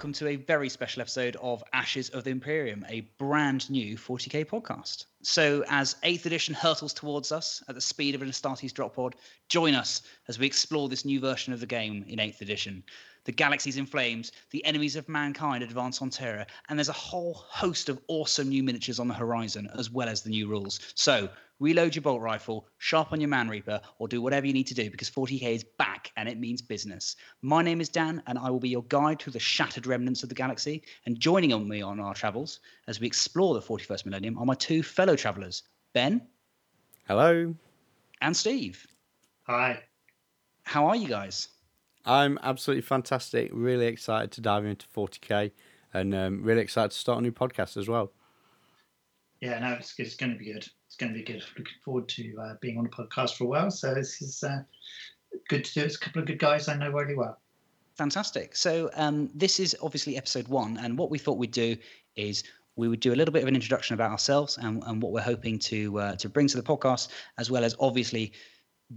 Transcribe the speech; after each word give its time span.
welcome 0.00 0.12
to 0.14 0.28
a 0.28 0.36
very 0.36 0.70
special 0.70 1.02
episode 1.02 1.36
of 1.42 1.62
Ashes 1.74 2.08
of 2.08 2.24
the 2.24 2.30
Imperium, 2.30 2.86
a 2.88 3.02
brand 3.18 3.68
new 3.68 3.98
40k 3.98 4.46
podcast. 4.46 5.04
So, 5.20 5.62
as 5.68 5.96
8th 6.02 6.24
edition 6.24 6.54
hurtles 6.54 6.94
towards 6.94 7.32
us 7.32 7.62
at 7.68 7.74
the 7.74 7.82
speed 7.82 8.14
of 8.14 8.22
an 8.22 8.30
Astartes 8.30 8.72
drop 8.72 8.96
pod, 8.96 9.14
join 9.50 9.74
us 9.74 10.00
as 10.26 10.38
we 10.38 10.46
explore 10.46 10.88
this 10.88 11.04
new 11.04 11.20
version 11.20 11.52
of 11.52 11.60
the 11.60 11.66
game 11.66 12.06
in 12.08 12.18
8th 12.18 12.40
edition. 12.40 12.82
The 13.24 13.32
galaxy's 13.32 13.76
in 13.76 13.84
flames, 13.84 14.32
the 14.52 14.64
enemies 14.64 14.96
of 14.96 15.06
mankind 15.06 15.62
advance 15.62 16.00
on 16.00 16.08
Terra, 16.08 16.46
and 16.70 16.78
there's 16.78 16.88
a 16.88 16.94
whole 16.94 17.34
host 17.34 17.90
of 17.90 18.00
awesome 18.08 18.48
new 18.48 18.62
miniatures 18.62 19.00
on 19.00 19.08
the 19.08 19.12
horizon, 19.12 19.68
as 19.78 19.90
well 19.90 20.08
as 20.08 20.22
the 20.22 20.30
new 20.30 20.48
rules. 20.48 20.80
So, 20.94 21.28
reload 21.60 21.94
your 21.94 22.02
bolt 22.02 22.22
rifle, 22.22 22.66
sharpen 22.78 23.20
your 23.20 23.28
man 23.28 23.48
reaper, 23.48 23.80
or 23.98 24.08
do 24.08 24.20
whatever 24.20 24.46
you 24.46 24.52
need 24.52 24.66
to 24.66 24.74
do 24.74 24.90
because 24.90 25.10
40k 25.10 25.42
is 25.42 25.64
back 25.78 26.10
and 26.16 26.28
it 26.28 26.38
means 26.38 26.60
business. 26.60 27.16
My 27.42 27.62
name 27.62 27.80
is 27.80 27.88
Dan, 27.88 28.22
and 28.26 28.38
I 28.38 28.50
will 28.50 28.58
be 28.58 28.70
your 28.70 28.82
guide 28.84 29.20
through 29.20 29.34
the 29.34 29.38
shattered 29.38 29.86
remnants 29.86 30.22
of 30.22 30.28
the 30.30 30.34
galaxy. 30.34 30.82
And 31.06 31.20
joining 31.20 31.52
on 31.52 31.68
me 31.68 31.82
on 31.82 32.00
our 32.00 32.14
travels 32.14 32.60
as 32.88 32.98
we 32.98 33.06
explore 33.06 33.54
the 33.54 33.60
41st 33.60 34.06
millennium 34.06 34.38
are 34.38 34.46
my 34.46 34.54
two 34.54 34.82
fellow 34.82 35.14
travelers, 35.14 35.62
Ben. 35.92 36.26
Hello. 37.06 37.54
And 38.22 38.36
Steve. 38.36 38.86
Hi. 39.42 39.82
How 40.64 40.86
are 40.86 40.96
you 40.96 41.08
guys? 41.08 41.48
I'm 42.06 42.38
absolutely 42.42 42.82
fantastic. 42.82 43.50
Really 43.52 43.86
excited 43.86 44.32
to 44.32 44.40
dive 44.40 44.64
into 44.64 44.86
40k 44.88 45.52
and 45.92 46.14
um, 46.14 46.42
really 46.42 46.62
excited 46.62 46.92
to 46.92 46.96
start 46.96 47.18
a 47.18 47.22
new 47.22 47.32
podcast 47.32 47.76
as 47.76 47.88
well. 47.88 48.12
Yeah, 49.40 49.58
no, 49.58 49.72
it's, 49.72 49.94
it's 49.98 50.16
going 50.16 50.32
to 50.32 50.38
be 50.38 50.52
good 50.52 50.68
going 51.00 51.12
to 51.12 51.18
be 51.18 51.24
good. 51.24 51.42
Looking 51.58 51.74
forward 51.84 52.08
to 52.10 52.36
uh, 52.40 52.54
being 52.60 52.78
on 52.78 52.86
a 52.86 52.88
podcast 52.88 53.36
for 53.36 53.44
a 53.44 53.46
while. 53.48 53.70
So 53.70 53.94
this 53.94 54.20
is 54.22 54.44
uh, 54.44 54.62
good 55.48 55.64
to 55.64 55.74
do. 55.74 55.80
It's 55.80 55.96
a 55.96 55.98
couple 55.98 56.20
of 56.20 56.28
good 56.28 56.38
guys 56.38 56.68
I 56.68 56.76
know 56.76 56.90
really 56.90 57.16
well. 57.16 57.40
Fantastic. 57.96 58.54
So 58.54 58.90
um, 58.94 59.30
this 59.34 59.58
is 59.58 59.76
obviously 59.82 60.16
episode 60.16 60.48
one, 60.48 60.76
and 60.76 60.96
what 60.96 61.10
we 61.10 61.18
thought 61.18 61.38
we'd 61.38 61.50
do 61.50 61.76
is 62.16 62.44
we 62.76 62.88
would 62.88 63.00
do 63.00 63.12
a 63.12 63.16
little 63.16 63.32
bit 63.32 63.42
of 63.42 63.48
an 63.48 63.54
introduction 63.54 63.94
about 63.94 64.10
ourselves 64.10 64.58
and, 64.58 64.82
and 64.86 65.02
what 65.02 65.12
we're 65.12 65.20
hoping 65.20 65.58
to 65.58 65.98
uh, 65.98 66.16
to 66.16 66.28
bring 66.28 66.46
to 66.48 66.56
the 66.56 66.62
podcast, 66.62 67.08
as 67.38 67.50
well 67.50 67.64
as 67.64 67.74
obviously 67.80 68.32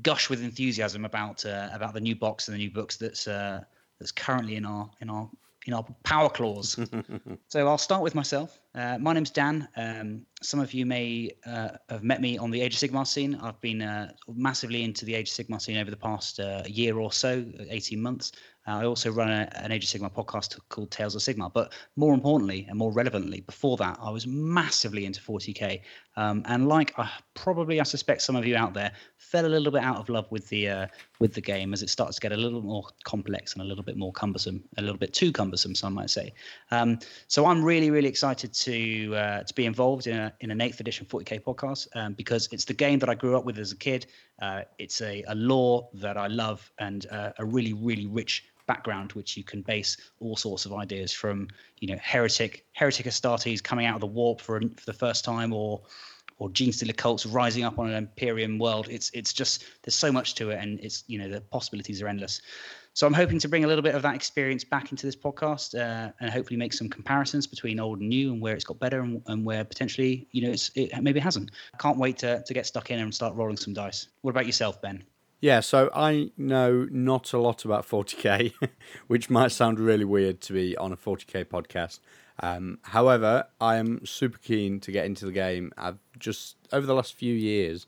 gush 0.02 0.30
with 0.30 0.44
enthusiasm 0.44 1.06
about 1.06 1.46
uh, 1.46 1.70
about 1.74 1.94
the 1.94 2.02
new 2.02 2.16
box 2.16 2.48
and 2.48 2.56
the 2.56 2.60
new 2.60 2.72
books 2.72 2.98
that's 2.98 3.28
uh, 3.28 3.62
that's 4.00 4.12
currently 4.12 4.56
in 4.56 4.66
our 4.66 4.90
in 5.02 5.10
our 5.10 5.30
in 5.66 5.74
our 5.74 5.86
power 6.04 6.30
claws. 6.30 6.80
so 7.48 7.68
I'll 7.68 7.78
start 7.78 8.04
with 8.04 8.16
myself. 8.16 8.60
Uh, 8.76 8.98
my 9.00 9.14
name's 9.14 9.30
Dan. 9.30 9.68
Um, 9.78 10.26
some 10.42 10.60
of 10.60 10.74
you 10.74 10.86
may 10.86 11.30
uh, 11.46 11.70
have 11.90 12.04
met 12.04 12.22
me 12.22 12.38
on 12.38 12.50
the 12.50 12.62
Age 12.62 12.82
of 12.82 12.90
Sigmar 12.90 13.06
scene. 13.06 13.36
I've 13.36 13.60
been 13.62 13.82
uh, 13.82 14.12
massively 14.28 14.84
into 14.84 15.06
the 15.06 15.14
Age 15.14 15.30
of 15.30 15.46
Sigmar 15.46 15.62
scene 15.62 15.78
over 15.78 15.92
the 15.92 15.98
past 15.98 16.40
uh, 16.40 16.64
year 16.66 16.98
or 16.98 17.12
so, 17.12 17.46
18 17.70 18.02
months. 18.02 18.32
Uh, 18.68 18.78
I 18.78 18.86
also 18.86 19.12
run 19.12 19.30
a, 19.30 19.50
an 19.56 19.72
Age 19.72 19.84
of 19.84 20.02
Sigmar 20.02 20.12
podcast 20.12 20.60
called 20.70 20.90
Tales 20.90 21.16
of 21.16 21.22
Sigmar. 21.22 21.52
But 21.54 21.74
more 21.96 22.14
importantly 22.14 22.66
and 22.70 22.78
more 22.78 22.92
relevantly, 22.92 23.42
before 23.42 23.78
that, 23.78 23.98
I 24.02 24.10
was 24.10 24.26
massively 24.26 25.06
into 25.06 25.22
40k. 25.22 25.82
Um, 26.16 26.44
and 26.46 26.68
like 26.68 26.96
probably, 27.34 27.80
I 27.80 27.84
suspect 27.84 28.22
some 28.22 28.36
of 28.36 28.46
you 28.46 28.56
out 28.56 28.74
there 28.74 28.92
fell 29.18 29.46
a 29.46 29.48
little 29.48 29.72
bit 29.72 29.84
out 29.84 29.98
of 29.98 30.10
love 30.10 30.30
with 30.32 30.48
the 30.50 30.70
uh, 30.70 30.88
with 31.20 31.34
the 31.34 31.42
game 31.42 31.74
as 31.74 31.82
it 31.82 31.90
starts 31.90 32.16
to 32.18 32.22
get 32.22 32.32
a 32.32 32.38
little 32.38 32.62
more 32.62 32.84
complex 33.04 33.54
and 33.54 33.62
a 33.62 33.66
little 33.66 33.84
bit 33.84 33.98
more 33.98 34.12
cumbersome, 34.12 34.64
a 34.78 34.82
little 34.82 34.98
bit 34.98 35.14
too 35.14 35.32
cumbersome, 35.32 35.74
some 35.74 35.94
might 35.94 36.10
say. 36.10 36.34
Um, 36.72 37.00
so 37.28 37.46
I'm 37.46 37.64
really, 37.64 37.90
really 37.90 38.10
excited 38.10 38.54
to 38.66 39.16
uh, 39.16 39.44
to 39.44 39.54
be 39.54 39.66
involved 39.66 40.08
in, 40.08 40.18
a, 40.18 40.34
in 40.42 40.52
an 40.52 40.62
eighth 40.62 40.80
edition 40.80 41.06
40k 41.06 41.42
podcast 41.42 41.88
um, 41.96 42.14
because 42.14 42.50
it's 42.52 42.66
the 42.66 42.74
game 42.74 43.00
that 43.00 43.10
I 43.10 43.16
grew 43.16 43.38
up 43.38 43.46
with 43.46 43.58
as 43.58 43.72
a 43.72 43.76
kid. 43.76 44.06
Uh, 44.42 44.62
it's 44.80 45.02
a, 45.02 45.24
a 45.28 45.36
lore 45.36 45.88
that 45.96 46.18
I 46.18 46.28
love 46.28 46.72
and 46.80 47.06
uh, 47.12 47.32
a 47.38 47.46
really, 47.46 47.74
really 47.74 48.06
rich 48.06 48.46
background 48.66 49.12
which 49.14 49.36
you 49.36 49.44
can 49.44 49.62
base 49.62 49.98
all 50.22 50.38
sorts 50.38 50.66
of 50.66 50.72
ideas 50.72 51.12
from 51.12 51.50
you 51.80 51.88
know 51.90 51.98
heretic 52.02 52.66
heretic 52.72 53.06
astartes 53.06 53.62
coming 53.62 53.86
out 53.86 53.96
of 53.96 54.02
the 54.02 54.08
warp 54.08 54.40
for, 54.40 54.60
for 54.62 54.86
the 54.86 54.94
first 54.94 55.26
time 55.26 55.52
or 55.52 55.82
or 56.40 56.50
Genestealer 56.50 56.96
cults 56.96 57.26
rising 57.26 57.66
up 57.66 57.78
on 57.78 57.90
an 57.90 57.96
imperium 57.96 58.58
world 58.58 58.88
it's 58.90 59.12
it's 59.14 59.34
just 59.34 59.66
there's 59.82 59.96
so 59.96 60.14
much 60.14 60.36
to 60.36 60.52
it 60.52 60.60
and 60.62 60.80
it's 60.80 61.04
you 61.08 61.20
know 61.20 61.28
the 61.28 61.42
possibilities 61.42 62.02
are 62.02 62.08
endless 62.08 62.42
so 62.94 63.06
i'm 63.08 63.14
hoping 63.14 63.40
to 63.40 63.48
bring 63.48 63.64
a 63.64 63.68
little 63.68 63.82
bit 63.82 63.96
of 63.96 64.02
that 64.02 64.16
experience 64.16 64.64
back 64.64 64.92
into 64.92 65.06
this 65.06 65.16
podcast 65.16 65.76
uh, 65.76 66.12
and 66.20 66.30
hopefully 66.30 66.58
make 66.58 66.74
some 66.74 66.90
comparisons 66.90 67.48
between 67.48 67.80
old 67.80 68.00
and 68.00 68.10
new 68.10 68.32
and 68.32 68.42
where 68.42 68.56
it's 68.56 68.66
got 68.66 68.80
better 68.80 69.02
and, 69.02 69.22
and 69.28 69.46
where 69.46 69.64
potentially 69.64 70.28
you 70.32 70.42
know 70.42 70.52
it's 70.52 70.72
it 70.76 70.92
maybe 71.02 71.20
hasn't 71.20 71.52
I 71.74 71.78
can't 71.78 71.98
wait 71.98 72.18
to, 72.20 72.44
to 72.44 72.54
get 72.54 72.66
stuck 72.66 72.92
in 72.92 73.00
and 73.00 73.14
start 73.14 73.36
rolling 73.36 73.58
some 73.58 73.74
dice 73.74 74.08
what 74.22 74.32
about 74.32 74.46
yourself 74.46 74.82
ben 74.82 75.04
yeah, 75.44 75.60
so 75.60 75.90
I 75.94 76.32
know 76.38 76.88
not 76.90 77.34
a 77.34 77.38
lot 77.38 77.66
about 77.66 77.86
40k, 77.86 78.54
which 79.08 79.30
might 79.30 79.52
sound 79.52 79.78
really 79.78 80.06
weird 80.06 80.40
to 80.40 80.54
be 80.54 80.78
on 80.78 80.94
a 80.94 80.96
40k 80.96 81.44
podcast. 81.44 82.00
Um, 82.40 82.80
however, 82.82 83.48
I 83.60 83.76
am 83.76 84.06
super 84.06 84.38
keen 84.38 84.80
to 84.80 84.92
get 84.94 85.06
into 85.06 85.26
the 85.26 85.34
game. 85.34 85.74
I've 85.78 86.00
just 86.18 86.56
over 86.72 86.86
the 86.86 86.96
last 86.96 87.16
few 87.16 87.34
years, 87.34 87.88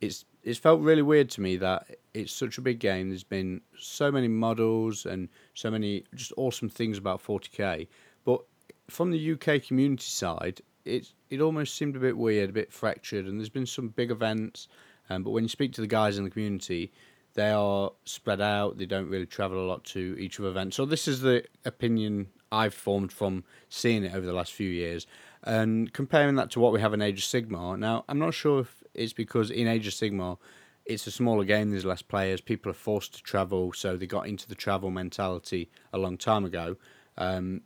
it's 0.00 0.24
it's 0.42 0.58
felt 0.58 0.80
really 0.80 1.02
weird 1.02 1.30
to 1.30 1.40
me 1.40 1.56
that 1.56 1.86
it's 2.14 2.32
such 2.32 2.58
a 2.58 2.60
big 2.60 2.78
game. 2.78 3.08
There's 3.08 3.24
been 3.24 3.60
so 3.78 4.10
many 4.10 4.28
models 4.28 5.06
and 5.06 5.28
so 5.54 5.70
many 5.70 6.04
just 6.14 6.32
awesome 6.36 6.68
things 6.68 6.98
about 6.98 7.22
40k, 7.22 7.88
but 8.24 8.42
from 8.88 9.10
the 9.10 9.32
UK 9.32 9.62
community 9.62 10.04
side, 10.04 10.60
it 10.84 11.12
it 11.30 11.40
almost 11.40 11.76
seemed 11.76 11.96
a 11.96 12.00
bit 12.00 12.16
weird, 12.16 12.50
a 12.50 12.52
bit 12.52 12.72
fractured, 12.72 13.26
and 13.26 13.38
there's 13.38 13.48
been 13.48 13.66
some 13.66 13.88
big 13.88 14.10
events 14.10 14.68
um, 15.12 15.22
but 15.22 15.30
when 15.30 15.44
you 15.44 15.48
speak 15.48 15.72
to 15.74 15.80
the 15.80 15.86
guys 15.86 16.18
in 16.18 16.24
the 16.24 16.30
community, 16.30 16.92
they 17.34 17.50
are 17.50 17.92
spread 18.04 18.40
out. 18.40 18.78
They 18.78 18.86
don't 18.86 19.08
really 19.08 19.26
travel 19.26 19.64
a 19.64 19.66
lot 19.66 19.84
to 19.84 20.16
each 20.18 20.38
of 20.38 20.44
events. 20.44 20.76
So 20.76 20.84
this 20.84 21.08
is 21.08 21.20
the 21.20 21.44
opinion 21.64 22.28
I've 22.50 22.74
formed 22.74 23.12
from 23.12 23.44
seeing 23.68 24.04
it 24.04 24.14
over 24.14 24.26
the 24.26 24.32
last 24.32 24.52
few 24.52 24.68
years, 24.68 25.06
and 25.42 25.92
comparing 25.92 26.36
that 26.36 26.50
to 26.52 26.60
what 26.60 26.72
we 26.72 26.80
have 26.80 26.94
in 26.94 27.02
Age 27.02 27.18
of 27.18 27.24
Sigmar. 27.24 27.78
Now, 27.78 28.04
I'm 28.08 28.18
not 28.18 28.34
sure 28.34 28.60
if 28.60 28.81
it's 28.94 29.12
because 29.12 29.50
in 29.50 29.66
Age 29.66 29.86
of 29.86 29.94
Sigmar, 29.94 30.38
it's 30.84 31.06
a 31.06 31.10
smaller 31.10 31.44
game. 31.44 31.70
There's 31.70 31.84
less 31.84 32.02
players. 32.02 32.40
People 32.40 32.70
are 32.70 32.74
forced 32.74 33.14
to 33.14 33.22
travel, 33.22 33.72
so 33.72 33.96
they 33.96 34.06
got 34.06 34.26
into 34.26 34.48
the 34.48 34.54
travel 34.54 34.90
mentality 34.90 35.70
a 35.92 35.98
long 35.98 36.16
time 36.18 36.44
ago. 36.44 36.76
Um, 37.16 37.62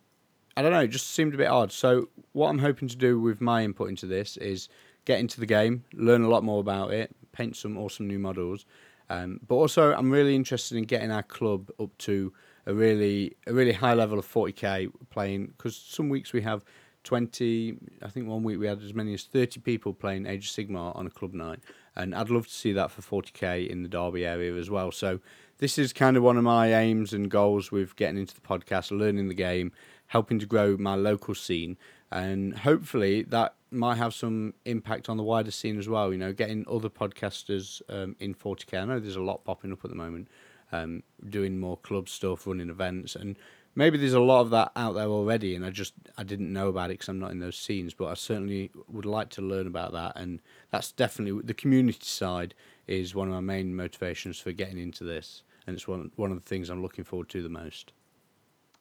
I 0.57 0.63
don't 0.63 0.73
know. 0.73 0.81
It 0.81 0.89
just 0.89 1.11
seemed 1.11 1.35
a 1.35 1.39
bit 1.39 1.49
odd. 1.49 1.73
So 1.73 2.09
what 2.33 2.49
I'm 2.49 2.59
hoping 2.59 2.89
to 2.89 2.97
do 2.97 3.21
with 3.21 3.41
my 3.41 3.63
input 3.63 3.89
into 3.89 4.07
this 4.07 4.37
is 4.39 4.69
get 5.05 5.21
into 5.21 5.41
the 5.41 5.47
game, 5.47 5.85
learn 5.93 6.23
a 6.23 6.29
lot 6.29 6.45
more 6.45 6.61
about 6.61 6.93
it, 6.93 7.15
paint 7.33 7.57
some 7.57 7.77
awesome 7.79 8.07
new 8.07 8.19
models. 8.19 8.65
Um, 9.09 9.41
but 9.47 9.55
also, 9.55 9.95
I'm 9.95 10.11
really 10.11 10.35
interested 10.35 10.77
in 10.77 10.85
getting 10.85 11.11
our 11.11 11.23
club 11.23 11.71
up 11.79 11.97
to 11.99 12.33
a 12.67 12.75
really 12.75 13.37
a 13.47 13.53
really 13.53 13.73
high 13.73 13.95
level 13.95 14.19
of 14.19 14.27
40k 14.27 14.91
playing 15.11 15.47
because 15.47 15.77
some 15.77 16.09
weeks 16.09 16.33
we 16.33 16.43
have 16.43 16.65
20. 17.06 17.78
I 18.03 18.09
think 18.09 18.27
one 18.27 18.43
week 18.43 18.59
we 18.59 18.67
had 18.67 18.83
as 18.83 18.93
many 18.93 19.15
as 19.15 19.22
30 19.22 19.61
people 19.61 19.94
playing 19.94 20.27
Age 20.27 20.50
of 20.50 20.53
Sigmar 20.53 20.94
on 20.97 21.06
a 21.06 21.11
club 21.11 21.33
night, 21.33 21.61
and 21.94 22.15
I'd 22.15 22.31
love 22.31 22.49
to 22.49 22.53
see 22.53 22.72
that 22.72 22.91
for 22.91 23.22
40k 23.22 23.69
in 23.69 23.83
the 23.83 23.89
Derby 23.89 24.27
area 24.27 24.55
as 24.56 24.69
well. 24.69 24.91
So 24.91 25.21
this 25.59 25.78
is 25.78 25.93
kind 25.93 26.16
of 26.16 26.25
one 26.25 26.37
of 26.37 26.43
my 26.43 26.75
aims 26.75 27.12
and 27.12 27.31
goals 27.31 27.71
with 27.71 27.95
getting 27.97 28.19
into 28.19 28.34
the 28.34 28.41
podcast, 28.41 28.91
learning 28.91 29.28
the 29.28 29.34
game, 29.34 29.71
helping 30.09 30.41
to 30.41 30.47
grow 30.47 30.77
my 30.77 30.97
local 30.97 31.34
scene, 31.34 31.78
and 32.11 32.59
hopefully 32.59 33.22
that 33.22 33.55
might 33.71 33.99
have 33.99 34.12
some 34.12 34.55
impact 34.65 35.09
on 35.09 35.16
the 35.16 35.22
wider 35.22 35.53
scene 35.53 35.78
as 35.78 35.89
well. 35.89 36.12
You 36.12 36.19
know, 36.19 36.33
getting 36.33 36.66
other 36.69 36.91
podcasters 36.91 37.81
um, 37.89 38.16
in 38.19 38.34
40k. 38.34 38.83
I 38.83 38.84
know 38.84 38.99
there's 38.99 39.16
a 39.16 39.22
lot 39.22 39.45
popping 39.45 39.72
up 39.72 39.84
at 39.84 39.91
the 39.91 39.97
moment, 39.97 40.27
um, 40.72 41.04
doing 41.28 41.60
more 41.60 41.77
club 41.77 42.09
stuff, 42.09 42.48
running 42.48 42.69
events, 42.69 43.15
and 43.15 43.36
maybe 43.77 43.99
there's 43.99 44.15
a 44.15 44.21
lot 44.21 44.41
of 44.41 44.51
that 44.51 44.73
out 44.75 44.95
there 44.95 45.07
already. 45.07 45.55
And 45.55 45.65
I 45.65 45.71
just 45.71 45.93
I 46.19 46.25
didn't 46.25 46.53
know 46.53 46.69
about 46.69 46.91
it 46.91 46.95
because 46.95 47.09
I'm 47.09 47.21
not 47.21 47.31
in 47.31 47.39
those 47.39 47.57
scenes. 47.57 47.95
But 47.95 48.07
I 48.07 48.15
certainly 48.15 48.73
would 48.89 49.07
like 49.07 49.28
to 49.31 49.43
learn 49.43 49.69
about 49.69 49.93
that, 49.93 50.15
and 50.17 50.41
that's 50.71 50.91
definitely 50.91 51.43
the 51.45 51.55
community 51.55 52.01
side 52.03 52.55
is 52.89 53.15
one 53.15 53.28
of 53.28 53.34
my 53.34 53.41
main 53.41 53.77
motivations 53.77 54.39
for 54.41 54.51
getting 54.51 54.78
into 54.78 55.05
this, 55.05 55.43
and 55.67 55.77
it's 55.77 55.87
one 55.87 56.11
one 56.17 56.33
of 56.33 56.43
the 56.43 56.49
things 56.49 56.71
I'm 56.71 56.83
looking 56.83 57.05
forward 57.05 57.28
to 57.28 57.43
the 57.43 57.49
most. 57.49 57.93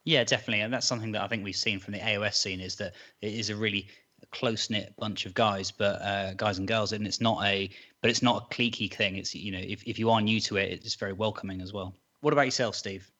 Yeah, 0.04 0.24
definitely, 0.24 0.62
and 0.62 0.72
that's 0.72 0.86
something 0.86 1.12
that 1.12 1.22
I 1.22 1.28
think 1.28 1.44
we've 1.44 1.56
seen 1.56 1.78
from 1.78 1.92
the 1.92 1.98
AOS 1.98 2.34
scene 2.34 2.60
is 2.60 2.76
that 2.76 2.94
it 3.20 3.34
is 3.34 3.50
a 3.50 3.56
really 3.56 3.88
close 4.30 4.70
knit 4.70 4.94
bunch 4.98 5.26
of 5.26 5.34
guys, 5.34 5.70
but 5.70 6.00
uh, 6.00 6.34
guys 6.34 6.58
and 6.58 6.66
girls, 6.66 6.92
and 6.92 7.06
it's 7.06 7.20
not 7.20 7.44
a 7.44 7.70
but 8.00 8.10
it's 8.10 8.22
not 8.22 8.42
a 8.42 8.54
cliquey 8.54 8.92
thing. 8.92 9.16
It's 9.16 9.34
you 9.34 9.52
know 9.52 9.58
if 9.58 9.82
if 9.84 9.98
you 9.98 10.10
are 10.10 10.20
new 10.20 10.40
to 10.42 10.56
it, 10.56 10.72
it's 10.72 10.94
very 10.94 11.12
welcoming 11.12 11.60
as 11.60 11.72
well. 11.72 11.94
What 12.20 12.32
about 12.32 12.46
yourself, 12.46 12.74
Steve? 12.74 13.10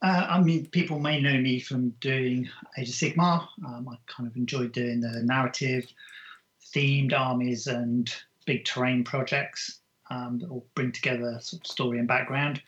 Uh, 0.00 0.26
I 0.28 0.40
mean, 0.40 0.66
people 0.66 1.00
may 1.00 1.20
know 1.20 1.38
me 1.38 1.58
from 1.58 1.90
doing 2.00 2.48
Age 2.76 2.88
of 2.88 2.94
Sigmar. 2.94 3.48
Um, 3.66 3.88
I 3.90 3.96
kind 4.06 4.28
of 4.28 4.36
enjoy 4.36 4.68
doing 4.68 5.00
the 5.00 5.22
narrative, 5.24 5.86
themed 6.74 7.12
armies, 7.12 7.66
and 7.66 8.12
big 8.46 8.64
terrain 8.64 9.02
projects 9.02 9.80
um, 10.10 10.38
that 10.38 10.50
all 10.50 10.66
bring 10.74 10.92
together 10.92 11.38
sort 11.40 11.62
of 11.62 11.66
story 11.66 11.98
and 11.98 12.06
background. 12.06 12.62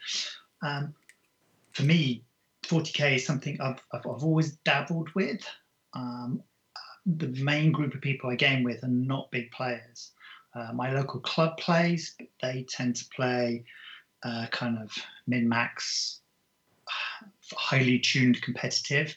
Um, 0.62 0.94
for 1.72 1.84
me, 1.84 2.24
40k 2.64 3.16
is 3.16 3.26
something 3.26 3.60
I've, 3.60 3.82
I've, 3.92 4.06
I've 4.06 4.24
always 4.24 4.52
dabbled 4.64 5.10
with. 5.14 5.42
Um, 5.94 6.42
the 7.06 7.28
main 7.42 7.72
group 7.72 7.94
of 7.94 8.00
people 8.00 8.30
I 8.30 8.34
game 8.34 8.62
with 8.62 8.82
are 8.84 8.88
not 8.88 9.30
big 9.30 9.50
players. 9.52 10.12
Uh, 10.54 10.72
my 10.74 10.92
local 10.92 11.20
club 11.20 11.56
plays, 11.58 12.14
but 12.18 12.28
they 12.42 12.64
tend 12.68 12.96
to 12.96 13.04
play 13.14 13.64
uh, 14.22 14.46
kind 14.50 14.78
of 14.78 14.92
min 15.26 15.48
max, 15.48 16.19
highly 17.52 17.98
tuned 17.98 18.40
competitive. 18.42 19.16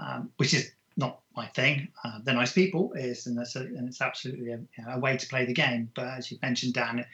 um, 0.00 0.30
which 0.36 0.54
is 0.54 0.72
not 0.96 1.20
my 1.36 1.46
thing. 1.48 1.88
Uh, 2.04 2.18
they're 2.22 2.34
nice 2.34 2.52
people, 2.52 2.92
is 2.94 3.26
and, 3.26 3.38
a, 3.38 3.46
and 3.54 3.88
it's 3.88 4.00
absolutely 4.00 4.52
a, 4.52 4.60
a, 4.88 4.98
way 4.98 5.16
to 5.16 5.26
play 5.28 5.44
the 5.44 5.52
game. 5.52 5.90
But 5.94 6.08
as 6.08 6.30
you 6.30 6.38
mentioned, 6.42 6.74
Dan, 6.74 7.04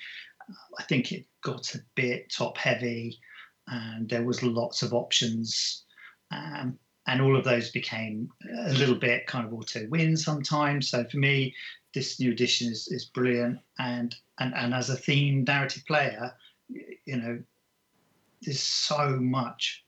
I 0.78 0.82
think 0.84 1.12
it 1.12 1.26
got 1.42 1.74
a 1.74 1.80
bit 1.94 2.30
top 2.30 2.56
heavy, 2.58 3.18
and 3.66 4.08
there 4.08 4.24
was 4.24 4.42
lots 4.42 4.82
of 4.82 4.94
options. 4.94 5.84
Um, 6.30 6.78
and 7.08 7.22
all 7.22 7.36
of 7.36 7.44
those 7.44 7.70
became 7.70 8.28
a 8.66 8.72
little 8.72 8.96
bit 8.96 9.28
kind 9.28 9.46
of 9.46 9.52
auto 9.52 9.86
win 9.88 10.16
sometimes. 10.16 10.88
So 10.88 11.04
for 11.04 11.18
me, 11.18 11.54
this 11.94 12.18
new 12.18 12.32
edition 12.32 12.72
is, 12.72 12.88
is 12.88 13.04
brilliant. 13.04 13.60
And, 13.78 14.14
and 14.40 14.52
and 14.54 14.74
as 14.74 14.90
a 14.90 14.96
theme 14.96 15.44
narrative 15.44 15.84
player, 15.86 16.34
you 16.68 17.16
know, 17.16 17.40
there's 18.42 18.60
so 18.60 19.16
much 19.20 19.84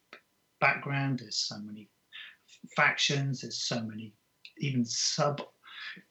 background. 0.61 1.21
There's 1.21 1.37
so 1.37 1.59
many 1.59 1.89
factions. 2.77 3.41
There's 3.41 3.63
so 3.63 3.83
many 3.83 4.13
even 4.59 4.85
sub 4.85 5.41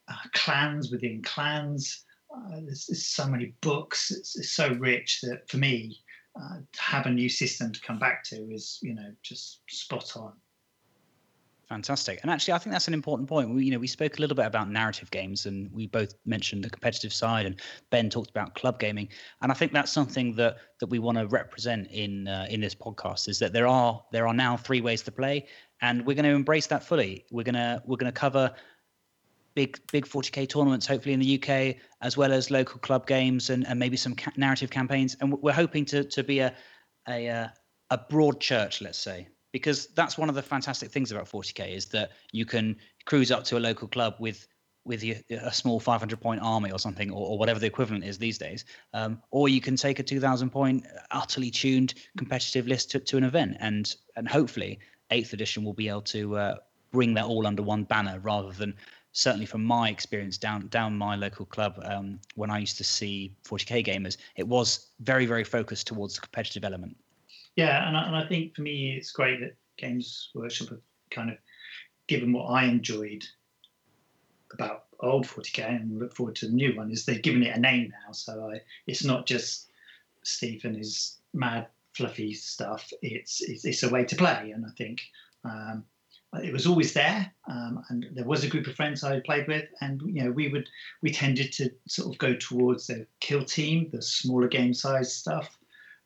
uh, 0.08 0.14
clans 0.34 0.90
within 0.90 1.22
clans. 1.22 2.04
Uh, 2.34 2.60
there's, 2.64 2.86
there's, 2.86 3.06
so 3.06 3.26
many 3.26 3.54
books. 3.62 4.10
It's, 4.10 4.38
it's 4.38 4.52
so 4.52 4.74
rich 4.74 5.20
that 5.22 5.48
for 5.48 5.56
me, 5.56 5.98
uh, 6.38 6.58
to 6.72 6.80
have 6.80 7.06
a 7.06 7.10
new 7.10 7.28
system 7.28 7.72
to 7.72 7.80
come 7.80 7.98
back 7.98 8.22
to 8.22 8.36
is 8.52 8.78
you 8.82 8.94
know 8.94 9.12
just 9.22 9.60
spot 9.68 10.16
on. 10.16 10.32
Fantastic. 11.68 12.20
And 12.22 12.30
actually, 12.30 12.54
I 12.54 12.58
think 12.58 12.72
that's 12.72 12.88
an 12.88 12.94
important 12.94 13.28
point. 13.28 13.54
We, 13.54 13.66
you 13.66 13.70
know, 13.70 13.78
we 13.78 13.86
spoke 13.86 14.16
a 14.16 14.20
little 14.22 14.34
bit 14.34 14.46
about 14.46 14.70
narrative 14.70 15.10
games, 15.10 15.44
and 15.44 15.70
we 15.70 15.86
both 15.86 16.14
mentioned 16.24 16.64
the 16.64 16.70
competitive 16.70 17.12
side, 17.12 17.44
and 17.44 17.60
Ben 17.90 18.08
talked 18.08 18.30
about 18.30 18.54
club 18.54 18.78
gaming. 18.80 19.08
And 19.42 19.52
I 19.52 19.54
think 19.54 19.72
that's 19.72 19.92
something 19.92 20.34
that 20.36 20.56
that 20.80 20.86
we 20.86 20.98
want 20.98 21.18
to 21.18 21.26
represent 21.26 21.88
in 21.90 22.26
uh, 22.26 22.46
in 22.48 22.62
this 22.62 22.74
podcast 22.74 23.28
is 23.28 23.38
that 23.40 23.52
there 23.52 23.66
are 23.66 24.02
there 24.12 24.26
are 24.26 24.32
now 24.32 24.56
three 24.56 24.80
ways 24.80 25.02
to 25.02 25.12
play, 25.12 25.46
and 25.82 26.06
we're 26.06 26.14
going 26.14 26.24
to 26.24 26.30
embrace 26.30 26.66
that 26.68 26.82
fully. 26.84 27.26
We're 27.30 27.44
gonna 27.44 27.82
we're 27.84 27.98
gonna 27.98 28.12
cover 28.12 28.50
big 29.54 29.78
big 29.92 30.06
40k 30.06 30.48
tournaments, 30.48 30.86
hopefully 30.86 31.12
in 31.12 31.20
the 31.20 31.34
UK, 31.38 31.76
as 32.00 32.16
well 32.16 32.32
as 32.32 32.50
local 32.50 32.80
club 32.80 33.06
games 33.06 33.50
and, 33.50 33.66
and 33.66 33.78
maybe 33.78 33.98
some 33.98 34.14
ca- 34.14 34.32
narrative 34.38 34.70
campaigns. 34.70 35.18
And 35.20 35.34
we're 35.42 35.52
hoping 35.52 35.84
to 35.86 36.02
to 36.02 36.24
be 36.24 36.38
a 36.38 36.54
a 37.06 37.28
uh, 37.28 37.48
a 37.90 37.98
broad 38.08 38.40
church, 38.40 38.80
let's 38.80 38.98
say 38.98 39.28
because 39.52 39.86
that's 39.88 40.18
one 40.18 40.28
of 40.28 40.34
the 40.34 40.42
fantastic 40.42 40.90
things 40.90 41.10
about 41.12 41.28
40k 41.28 41.74
is 41.74 41.86
that 41.86 42.10
you 42.32 42.44
can 42.44 42.76
cruise 43.04 43.30
up 43.30 43.44
to 43.44 43.56
a 43.56 43.60
local 43.60 43.88
club 43.88 44.14
with 44.18 44.46
with 44.84 45.02
a 45.04 45.52
small 45.52 45.78
500 45.78 46.18
point 46.18 46.40
army 46.42 46.72
or 46.72 46.78
something 46.78 47.10
or, 47.10 47.28
or 47.28 47.38
whatever 47.38 47.60
the 47.60 47.66
equivalent 47.66 48.04
is 48.04 48.16
these 48.16 48.38
days 48.38 48.64
um, 48.94 49.20
or 49.30 49.48
you 49.48 49.60
can 49.60 49.76
take 49.76 49.98
a 49.98 50.02
2000 50.02 50.50
point 50.50 50.86
utterly 51.10 51.50
tuned 51.50 51.94
competitive 52.16 52.66
list 52.66 52.90
to, 52.90 52.98
to 52.98 53.16
an 53.16 53.24
event 53.24 53.56
and 53.60 53.96
and 54.16 54.28
hopefully 54.28 54.78
eighth 55.10 55.32
edition 55.34 55.62
will 55.62 55.74
be 55.74 55.88
able 55.88 56.00
to 56.00 56.36
uh, 56.36 56.54
bring 56.90 57.12
that 57.14 57.26
all 57.26 57.46
under 57.46 57.62
one 57.62 57.84
banner 57.84 58.18
rather 58.20 58.50
than 58.52 58.74
certainly 59.12 59.46
from 59.46 59.62
my 59.62 59.90
experience 59.90 60.38
down 60.38 60.66
down 60.68 60.96
my 60.96 61.16
local 61.16 61.44
club 61.44 61.78
um, 61.84 62.18
when 62.34 62.50
i 62.50 62.58
used 62.58 62.78
to 62.78 62.84
see 62.84 63.34
40k 63.46 63.86
gamers 63.86 64.16
it 64.36 64.46
was 64.46 64.88
very 65.00 65.26
very 65.26 65.44
focused 65.44 65.86
towards 65.86 66.14
the 66.14 66.20
competitive 66.22 66.64
element 66.64 66.96
yeah, 67.58 67.88
and 67.88 67.96
I, 67.96 68.06
and 68.06 68.14
I 68.14 68.24
think 68.24 68.54
for 68.54 68.62
me 68.62 68.94
it's 68.96 69.10
great 69.10 69.40
that 69.40 69.56
Games 69.78 70.30
Workshop 70.32 70.68
have 70.68 70.80
kind 71.10 71.28
of 71.28 71.38
given 72.06 72.32
what 72.32 72.44
I 72.44 72.66
enjoyed 72.66 73.24
about 74.52 74.84
old 75.00 75.26
40k 75.26 75.68
and 75.68 75.98
look 75.98 76.14
forward 76.14 76.36
to 76.36 76.46
the 76.46 76.52
new 76.52 76.76
one 76.76 76.92
is 76.92 77.04
they've 77.04 77.20
given 77.20 77.42
it 77.42 77.56
a 77.56 77.58
name 77.58 77.90
now. 77.90 78.12
So 78.12 78.48
I, 78.54 78.60
it's 78.86 79.02
not 79.02 79.26
just 79.26 79.72
Steve 80.22 80.64
and 80.64 80.76
his 80.76 81.16
mad 81.34 81.66
fluffy 81.94 82.32
stuff. 82.32 82.92
It's 83.02 83.40
it's, 83.40 83.64
it's 83.64 83.82
a 83.82 83.90
way 83.90 84.04
to 84.04 84.14
play, 84.14 84.52
and 84.54 84.64
I 84.64 84.70
think 84.78 85.00
um, 85.44 85.82
it 86.40 86.52
was 86.52 86.64
always 86.64 86.92
there. 86.92 87.28
Um, 87.48 87.82
and 87.88 88.06
there 88.14 88.24
was 88.24 88.44
a 88.44 88.48
group 88.48 88.68
of 88.68 88.76
friends 88.76 89.02
I 89.02 89.18
played 89.18 89.48
with, 89.48 89.64
and 89.80 90.00
you 90.02 90.22
know 90.22 90.30
we 90.30 90.46
would 90.46 90.68
we 91.02 91.10
tended 91.10 91.50
to 91.54 91.70
sort 91.88 92.14
of 92.14 92.18
go 92.18 92.36
towards 92.36 92.86
the 92.86 93.04
kill 93.18 93.44
team, 93.44 93.88
the 93.90 94.00
smaller 94.00 94.46
game 94.46 94.74
size 94.74 95.12
stuff. 95.12 95.58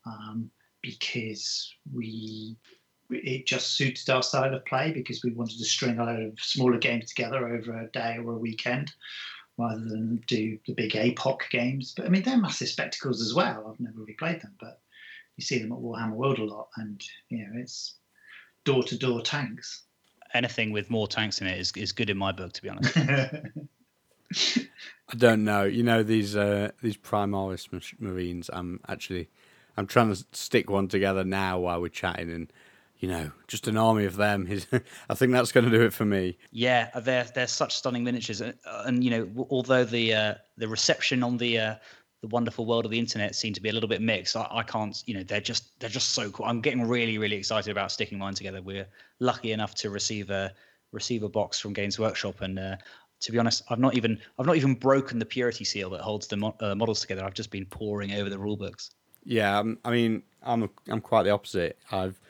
Um, 0.07 0.51
because 0.83 1.75
we 1.93 2.57
it 3.11 3.47
just 3.47 3.77
suited 3.77 4.09
our 4.09 4.23
style 4.23 4.55
of 4.55 4.65
play 4.65 4.93
because 4.93 5.23
we 5.23 5.33
wanted 5.33 5.59
to 5.59 5.65
string 5.65 5.99
a 5.99 6.05
load 6.05 6.23
of 6.23 6.41
smaller 6.41 6.79
games 6.79 7.09
together 7.09 7.47
over 7.47 7.79
a 7.79 7.91
day 7.91 8.17
or 8.19 8.33
a 8.33 8.39
weekend 8.39 8.93
rather 9.59 9.85
than 9.85 10.23
do 10.27 10.59
the 10.67 10.73
big 10.73 10.93
APOC 10.93 11.51
games. 11.51 11.93
But 11.97 12.07
I 12.07 12.09
mean, 12.09 12.23
they're 12.23 12.39
massive 12.39 12.69
spectacles 12.69 13.21
as 13.21 13.35
well. 13.35 13.67
I've 13.69 13.81
never 13.81 13.99
really 13.99 14.15
played 14.15 14.41
them, 14.41 14.55
but 14.59 14.81
you 15.37 15.45
see 15.45 15.59
them 15.59 15.73
at 15.73 15.79
Warhammer 15.79 16.15
World 16.15 16.39
a 16.39 16.45
lot, 16.45 16.69
and 16.77 17.03
you 17.29 17.39
know, 17.39 17.51
it's 17.57 17.97
door 18.65 18.83
to 18.85 18.97
door 18.97 19.23
tanks. 19.23 19.83
Anything 20.35 20.73
with 20.73 20.91
more 20.91 21.07
tanks 21.07 21.41
in 21.41 21.47
it 21.47 21.59
is, 21.59 21.73
is 21.77 21.93
good 21.93 22.09
in 22.09 22.17
my 22.17 22.33
book, 22.33 22.53
to 22.55 22.63
be 22.63 22.71
honest. 22.71 22.97
I 22.97 23.43
don't 25.17 25.45
know. 25.45 25.65
You 25.65 25.83
know 25.83 26.03
these 26.03 26.37
uh, 26.37 26.71
these 26.81 26.97
Primaris 26.97 27.69
Marines. 28.01 28.49
I'm 28.53 28.81
actually 28.89 29.29
I'm 29.77 29.87
trying 29.87 30.15
to 30.15 30.25
stick 30.33 30.71
one 30.71 30.89
together 30.89 31.25
now 31.25 31.59
while 31.59 31.81
we're 31.81 31.89
chatting, 31.89 32.31
and 32.31 32.53
you 32.99 33.09
know, 33.09 33.33
just 33.49 33.67
an 33.69 33.77
army 33.77 34.05
of 34.05 34.17
them. 34.17 34.47
Is, 34.47 34.67
I 35.09 35.15
think 35.15 35.33
that's 35.33 35.53
going 35.53 35.65
to 35.65 35.71
do 35.71 35.83
it 35.83 35.93
for 35.93 36.05
me. 36.05 36.39
Yeah, 36.51 36.91
they're 37.01 37.27
they're 37.35 37.47
such 37.47 37.77
stunning 37.77 38.05
miniatures, 38.05 38.41
and, 38.41 38.55
and 38.65 39.03
you 39.03 39.11
know, 39.11 39.47
although 39.51 39.85
the 39.85 40.15
uh, 40.15 40.35
the 40.57 40.69
reception 40.69 41.23
on 41.23 41.37
the 41.37 41.59
uh, 41.59 41.75
the 42.23 42.29
wonderful 42.29 42.65
world 42.65 42.85
of 42.85 42.91
the 42.91 42.99
internet 42.99 43.35
seemed 43.35 43.57
to 43.57 43.61
be 43.61 43.69
a 43.69 43.73
little 43.73 43.89
bit 43.89 44.01
mixed. 44.01 44.37
I, 44.37 44.47
I, 44.49 44.63
can't, 44.63 45.03
you 45.07 45.15
know, 45.15 45.25
they're 45.25 45.41
just 45.41 45.79
they're 45.81 45.91
just 45.91 46.11
so 46.11 46.31
cool. 46.31 46.47
I'm 46.47 46.61
getting 46.61 46.87
really 46.87 47.19
really 47.19 47.37
excited 47.37 47.71
about 47.71 47.91
sticking 47.91 48.19
mine 48.19 48.35
together. 48.35 48.63
We're 48.63 48.87
lucky 49.21 49.53
enough 49.53 49.75
to 49.77 49.91
receive 49.91 50.31
a 50.31 50.53
receive 50.93 51.25
a 51.25 51.29
box 51.29 51.59
from 51.59 51.73
Games 51.73 51.99
Workshop, 51.99 52.41
and 52.41 52.59
uh, 52.59 52.77
to 53.21 53.33
be 53.33 53.39
honest, 53.39 53.65
I've 53.69 53.81
not 53.81 53.97
even 53.97 54.21
I've 54.39 54.47
not 54.47 54.57
even 54.57 54.75
broken 54.75 55.19
the 55.19 55.27
purity 55.27 55.65
seal 55.65 55.91
that 55.91 56.01
holds 56.01 56.29
the 56.29 56.37
mo- 56.37 56.57
uh, 56.61 56.77
models 56.77 57.01
together. 57.01 57.25
I've 57.25 57.35
just 57.35 57.51
been 57.51 57.67
poring 57.67 58.13
over 58.13 58.31
the 58.31 58.39
rule 58.39 58.57
books. 58.57 58.91
Yeah, 59.25 59.59
um, 59.59 59.79
I 59.85 59.91
mean, 59.91 60.23
I'm 60.43 60.65
a, 60.65 60.69
I'm 60.89 61.01
quite 61.01 61.25
the 61.25 61.31
opposite. 61.31 61.79
I've 61.91 62.21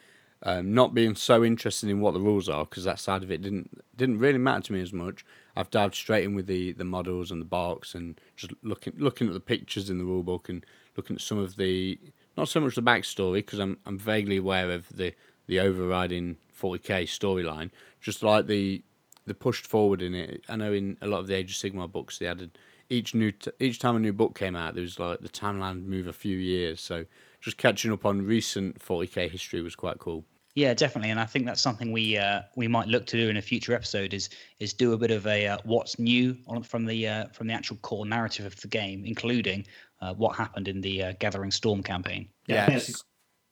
um, 0.42 0.74
not 0.74 0.94
been 0.94 1.14
so 1.16 1.44
interested 1.44 1.88
in 1.88 2.00
what 2.00 2.14
the 2.14 2.20
rules 2.20 2.48
are 2.48 2.64
because 2.64 2.84
that 2.84 2.98
side 2.98 3.22
of 3.22 3.30
it 3.30 3.42
didn't 3.42 3.82
didn't 3.96 4.18
really 4.18 4.38
matter 4.38 4.62
to 4.62 4.72
me 4.72 4.80
as 4.80 4.92
much. 4.92 5.24
I've 5.54 5.70
dived 5.70 5.94
straight 5.94 6.24
in 6.24 6.34
with 6.34 6.46
the, 6.46 6.72
the 6.72 6.84
models 6.84 7.30
and 7.30 7.40
the 7.40 7.46
box 7.46 7.94
and 7.94 8.20
just 8.36 8.52
looking 8.62 8.94
looking 8.96 9.28
at 9.28 9.34
the 9.34 9.40
pictures 9.40 9.90
in 9.90 9.98
the 9.98 10.04
rule 10.04 10.22
book 10.22 10.48
and 10.48 10.64
looking 10.96 11.16
at 11.16 11.22
some 11.22 11.38
of 11.38 11.56
the 11.56 11.98
not 12.36 12.48
so 12.48 12.60
much 12.60 12.74
the 12.74 12.82
backstory 12.82 13.34
because 13.34 13.58
I'm 13.58 13.78
I'm 13.86 13.98
vaguely 13.98 14.38
aware 14.38 14.70
of 14.70 14.88
the 14.94 15.14
the 15.46 15.60
overriding 15.60 16.36
40k 16.60 17.04
storyline. 17.04 17.70
Just 18.00 18.22
like 18.22 18.46
the 18.46 18.82
the 19.26 19.34
pushed 19.34 19.66
forward 19.66 20.02
in 20.02 20.14
it. 20.14 20.42
I 20.48 20.56
know 20.56 20.72
in 20.72 20.96
a 21.00 21.06
lot 21.06 21.20
of 21.20 21.28
the 21.28 21.34
Age 21.34 21.52
of 21.52 21.56
Sigmar 21.72 21.90
books 21.90 22.18
they 22.18 22.26
added 22.26 22.58
each 22.92 23.14
new 23.14 23.32
t- 23.32 23.50
each 23.58 23.78
time 23.78 23.96
a 23.96 23.98
new 23.98 24.12
book 24.12 24.38
came 24.38 24.54
out, 24.54 24.74
there 24.74 24.82
was 24.82 24.98
like 24.98 25.20
the 25.20 25.28
timeline 25.28 25.86
move 25.86 26.06
a 26.06 26.12
few 26.12 26.36
years. 26.36 26.80
So 26.80 27.04
just 27.40 27.56
catching 27.56 27.90
up 27.90 28.04
on 28.04 28.22
recent 28.22 28.78
40k 28.78 29.30
history 29.30 29.62
was 29.62 29.74
quite 29.74 29.98
cool. 29.98 30.24
Yeah, 30.54 30.74
definitely, 30.74 31.10
and 31.10 31.18
I 31.18 31.24
think 31.24 31.46
that's 31.46 31.62
something 31.62 31.92
we 31.92 32.18
uh, 32.18 32.42
we 32.56 32.68
might 32.68 32.86
look 32.86 33.06
to 33.06 33.16
do 33.16 33.30
in 33.30 33.38
a 33.38 33.42
future 33.42 33.74
episode 33.74 34.12
is 34.12 34.28
is 34.60 34.74
do 34.74 34.92
a 34.92 34.98
bit 34.98 35.10
of 35.10 35.26
a 35.26 35.46
uh, 35.46 35.58
what's 35.64 35.98
new 35.98 36.36
on, 36.46 36.62
from 36.62 36.84
the 36.84 37.08
uh, 37.08 37.26
from 37.32 37.46
the 37.46 37.54
actual 37.54 37.76
core 37.78 38.04
narrative 38.04 38.44
of 38.44 38.60
the 38.60 38.68
game, 38.68 39.04
including 39.06 39.66
uh, 40.02 40.12
what 40.12 40.36
happened 40.36 40.68
in 40.68 40.82
the 40.82 41.02
uh, 41.02 41.12
Gathering 41.18 41.50
Storm 41.50 41.82
campaign. 41.82 42.28
Yeah, 42.46 42.70
yes. 42.70 42.86
that's 42.88 43.04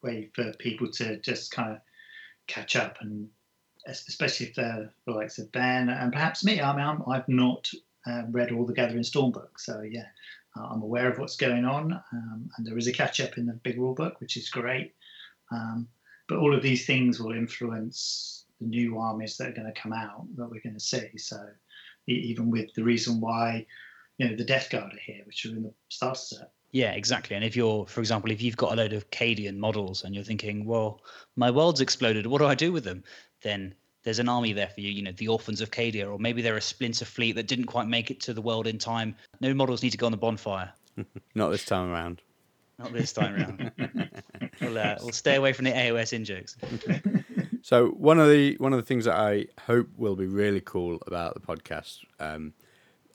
a 0.02 0.06
way 0.06 0.30
for 0.34 0.52
people 0.58 0.90
to 0.92 1.18
just 1.20 1.52
kind 1.52 1.72
of 1.72 1.78
catch 2.46 2.76
up, 2.76 2.98
and 3.00 3.30
especially 3.86 4.48
if 4.48 4.54
they're 4.54 4.92
the 5.06 5.12
likes 5.12 5.38
of 5.38 5.50
Ben 5.52 5.88
and 5.88 6.12
perhaps 6.12 6.44
me. 6.44 6.60
I 6.60 6.76
mean, 6.76 6.84
I'm, 6.84 7.02
I've 7.10 7.28
not 7.28 7.70
uh, 8.06 8.22
read 8.30 8.52
all 8.52 8.66
the 8.66 8.72
Gathering 8.72 9.02
Storm 9.02 9.32
books. 9.32 9.66
So 9.66 9.82
yeah, 9.82 10.06
uh, 10.56 10.66
I'm 10.66 10.82
aware 10.82 11.10
of 11.10 11.18
what's 11.18 11.36
going 11.36 11.64
on, 11.64 11.92
um, 11.92 12.50
and 12.56 12.66
there 12.66 12.78
is 12.78 12.86
a 12.86 12.92
catch 12.92 13.20
up 13.20 13.38
in 13.38 13.46
the 13.46 13.52
big 13.52 13.78
rule 13.78 13.94
book, 13.94 14.20
which 14.20 14.36
is 14.36 14.48
great. 14.48 14.94
Um, 15.52 15.88
but 16.28 16.38
all 16.38 16.54
of 16.54 16.62
these 16.62 16.86
things 16.86 17.20
will 17.20 17.32
influence 17.32 18.44
the 18.60 18.66
new 18.66 18.98
armies 18.98 19.36
that 19.36 19.48
are 19.48 19.52
going 19.52 19.72
to 19.72 19.80
come 19.80 19.92
out 19.92 20.26
that 20.36 20.48
we're 20.50 20.60
going 20.60 20.74
to 20.74 20.80
see. 20.80 21.16
So 21.16 21.38
even 22.06 22.50
with 22.50 22.72
the 22.74 22.84
reason 22.84 23.20
why 23.20 23.66
you 24.18 24.28
know 24.28 24.36
the 24.36 24.44
Death 24.44 24.70
Guard 24.70 24.92
are 24.92 25.00
here, 25.04 25.22
which 25.24 25.46
are 25.46 25.50
in 25.50 25.62
the 25.62 25.72
starter 25.88 26.18
set. 26.18 26.52
Yeah, 26.72 26.92
exactly. 26.92 27.34
And 27.34 27.44
if 27.44 27.56
you're, 27.56 27.86
for 27.86 28.00
example, 28.00 28.30
if 28.30 28.40
you've 28.40 28.56
got 28.56 28.72
a 28.72 28.76
load 28.76 28.92
of 28.92 29.10
Cadian 29.10 29.56
models 29.56 30.04
and 30.04 30.14
you're 30.14 30.22
thinking, 30.22 30.64
well, 30.64 31.00
my 31.34 31.50
world's 31.50 31.80
exploded, 31.80 32.26
what 32.26 32.38
do 32.38 32.46
I 32.46 32.54
do 32.54 32.70
with 32.70 32.84
them? 32.84 33.02
Then 33.42 33.74
there's 34.02 34.18
an 34.18 34.28
army 34.28 34.52
there 34.52 34.68
for 34.68 34.80
you, 34.80 34.90
you 34.90 35.02
know, 35.02 35.12
the 35.12 35.28
Orphans 35.28 35.60
of 35.60 35.70
Cadia, 35.70 36.10
or 36.10 36.18
maybe 36.18 36.42
they're 36.42 36.56
a 36.56 36.62
splinter 36.62 37.04
fleet 37.04 37.32
that 37.32 37.46
didn't 37.46 37.66
quite 37.66 37.86
make 37.86 38.10
it 38.10 38.20
to 38.20 38.34
the 38.34 38.40
world 38.40 38.66
in 38.66 38.78
time. 38.78 39.14
No 39.40 39.52
models 39.54 39.82
need 39.82 39.90
to 39.90 39.98
go 39.98 40.06
on 40.06 40.12
the 40.12 40.18
bonfire. 40.18 40.72
Not 41.34 41.50
this 41.50 41.64
time 41.64 41.90
around. 41.90 42.22
Not 42.78 42.92
this 42.92 43.12
time 43.12 43.34
around. 43.34 43.72
we'll, 44.60 44.78
uh, 44.78 44.96
we'll 45.00 45.12
stay 45.12 45.36
away 45.36 45.52
from 45.52 45.66
the 45.66 45.72
AOS 45.72 46.14
in 46.14 46.24
jokes. 46.24 46.56
so 47.62 47.88
one 47.88 48.18
of 48.18 48.28
the 48.28 48.56
one 48.58 48.72
of 48.72 48.78
the 48.78 48.84
things 48.84 49.04
that 49.04 49.16
I 49.16 49.46
hope 49.66 49.88
will 49.98 50.16
be 50.16 50.26
really 50.26 50.62
cool 50.62 50.98
about 51.06 51.34
the 51.34 51.40
podcast, 51.40 51.98
um, 52.18 52.54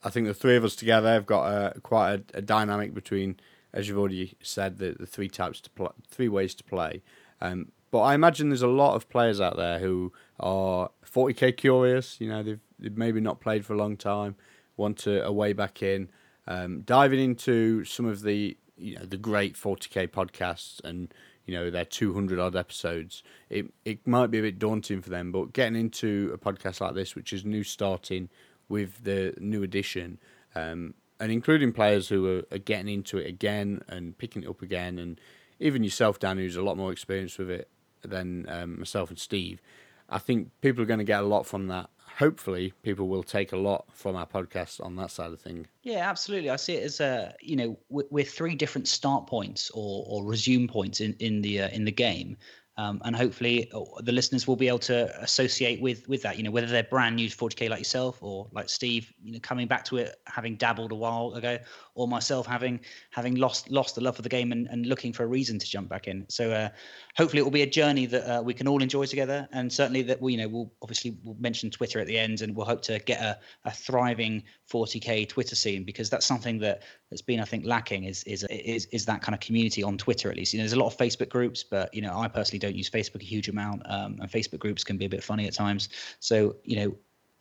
I 0.04 0.12
think 0.12 0.27
the 0.27 0.36
three 0.36 0.56
of 0.56 0.63
us 0.63 0.75
together 0.75 1.12
have 1.12 1.25
got 1.25 1.48
a, 1.48 1.80
quite 1.82 2.13
a, 2.13 2.38
a 2.38 2.42
dynamic 2.44 2.94
between, 2.94 3.39
as 3.74 3.88
you've 3.88 3.98
already 3.98 4.38
said, 4.44 4.77
the, 4.77 4.96
the 5.00 5.08
three 5.08 5.30
types 5.30 5.60
to 5.62 5.72
play, 5.72 5.89
three 6.12 6.30
ways 6.30 6.54
to 6.56 6.63
play. 6.63 7.01
Um, 7.42 7.72
but 7.92 8.01
I 8.01 8.13
imagine 8.13 8.50
there's 8.50 8.62
a 8.62 8.68
lot 8.68 8.96
of 8.96 9.10
players 9.10 9.39
out 9.39 9.58
there 9.58 9.80
who 9.80 10.12
are 10.39 10.89
40k 11.06 11.56
curious. 11.58 12.20
You 12.20 12.30
know, 12.30 12.44
they've, 12.44 12.60
they've 12.80 12.98
maybe 12.98 13.22
not 13.22 13.39
played 13.39 13.65
for 13.65 13.74
a 13.74 13.77
long 13.77 13.96
time, 13.96 14.36
want 14.75 14.98
to 15.00 15.24
a 15.24 15.32
way 15.32 15.54
back 15.54 15.82
in, 15.82 16.10
um, 16.48 16.82
diving 16.82 17.20
into 17.20 17.86
some 17.86 18.06
of 18.06 18.22
the 18.22 18.58
you 18.77 18.96
know 18.98 19.06
the 19.06 19.18
great 19.18 19.56
40k 19.56 20.10
podcasts 20.10 20.84
and 20.84 21.13
you 21.46 21.54
know 21.54 21.70
their 21.70 21.86
200 21.86 22.39
odd 22.39 22.56
episodes. 22.56 23.24
It 23.50 23.72
it 23.86 24.06
might 24.06 24.27
be 24.27 24.39
a 24.39 24.42
bit 24.42 24.60
daunting 24.60 25.01
for 25.01 25.10
them, 25.10 25.32
but 25.32 25.54
getting 25.54 25.80
into 25.80 26.32
a 26.34 26.38
podcast 26.38 26.82
like 26.82 26.96
this, 26.96 27.15
which 27.15 27.32
is 27.32 27.46
new 27.46 27.63
starting 27.63 28.30
with 28.68 29.04
the 29.04 29.34
new 29.39 29.63
edition. 29.63 30.20
Um, 30.56 30.96
and 31.18 31.32
including 31.32 31.72
players 31.72 32.10
who 32.10 32.39
are, 32.39 32.44
are 32.51 32.58
getting 32.60 32.94
into 32.94 33.18
it 33.18 33.27
again 33.27 33.82
and 33.88 34.18
picking 34.18 34.44
it 34.44 34.50
up 34.50 34.62
again, 34.62 35.00
and 35.00 35.20
even 35.60 35.84
yourself, 35.84 36.20
Dan, 36.20 36.38
who's 36.38 36.58
a 36.58 36.62
lot 36.62 36.75
more 36.75 36.92
experienced 36.92 37.39
with 37.39 37.50
it 37.50 37.70
than 38.07 38.45
um, 38.50 38.79
myself 38.79 39.09
and 39.09 39.19
Steve. 39.19 39.62
I 40.09 40.19
think 40.19 40.50
people 40.62 40.83
are 40.83 40.88
going 40.88 41.00
to 41.00 41.03
get 41.03 41.21
a 41.24 41.27
lot 41.27 41.45
from 41.45 41.67
that. 41.67 41.89
Hopefully, 42.17 42.74
people 42.81 43.09
will 43.09 43.24
take 43.24 43.51
a 43.51 43.57
lot 43.57 43.85
from 43.91 44.15
our 44.15 44.25
podcast 44.25 44.83
on 44.83 44.95
that 44.95 45.12
side 45.12 45.33
of 45.33 45.41
thing. 45.41 45.67
Yeah, 45.83 46.09
absolutely. 46.09 46.50
I 46.50 46.55
see 46.55 46.75
it 46.75 46.83
as 46.83 47.00
a 47.01 47.35
you 47.41 47.55
know 47.55 47.77
we're, 47.89 48.24
three 48.24 48.55
different 48.55 48.88
start 48.88 49.27
points 49.27 49.69
or, 49.74 50.05
or 50.07 50.24
resume 50.24 50.67
points 50.67 51.01
in 51.01 51.13
in 51.19 51.41
the 51.41 51.62
uh, 51.62 51.69
in 51.69 51.83
the 51.83 51.91
game, 51.91 52.38
um, 52.77 53.01
and 53.05 53.15
hopefully 53.15 53.72
uh, 53.74 53.84
the 54.01 54.12
listeners 54.12 54.48
will 54.48 54.58
be 54.58 54.67
able 54.67 54.79
to 54.79 55.22
associate 55.22 55.79
with 55.82 56.08
with 56.10 56.22
that. 56.24 56.38
You 56.38 56.44
know, 56.44 56.51
whether 56.51 56.67
they're 56.67 56.84
brand 56.84 57.15
new 57.15 57.29
to 57.29 57.36
40k 57.36 57.70
like 57.70 57.79
yourself 57.79 58.22
or 58.22 58.48
like 58.51 58.70
Steve, 58.70 59.13
you 59.24 59.32
know, 59.32 59.39
coming 59.39 59.65
back 59.65 59.86
to 59.86 59.98
it 59.98 60.15
having 60.27 60.58
dabbled 60.58 60.91
a 60.91 60.96
while 60.96 61.34
ago, 61.36 61.58
or 61.94 62.08
myself 62.08 62.46
having 62.46 62.82
having 63.12 63.36
lost 63.36 63.72
lost 63.72 63.96
the 63.96 64.01
love 64.01 64.17
for 64.17 64.24
the 64.24 64.29
game 64.29 64.51
and, 64.51 64.67
and 64.67 64.88
looking 64.88 65.13
for 65.13 65.24
a 65.24 65.27
reason 65.27 65.58
to 65.58 65.65
jump 65.65 65.88
back 65.88 66.08
in. 66.08 66.25
So 66.27 66.51
uh, 66.51 66.70
hopefully 67.15 67.39
it 67.39 67.44
will 67.44 67.51
be 67.51 67.62
a 67.62 67.70
journey 67.70 68.05
that 68.08 68.29
uh, 68.29 68.41
we 68.41 68.53
can 68.53 68.67
all 68.67 68.82
enjoy 68.82 69.05
together, 69.05 69.48
and 69.53 69.72
certainly 69.72 70.01
that 70.03 70.22
we 70.22 70.34
you 70.34 70.38
know 70.39 70.50
we'll 70.50 70.72
obviously 70.82 71.17
we'll 71.24 71.38
mention 71.39 71.70
Twitter 71.70 72.00
at 72.00 72.08
the 72.08 72.17
end, 72.17 72.41
and 72.41 72.53
we'll 72.53 72.65
hope 72.65 72.82
to 72.84 73.00
get 73.00 73.22
a, 73.22 73.39
a 73.63 73.72
thriving 73.72 74.44
40k 74.70 75.29
Twitter 75.29 75.55
scene 75.55 75.86
because 75.86 76.10
that's 76.10 76.25
something 76.25 76.60
that 76.60 76.84
that's 77.10 77.22
been 77.22 77.39
I 77.39 77.46
think 77.46 77.65
lacking 77.65 78.03
is 78.03 78.24
is 78.24 78.46
is 78.50 78.86
is 78.88 79.05
that 79.05 79.22
kind 79.22 79.34
of 79.34 79.39
community 79.39 79.82
on 79.82 79.98
Twitter 79.98 80.29
at 80.29 80.36
least. 80.36 80.53
You 80.53 80.60
know, 80.60 80.63
there's 80.63 80.74
a 80.74 80.79
lot 80.79 80.88
of 80.88 80.98
Facebook 80.98 81.29
groups, 81.29 81.63
but 81.63 81.94
you 81.94 82.01
know 82.01 82.17
I 82.20 82.27
personally 82.27 82.60
don't 82.65 82.75
use 82.75 82.89
Facebook 82.89 83.22
a 83.22 83.25
huge 83.25 83.50
amount, 83.50 83.81
um, 83.86 84.17
and 84.22 84.29
Facebook 84.31 84.60
groups 84.60 84.84
can 84.84 84.98
be 84.98 85.05
a 85.05 85.10
bit 85.10 85.24
funny 85.24 85.48
at 85.48 85.53
times. 85.53 85.89
So 86.19 86.57
you 86.63 86.75
know 86.77 86.95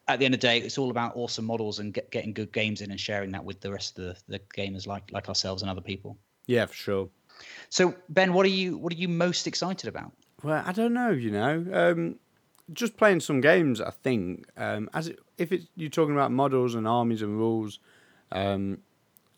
at 0.07 0.19
the 0.19 0.25
end 0.25 0.35
of 0.35 0.41
the 0.41 0.47
day, 0.47 0.59
it's 0.59 0.77
all 0.77 0.91
about 0.91 1.17
awesome 1.17 1.45
models 1.45 1.79
and 1.79 1.95
get, 1.95 2.11
getting 2.11 2.33
good 2.33 2.53
games 2.53 2.81
in 2.83 2.91
and 2.91 3.01
sharing 3.01 3.33
that 3.33 3.45
with 3.45 3.61
the 3.61 3.73
rest 3.73 3.99
of 3.99 4.05
the, 4.05 4.17
the 4.29 4.39
gamers 4.55 4.87
like 4.87 5.11
like 5.13 5.29
ourselves 5.29 5.63
and 5.63 5.71
other 5.71 5.81
people. 5.81 6.19
Yeah, 6.47 6.67
for 6.67 6.75
sure. 6.75 7.09
So 7.71 7.95
Ben, 8.09 8.33
what 8.33 8.47
are 8.47 8.51
you 8.51 8.77
what 8.77 8.93
are 8.93 8.97
you 8.97 9.09
most 9.09 9.47
excited 9.47 9.89
about? 9.89 10.13
Well, 10.43 10.63
I 10.65 10.73
don't 10.73 10.93
know. 10.93 11.11
You 11.11 11.31
know, 11.31 11.67
um, 11.73 12.17
just 12.73 12.97
playing 12.97 13.21
some 13.21 13.41
games. 13.41 13.81
I 13.81 13.91
think 13.91 14.47
um, 14.57 14.91
as 14.93 15.09
it, 15.09 15.19
if 15.39 15.53
it's 15.53 15.67
you're 15.75 15.91
talking 15.91 16.15
about 16.15 16.33
models 16.33 16.75
and 16.75 16.87
armies 16.87 17.23
and 17.23 17.37
rules, 17.39 17.79
um, 18.31 18.79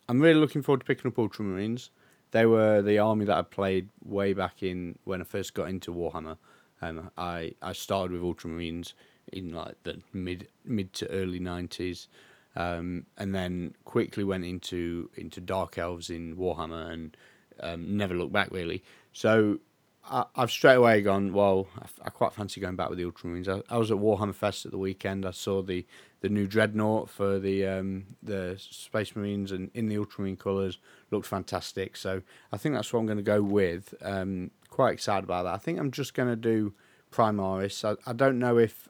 I'm 0.08 0.20
really 0.20 0.40
looking 0.40 0.62
forward 0.62 0.80
to 0.80 0.86
picking 0.86 1.10
up 1.10 1.16
Ultramarines. 1.16 1.90
They 2.36 2.44
were 2.44 2.82
the 2.82 2.98
army 2.98 3.24
that 3.24 3.38
I 3.38 3.40
played 3.40 3.88
way 4.04 4.34
back 4.34 4.62
in 4.62 4.98
when 5.04 5.22
I 5.22 5.24
first 5.24 5.54
got 5.54 5.70
into 5.70 5.90
Warhammer. 5.90 6.36
Um, 6.82 7.10
I 7.16 7.54
I 7.62 7.72
started 7.72 8.12
with 8.12 8.20
Ultramarines 8.20 8.92
in 9.32 9.54
like 9.54 9.82
the 9.84 10.02
mid 10.12 10.48
mid 10.62 10.92
to 10.98 11.08
early 11.08 11.38
nineties, 11.38 12.08
um, 12.54 13.06
and 13.16 13.34
then 13.34 13.74
quickly 13.86 14.22
went 14.22 14.44
into 14.44 15.08
into 15.16 15.40
Dark 15.40 15.78
Elves 15.78 16.10
in 16.10 16.36
Warhammer 16.36 16.90
and 16.92 17.16
um, 17.60 17.96
never 17.96 18.14
looked 18.14 18.34
back 18.34 18.50
really. 18.50 18.84
So 19.14 19.60
I, 20.08 20.24
have 20.40 20.50
straight 20.50 20.74
away 20.74 21.02
gone. 21.02 21.32
Well, 21.32 21.66
I, 21.80 22.06
I, 22.06 22.10
quite 22.10 22.32
fancy 22.32 22.60
going 22.60 22.76
back 22.76 22.88
with 22.88 22.98
the 22.98 23.04
Ultramarines. 23.04 23.48
I, 23.48 23.62
I 23.74 23.78
was 23.78 23.90
at 23.90 23.96
Warhammer 23.96 24.34
Fest 24.34 24.64
at 24.64 24.72
the 24.72 24.78
weekend. 24.78 25.26
I 25.26 25.30
saw 25.32 25.62
the 25.62 25.86
the 26.20 26.28
new 26.28 26.46
dreadnought 26.46 27.10
for 27.10 27.38
the 27.38 27.66
um, 27.66 28.16
the 28.22 28.56
Space 28.58 29.14
Marines 29.14 29.52
and 29.52 29.70
in 29.74 29.88
the 29.88 29.98
Ultramarine 29.98 30.36
colours 30.36 30.78
looked 31.10 31.26
fantastic. 31.26 31.96
So 31.96 32.22
I 32.52 32.56
think 32.56 32.74
that's 32.74 32.92
what 32.92 33.00
I'm 33.00 33.06
going 33.06 33.18
to 33.18 33.22
go 33.22 33.42
with. 33.42 33.94
Um, 34.02 34.50
quite 34.70 34.92
excited 34.92 35.24
about 35.24 35.44
that. 35.44 35.54
I 35.54 35.58
think 35.58 35.78
I'm 35.78 35.90
just 35.90 36.14
going 36.14 36.28
to 36.28 36.36
do 36.36 36.74
Primaris. 37.12 37.84
I, 37.84 38.10
I 38.10 38.12
don't 38.12 38.38
know 38.38 38.58
if 38.58 38.88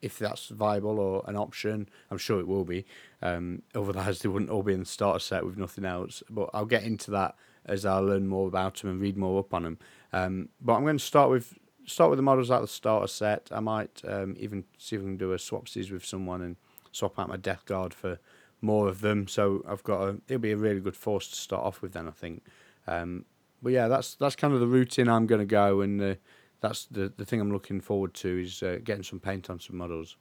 if 0.00 0.18
that's 0.18 0.48
viable 0.48 0.98
or 0.98 1.24
an 1.26 1.36
option. 1.36 1.88
I'm 2.10 2.18
sure 2.18 2.40
it 2.40 2.46
will 2.46 2.64
be. 2.64 2.84
Um, 3.22 3.62
otherwise, 3.74 4.18
they 4.22 4.28
wouldn't 4.28 4.50
all 4.50 4.62
be 4.62 4.74
in 4.74 4.80
the 4.80 4.86
starter 4.86 5.18
set 5.18 5.44
with 5.44 5.56
nothing 5.56 5.84
else. 5.84 6.22
But 6.30 6.50
I'll 6.52 6.66
get 6.66 6.84
into 6.84 7.10
that 7.12 7.34
as 7.64 7.84
I 7.84 7.98
learn 7.98 8.26
more 8.26 8.48
about 8.48 8.76
them 8.76 8.90
and 8.90 9.00
read 9.00 9.16
more 9.16 9.40
up 9.40 9.52
on 9.52 9.62
them. 9.62 9.78
Um, 10.12 10.48
but 10.60 10.74
I'm 10.74 10.82
going 10.82 10.98
to 10.98 11.04
start 11.04 11.30
with 11.30 11.58
start 11.86 12.10
with 12.10 12.18
the 12.18 12.22
models 12.22 12.50
at 12.50 12.60
the 12.60 12.68
starter 12.68 13.06
set. 13.06 13.48
I 13.50 13.60
might 13.60 14.02
um, 14.06 14.36
even 14.38 14.64
see 14.76 14.96
if 14.96 15.02
I 15.02 15.04
can 15.04 15.16
do 15.16 15.32
a 15.32 15.36
swapsies 15.36 15.90
with 15.90 16.04
someone 16.04 16.42
and 16.42 16.56
swap 16.92 17.18
out 17.18 17.28
my 17.28 17.36
Death 17.36 17.64
Guard 17.64 17.94
for 17.94 18.18
more 18.60 18.88
of 18.88 19.00
them. 19.00 19.26
So 19.28 19.64
I've 19.68 19.82
got 19.82 20.02
a 20.02 20.20
it'll 20.28 20.40
be 20.40 20.52
a 20.52 20.56
really 20.56 20.80
good 20.80 20.96
force 20.96 21.28
to 21.28 21.36
start 21.36 21.64
off 21.64 21.82
with. 21.82 21.92
Then 21.92 22.08
I 22.08 22.12
think. 22.12 22.42
Um, 22.86 23.24
but 23.62 23.72
yeah, 23.72 23.88
that's 23.88 24.14
that's 24.14 24.36
kind 24.36 24.54
of 24.54 24.60
the 24.60 24.66
routine 24.66 25.08
I'm 25.08 25.26
going 25.26 25.40
to 25.40 25.46
go 25.46 25.80
and. 25.80 26.00
Uh, 26.00 26.14
that's 26.60 26.86
the 26.86 27.12
the 27.16 27.24
thing 27.24 27.40
I'm 27.40 27.52
looking 27.52 27.80
forward 27.80 28.14
to 28.14 28.42
is 28.42 28.62
uh, 28.62 28.78
getting 28.82 29.02
some 29.02 29.20
paint 29.20 29.50
on 29.50 29.60
some 29.60 29.76
models 29.76 30.16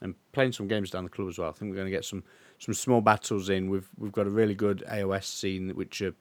and 0.00 0.14
playing 0.32 0.52
some 0.52 0.68
games 0.68 0.90
down 0.90 1.04
the 1.04 1.10
club 1.10 1.28
as 1.28 1.38
well. 1.38 1.48
I 1.48 1.52
think 1.52 1.70
we're 1.70 1.76
going 1.76 1.86
to 1.86 1.96
get 1.96 2.04
some 2.04 2.24
some 2.58 2.74
small 2.74 3.00
battles 3.00 3.48
in. 3.48 3.70
We've 3.70 3.88
we've 3.96 4.12
got 4.12 4.26
a 4.26 4.30
really 4.30 4.54
good 4.54 4.84
AOS 4.88 5.24
scene 5.24 5.70
which 5.70 6.02
are 6.02 6.14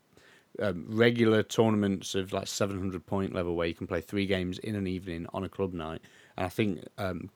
um, 0.62 0.86
regular 0.88 1.44
tournaments 1.44 2.16
of 2.16 2.34
like 2.34 2.48
700 2.48 3.06
point 3.06 3.34
level 3.34 3.56
where 3.56 3.68
you 3.68 3.74
can 3.74 3.88
play 3.88 4.02
three 4.02 4.26
games 4.26 4.60
in 4.60 4.76
an 4.76 4.88
evening 4.88 5.28
on 5.34 5.44
a 5.44 5.50
club 5.50 5.74
night. 5.74 6.02
And 6.36 6.46
I 6.46 6.50
think 6.50 6.86
um, 6.98 7.30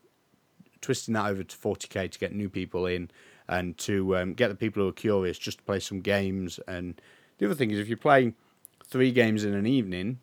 twisting 0.81 1.13
that 1.13 1.27
over 1.27 1.43
to 1.43 1.57
40k 1.57 2.11
to 2.11 2.19
get 2.19 2.33
new 2.33 2.49
people 2.49 2.85
in 2.85 3.09
and 3.47 3.77
to 3.79 4.17
um, 4.17 4.33
get 4.33 4.47
the 4.47 4.55
people 4.55 4.83
who 4.83 4.89
are 4.89 4.93
curious 4.93 5.37
just 5.37 5.59
to 5.59 5.63
play 5.63 5.79
some 5.79 6.01
games. 6.01 6.59
And 6.67 6.99
the 7.37 7.45
other 7.45 7.55
thing 7.55 7.71
is 7.71 7.79
if 7.79 7.87
you're 7.87 7.97
playing 7.97 8.35
three 8.85 9.11
games 9.11 9.43
in 9.43 9.53
an 9.53 9.67
evening, 9.67 10.19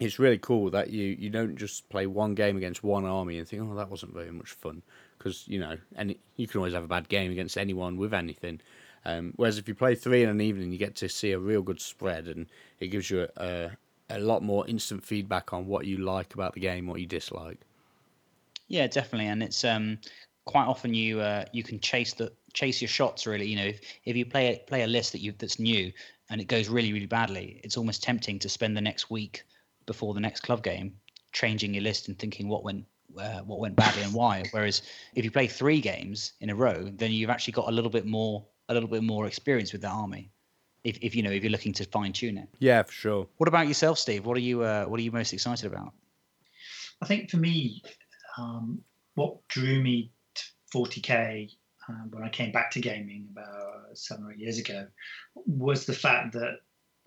it's 0.00 0.18
really 0.18 0.38
cool 0.38 0.70
that 0.70 0.90
you, 0.90 1.16
you 1.18 1.30
don't 1.30 1.56
just 1.56 1.88
play 1.88 2.06
one 2.06 2.34
game 2.34 2.56
against 2.56 2.84
one 2.84 3.04
army 3.04 3.38
and 3.38 3.48
think, 3.48 3.62
oh, 3.62 3.74
that 3.74 3.90
wasn't 3.90 4.14
very 4.14 4.30
much 4.30 4.52
fun. 4.52 4.82
Because, 5.16 5.46
you 5.48 5.58
know, 5.58 5.76
and 5.96 6.14
you 6.36 6.46
can 6.46 6.58
always 6.58 6.74
have 6.74 6.84
a 6.84 6.88
bad 6.88 7.08
game 7.08 7.32
against 7.32 7.58
anyone 7.58 7.96
with 7.96 8.14
anything. 8.14 8.60
Um, 9.04 9.32
whereas 9.36 9.58
if 9.58 9.68
you 9.68 9.74
play 9.74 9.94
three 9.94 10.22
in 10.22 10.28
an 10.28 10.40
evening, 10.40 10.72
you 10.72 10.78
get 10.78 10.96
to 10.96 11.08
see 11.08 11.32
a 11.32 11.38
real 11.38 11.62
good 11.62 11.80
spread 11.80 12.26
and 12.26 12.46
it 12.80 12.88
gives 12.88 13.10
you 13.10 13.28
a, 13.36 13.44
a, 13.44 13.70
a 14.10 14.18
lot 14.18 14.42
more 14.42 14.66
instant 14.66 15.04
feedback 15.04 15.52
on 15.52 15.66
what 15.66 15.86
you 15.86 15.98
like 15.98 16.34
about 16.34 16.54
the 16.54 16.60
game, 16.60 16.86
what 16.86 17.00
you 17.00 17.06
dislike. 17.06 17.60
Yeah, 18.68 18.86
definitely. 18.86 19.28
And 19.28 19.42
it's 19.42 19.64
um, 19.64 19.98
quite 20.44 20.66
often 20.66 20.94
you 20.94 21.20
uh, 21.20 21.44
you 21.52 21.62
can 21.62 21.80
chase 21.80 22.14
the 22.14 22.32
chase 22.52 22.80
your 22.80 22.88
shots 22.88 23.26
really. 23.26 23.46
You 23.46 23.56
know, 23.56 23.66
if, 23.66 23.80
if 24.04 24.16
you 24.16 24.26
play 24.26 24.62
play 24.66 24.82
a 24.82 24.86
list 24.86 25.12
that 25.12 25.20
you 25.20 25.32
that's 25.38 25.58
new 25.58 25.92
and 26.30 26.40
it 26.40 26.48
goes 26.48 26.68
really 26.68 26.92
really 26.92 27.06
badly, 27.06 27.60
it's 27.64 27.76
almost 27.76 28.02
tempting 28.02 28.38
to 28.40 28.48
spend 28.48 28.76
the 28.76 28.80
next 28.80 29.10
week 29.10 29.44
before 29.86 30.14
the 30.14 30.20
next 30.20 30.40
club 30.40 30.62
game, 30.62 30.94
changing 31.32 31.74
your 31.74 31.82
list 31.82 32.08
and 32.08 32.18
thinking 32.18 32.48
what 32.48 32.62
went 32.62 32.84
uh, 33.18 33.40
what 33.40 33.58
went 33.58 33.76
badly 33.76 34.02
and 34.02 34.12
why. 34.12 34.44
Whereas 34.50 34.82
if 35.14 35.24
you 35.24 35.30
play 35.30 35.46
three 35.46 35.80
games 35.80 36.32
in 36.40 36.50
a 36.50 36.54
row, 36.54 36.90
then 36.94 37.10
you've 37.10 37.30
actually 37.30 37.52
got 37.54 37.68
a 37.68 37.72
little 37.72 37.90
bit 37.90 38.06
more 38.06 38.44
a 38.68 38.74
little 38.74 38.88
bit 38.88 39.02
more 39.02 39.26
experience 39.26 39.72
with 39.72 39.82
that 39.82 39.92
army. 39.92 40.30
If, 40.84 40.98
if 41.02 41.14
you 41.14 41.22
know 41.22 41.30
if 41.30 41.42
you're 41.42 41.52
looking 41.52 41.72
to 41.74 41.84
fine 41.84 42.12
tune 42.12 42.38
it. 42.38 42.48
Yeah, 42.60 42.82
for 42.82 42.92
sure. 42.92 43.26
What 43.36 43.48
about 43.48 43.66
yourself, 43.66 43.98
Steve? 43.98 44.24
What 44.24 44.36
are 44.36 44.40
you 44.40 44.62
uh, 44.62 44.84
what 44.84 45.00
are 45.00 45.02
you 45.02 45.10
most 45.10 45.32
excited 45.32 45.66
about? 45.66 45.92
I 47.02 47.06
think 47.06 47.30
for 47.30 47.36
me, 47.36 47.82
um, 48.38 48.80
what 49.14 49.46
drew 49.48 49.80
me 49.82 50.12
to 50.34 50.44
40k 50.74 51.50
uh, 51.88 51.92
when 52.10 52.22
I 52.22 52.28
came 52.28 52.52
back 52.52 52.70
to 52.72 52.80
gaming 52.80 53.28
about 53.32 53.96
seven 53.96 54.24
or 54.24 54.32
eight 54.32 54.38
years 54.38 54.58
ago 54.58 54.86
was 55.34 55.86
the 55.86 55.92
fact 55.92 56.32
that 56.34 56.60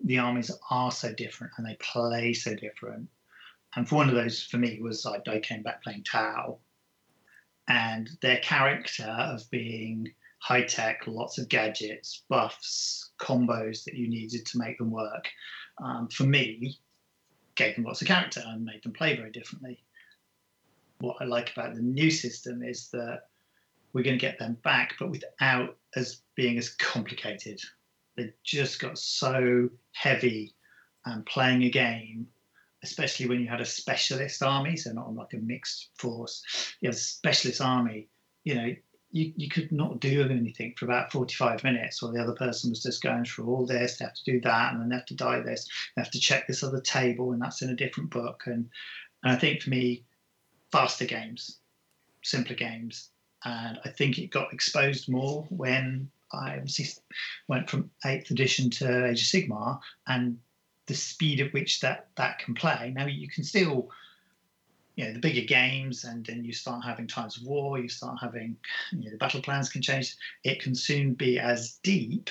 the 0.04 0.18
armies 0.18 0.50
are 0.70 0.90
so 0.90 1.12
different 1.12 1.52
and 1.56 1.66
they 1.66 1.76
play 1.76 2.32
so 2.32 2.54
different. 2.54 3.08
And 3.76 3.88
for 3.88 3.96
one 3.96 4.08
of 4.08 4.14
those, 4.14 4.42
for 4.42 4.58
me, 4.58 4.80
was 4.82 5.06
I, 5.06 5.20
I 5.30 5.38
came 5.38 5.62
back 5.62 5.82
playing 5.82 6.04
Tau, 6.04 6.58
and 7.68 8.10
their 8.20 8.38
character 8.38 9.04
of 9.04 9.48
being 9.50 10.12
high 10.42 10.64
tech, 10.64 11.02
lots 11.06 11.38
of 11.38 11.48
gadgets, 11.48 12.24
buffs, 12.28 13.10
combos 13.20 13.84
that 13.84 13.94
you 13.94 14.08
needed 14.08 14.44
to 14.46 14.58
make 14.58 14.76
them 14.78 14.90
work, 14.90 15.28
um, 15.82 16.08
for 16.08 16.24
me, 16.24 16.78
gave 17.54 17.76
them 17.76 17.84
lots 17.84 18.02
of 18.02 18.08
character 18.08 18.42
and 18.44 18.64
made 18.64 18.82
them 18.82 18.92
play 18.92 19.16
very 19.16 19.30
differently. 19.30 19.84
What 20.98 21.16
I 21.20 21.24
like 21.24 21.52
about 21.52 21.74
the 21.74 21.82
new 21.82 22.10
system 22.10 22.62
is 22.62 22.88
that 22.90 23.22
we're 23.92 24.02
going 24.02 24.18
to 24.18 24.26
get 24.26 24.38
them 24.38 24.56
back, 24.64 24.94
but 24.98 25.10
without 25.10 25.76
as 25.94 26.22
being 26.34 26.58
as 26.58 26.70
complicated 26.70 27.60
they 28.16 28.32
just 28.44 28.80
got 28.80 28.98
so 28.98 29.68
heavy 29.92 30.54
and 31.04 31.24
playing 31.26 31.62
a 31.62 31.70
game, 31.70 32.26
especially 32.82 33.28
when 33.28 33.40
you 33.40 33.48
had 33.48 33.60
a 33.60 33.66
specialist 33.66 34.42
army, 34.42 34.76
so 34.76 34.92
not 34.92 35.14
like 35.14 35.32
a 35.32 35.38
mixed 35.38 35.90
force. 35.96 36.42
You 36.80 36.88
have 36.88 36.96
a 36.96 36.98
specialist 36.98 37.60
army, 37.60 38.08
you 38.44 38.54
know, 38.54 38.74
you, 39.12 39.32
you 39.36 39.48
could 39.48 39.70
not 39.70 40.00
do 40.00 40.22
anything 40.22 40.74
for 40.76 40.86
about 40.86 41.12
45 41.12 41.62
minutes 41.62 42.02
while 42.02 42.12
the 42.12 42.20
other 42.22 42.34
person 42.34 42.70
was 42.70 42.82
just 42.82 43.02
going 43.02 43.24
through 43.24 43.46
all 43.46 43.66
this, 43.66 43.98
they 43.98 44.04
have 44.04 44.14
to 44.14 44.32
do 44.32 44.40
that, 44.40 44.72
and 44.72 44.80
then 44.80 44.88
they 44.88 44.96
have 44.96 45.06
to 45.06 45.14
die 45.14 45.40
this, 45.40 45.68
they 45.94 46.02
have 46.02 46.10
to 46.12 46.20
check 46.20 46.46
this 46.46 46.62
other 46.62 46.80
table, 46.80 47.32
and 47.32 47.40
that's 47.40 47.62
in 47.62 47.70
a 47.70 47.76
different 47.76 48.10
book. 48.10 48.44
And 48.46 48.68
And 49.22 49.32
I 49.32 49.36
think 49.36 49.62
for 49.62 49.70
me, 49.70 50.04
faster 50.70 51.04
games, 51.04 51.58
simpler 52.22 52.56
games, 52.56 53.10
and 53.44 53.78
I 53.84 53.90
think 53.90 54.18
it 54.18 54.30
got 54.30 54.52
exposed 54.52 55.08
more 55.08 55.46
when 55.50 56.10
I 56.32 56.62
went 57.48 57.68
from 57.68 57.90
eighth 58.06 58.30
edition 58.30 58.70
to 58.70 59.06
Age 59.06 59.20
of 59.20 59.26
Sigmar, 59.26 59.80
and 60.06 60.38
the 60.86 60.94
speed 60.94 61.40
at 61.40 61.52
which 61.52 61.80
that 61.80 62.08
that 62.16 62.38
can 62.38 62.54
play. 62.54 62.92
Now 62.94 63.06
you 63.06 63.28
can 63.28 63.44
still, 63.44 63.90
you 64.96 65.04
know, 65.04 65.12
the 65.12 65.18
bigger 65.18 65.46
games, 65.46 66.04
and 66.04 66.24
then 66.26 66.44
you 66.44 66.52
start 66.52 66.84
having 66.84 67.06
times 67.06 67.38
of 67.38 67.46
war. 67.46 67.78
You 67.78 67.88
start 67.88 68.18
having, 68.20 68.56
you 68.90 69.04
know, 69.04 69.10
the 69.10 69.16
battle 69.16 69.40
plans 69.40 69.68
can 69.68 69.82
change. 69.82 70.16
It 70.44 70.60
can 70.60 70.74
soon 70.74 71.14
be 71.14 71.38
as 71.38 71.78
deep 71.82 72.30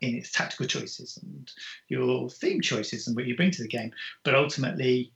in 0.00 0.16
its 0.16 0.32
tactical 0.32 0.66
choices 0.66 1.18
and 1.22 1.50
your 1.88 2.28
theme 2.28 2.60
choices 2.60 3.06
and 3.06 3.16
what 3.16 3.24
you 3.24 3.36
bring 3.36 3.52
to 3.52 3.62
the 3.62 3.68
game. 3.68 3.92
But 4.24 4.34
ultimately, 4.34 5.12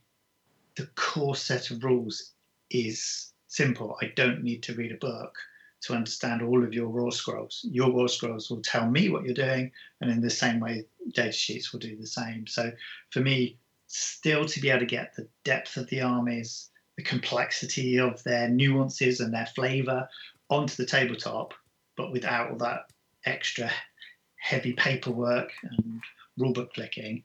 the 0.75 0.87
core 0.95 1.35
set 1.35 1.71
of 1.71 1.83
rules 1.83 2.31
is 2.69 3.33
simple. 3.47 3.97
I 4.01 4.13
don't 4.15 4.43
need 4.43 4.63
to 4.63 4.75
read 4.75 4.91
a 4.91 4.97
book 4.97 5.35
to 5.81 5.93
understand 5.93 6.41
all 6.41 6.63
of 6.63 6.73
your 6.73 6.89
war 6.89 7.11
scrolls. 7.11 7.65
Your 7.69 7.91
war 7.91 8.07
scrolls 8.07 8.49
will 8.49 8.61
tell 8.61 8.89
me 8.89 9.09
what 9.09 9.25
you're 9.25 9.33
doing, 9.33 9.71
and 10.01 10.09
in 10.09 10.21
the 10.21 10.29
same 10.29 10.59
way, 10.59 10.85
data 11.11 11.31
sheets 11.31 11.71
will 11.71 11.79
do 11.79 11.95
the 11.95 12.07
same. 12.07 12.47
So 12.47 12.71
for 13.11 13.19
me, 13.19 13.57
still 13.87 14.45
to 14.45 14.59
be 14.59 14.69
able 14.69 14.81
to 14.81 14.85
get 14.85 15.15
the 15.15 15.27
depth 15.43 15.77
of 15.77 15.87
the 15.89 16.01
armies, 16.01 16.69
the 16.97 17.03
complexity 17.03 17.99
of 17.99 18.21
their 18.23 18.49
nuances 18.49 19.19
and 19.19 19.33
their 19.33 19.47
flavor 19.47 20.07
onto 20.49 20.75
the 20.75 20.85
tabletop, 20.85 21.53
but 21.95 22.11
without 22.11 22.51
all 22.51 22.57
that 22.57 22.91
extra 23.25 23.69
heavy 24.39 24.73
paperwork 24.73 25.51
and 25.63 26.01
rulebook 26.39 26.73
clicking. 26.73 27.23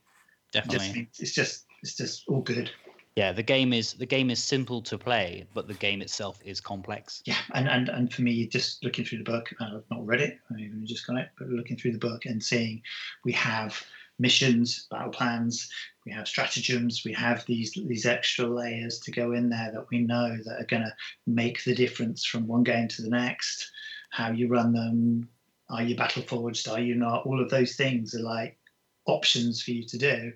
Definitely, 0.52 1.09
just, 1.11 1.23
it's 1.23 1.33
just 1.33 1.64
it's 1.83 1.97
just 1.97 2.25
all 2.28 2.40
good. 2.40 2.71
Yeah, 3.16 3.33
the 3.33 3.42
game 3.42 3.73
is 3.73 3.95
the 3.95 4.07
game 4.07 4.31
is 4.31 4.42
simple 4.42 4.81
to 4.83 4.99
play, 4.99 5.47
but 5.54 5.69
the 5.69 5.75
game 5.75 6.02
itself 6.02 6.40
is 6.45 6.61
complex. 6.61 7.23
Yeah, 7.25 7.37
and 7.54 7.69
and, 7.69 7.88
and 7.88 8.12
for 8.12 8.23
me, 8.23 8.47
just 8.47 8.85
looking 8.85 9.04
through 9.04 9.19
the 9.19 9.25
book, 9.25 9.50
I've 9.61 9.85
not 9.90 10.07
read 10.07 10.21
it, 10.21 10.38
I've 10.50 10.85
just 10.85 11.07
got 11.07 11.19
it, 11.19 11.28
but 11.38 11.49
looking 11.49 11.76
through 11.76 11.92
the 11.92 11.99
book 11.99 12.26
and 12.26 12.42
seeing 12.42 12.83
we 13.25 13.33
have 13.33 13.83
missions, 14.19 14.87
battle 14.90 15.11
plans, 15.11 15.69
we 16.04 16.12
have 16.12 16.28
stratagems, 16.28 17.02
we 17.04 17.12
have 17.12 17.45
these 17.47 17.73
these 17.73 18.07
extra 18.07 18.47
layers 18.47 18.99
to 19.00 19.11
go 19.11 19.33
in 19.33 19.49
there 19.49 19.71
that 19.73 19.87
we 19.90 19.99
know 19.99 20.37
that 20.45 20.61
are 20.61 20.66
going 20.66 20.83
to 20.83 20.95
make 21.26 21.62
the 21.64 21.75
difference 21.75 22.25
from 22.25 22.47
one 22.47 22.62
game 22.62 22.88
to 22.88 23.02
the 23.02 23.11
next. 23.11 23.71
How 24.11 24.31
you 24.31 24.49
run 24.49 24.73
them, 24.73 25.28
are 25.71 25.83
you 25.83 25.97
battle 25.97 26.23
forged, 26.23 26.69
are 26.69 26.81
you 26.81 26.95
not? 26.95 27.25
All 27.25 27.40
of 27.40 27.50
those 27.50 27.76
things 27.76 28.14
are 28.14 28.23
like 28.23 28.59
options 29.07 29.62
for 29.62 29.71
you 29.71 29.85
to 29.85 29.99
do, 29.99 30.33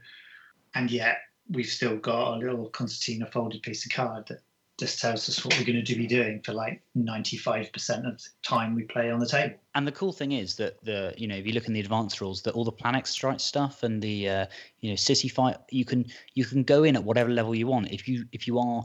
and 0.74 0.90
yet 0.90 1.18
we've 1.50 1.66
still 1.66 1.96
got 1.96 2.34
a 2.34 2.38
little 2.38 2.68
concertina 2.70 3.26
folded 3.26 3.62
piece 3.62 3.86
of 3.86 3.92
card 3.92 4.26
that 4.28 4.40
just 4.78 5.00
tells 5.00 5.28
us 5.28 5.42
what 5.44 5.56
we're 5.58 5.64
going 5.64 5.82
to 5.84 5.94
be 5.94 6.06
doing 6.06 6.42
for 6.42 6.52
like 6.52 6.82
95% 6.96 8.06
of 8.06 8.18
the 8.18 8.28
time 8.42 8.74
we 8.74 8.82
play 8.82 9.10
on 9.10 9.18
the 9.18 9.26
table. 9.26 9.54
And 9.74 9.86
the 9.86 9.92
cool 9.92 10.12
thing 10.12 10.32
is 10.32 10.56
that 10.56 10.82
the 10.84 11.14
you 11.16 11.26
know 11.26 11.36
if 11.36 11.46
you 11.46 11.52
look 11.52 11.66
in 11.66 11.72
the 11.72 11.80
advanced 11.80 12.20
rules 12.20 12.42
that 12.42 12.54
all 12.54 12.64
the 12.64 12.72
planet 12.72 13.06
strike 13.06 13.40
stuff 13.40 13.82
and 13.82 14.02
the 14.02 14.28
uh, 14.28 14.46
you 14.80 14.90
know 14.90 14.96
city 14.96 15.28
fight 15.28 15.56
you 15.70 15.84
can 15.84 16.04
you 16.34 16.44
can 16.44 16.62
go 16.62 16.84
in 16.84 16.96
at 16.96 17.04
whatever 17.04 17.30
level 17.30 17.54
you 17.54 17.66
want 17.66 17.90
if 17.90 18.06
you 18.06 18.24
if 18.32 18.46
you 18.46 18.58
are 18.58 18.84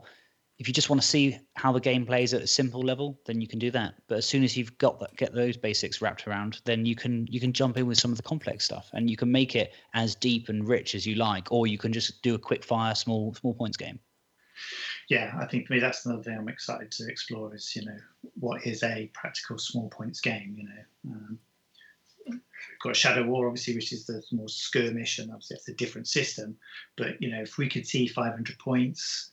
if 0.62 0.68
you 0.68 0.76
just 0.76 0.92
want 0.92 1.02
to 1.02 1.08
see 1.08 1.40
how 1.56 1.72
the 1.72 1.80
game 1.80 2.06
plays 2.06 2.36
at 2.36 2.44
a 2.44 2.46
simple 2.46 2.82
level, 2.82 3.20
then 3.26 3.42
you 3.42 3.48
can 3.48 3.58
do 3.58 3.72
that. 3.72 3.96
But 4.08 4.20
as 4.20 4.28
soon 4.28 4.44
as 4.44 4.56
you've 4.56 4.78
got 4.78 5.00
that, 5.00 5.16
get 5.16 5.34
those 5.34 5.58
basics 5.58 6.04
wrapped 6.04 6.28
around, 6.28 6.62
then 6.66 6.86
you 6.86 6.96
can 6.96 7.26
you 7.32 7.40
can 7.40 7.52
jump 7.52 7.78
in 7.78 7.88
with 7.88 7.98
some 7.98 8.12
of 8.12 8.18
the 8.18 8.22
complex 8.22 8.66
stuff, 8.66 8.88
and 8.94 9.10
you 9.10 9.18
can 9.18 9.32
make 9.32 9.56
it 9.56 9.74
as 9.96 10.14
deep 10.14 10.50
and 10.50 10.68
rich 10.68 10.94
as 10.94 11.08
you 11.08 11.16
like, 11.16 11.52
or 11.52 11.66
you 11.66 11.80
can 11.80 11.92
just 11.92 12.22
do 12.22 12.36
a 12.36 12.38
quick 12.38 12.64
fire 12.64 12.94
small 12.94 13.34
small 13.34 13.56
points 13.56 13.76
game. 13.76 13.98
Yeah, 15.12 15.34
I 15.38 15.46
think 15.46 15.68
for 15.68 15.74
me 15.74 15.82
that's 15.82 16.06
another 16.06 16.24
thing 16.24 16.38
I'm 16.38 16.48
excited 16.48 16.90
to 16.90 17.10
explore 17.10 17.54
is 17.54 17.76
you 17.76 17.84
know 17.84 17.98
what 18.40 18.66
is 18.66 18.82
a 18.82 19.12
practical 19.14 19.58
small 19.58 19.90
points 19.90 20.22
game. 20.22 20.56
You 20.58 20.64
know, 20.64 21.14
um, 21.14 21.40
we've 22.30 22.40
got 22.82 22.96
Shadow 22.96 23.24
War 23.24 23.48
obviously, 23.48 23.76
which 23.76 23.92
is 23.92 24.06
the 24.06 24.24
more 24.32 24.48
skirmish, 24.48 25.20
and 25.20 25.30
obviously 25.30 25.58
it's 25.58 25.68
a 25.68 25.74
different 25.74 26.08
system. 26.08 26.56
But 26.96 27.22
you 27.22 27.30
know, 27.30 27.42
if 27.42 27.58
we 27.58 27.68
could 27.68 27.86
see 27.86 28.08
500 28.08 28.58
points 28.58 29.32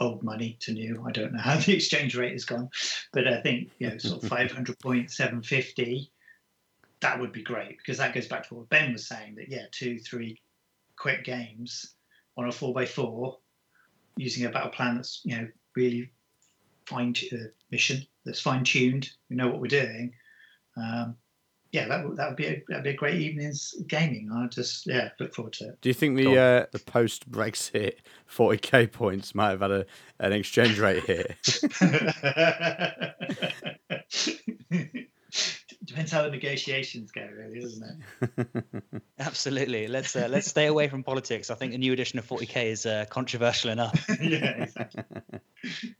old 0.00 0.24
money 0.24 0.56
to 0.62 0.72
new. 0.72 1.04
I 1.06 1.12
don't 1.12 1.32
know 1.32 1.42
how 1.42 1.58
the 1.58 1.74
exchange 1.76 2.16
rate 2.16 2.32
has 2.32 2.44
gone, 2.44 2.68
but 3.12 3.28
I 3.28 3.40
think 3.40 3.70
you 3.78 3.90
know 3.90 3.98
sort 3.98 4.24
of 4.24 4.28
500 4.36 4.80
point 4.80 5.12
750. 5.12 6.10
That 7.02 7.20
would 7.20 7.30
be 7.30 7.44
great 7.44 7.78
because 7.78 7.98
that 7.98 8.14
goes 8.14 8.26
back 8.26 8.48
to 8.48 8.56
what 8.56 8.68
Ben 8.68 8.92
was 8.92 9.06
saying 9.06 9.36
that 9.36 9.48
yeah, 9.48 9.66
two, 9.70 10.00
three 10.00 10.40
quick 10.96 11.22
games 11.22 11.94
on 12.36 12.48
a 12.48 12.52
four 12.52 12.74
by 12.74 12.84
four 12.84 13.38
using 14.18 14.44
a 14.44 14.50
battle 14.50 14.70
plan 14.70 14.96
that's 14.96 15.20
you 15.24 15.36
know 15.36 15.48
really 15.76 16.10
fine 16.86 17.14
uh, 17.32 17.36
mission 17.70 18.04
that's 18.24 18.40
fine 18.40 18.64
tuned. 18.64 19.10
We 19.30 19.36
know 19.36 19.48
what 19.48 19.60
we're 19.60 19.68
doing. 19.68 20.12
Um, 20.76 21.16
yeah, 21.72 21.88
that 21.88 22.06
would 22.06 22.16
that 22.16 22.28
would 22.28 22.36
be 22.36 22.46
a 22.46 22.62
that'd 22.68 22.84
be 22.84 22.90
a 22.90 22.96
great 22.96 23.20
evening's 23.20 23.74
gaming. 23.88 24.30
I 24.32 24.46
just 24.46 24.86
yeah 24.86 25.10
look 25.20 25.34
forward 25.34 25.52
to 25.54 25.68
it. 25.68 25.80
Do 25.82 25.90
you 25.90 25.94
think 25.94 26.16
the 26.16 26.38
uh, 26.38 26.66
the 26.72 26.78
post 26.78 27.30
Brexit 27.30 27.94
forty 28.26 28.58
k 28.58 28.86
points 28.86 29.34
might 29.34 29.50
have 29.50 29.60
had 29.60 29.70
a 29.70 29.86
an 30.18 30.32
exchange 30.32 30.78
rate 30.78 31.04
here? 31.04 31.36
Depends 35.84 36.10
how 36.10 36.22
the 36.22 36.30
negotiations 36.30 37.12
go, 37.12 37.26
really, 37.36 37.60
doesn't 37.60 38.02
it? 38.20 39.02
Absolutely. 39.18 39.86
Let's 39.86 40.16
uh, 40.16 40.26
let's 40.28 40.48
stay 40.48 40.66
away 40.66 40.88
from 40.88 41.04
politics. 41.04 41.50
I 41.50 41.54
think 41.54 41.72
a 41.72 41.78
new 41.78 41.92
edition 41.92 42.18
of 42.18 42.26
40k 42.26 42.64
is 42.66 42.84
uh, 42.84 43.04
controversial 43.08 43.70
enough. 43.70 44.04
yeah, 44.20 44.64
exactly. 44.64 45.04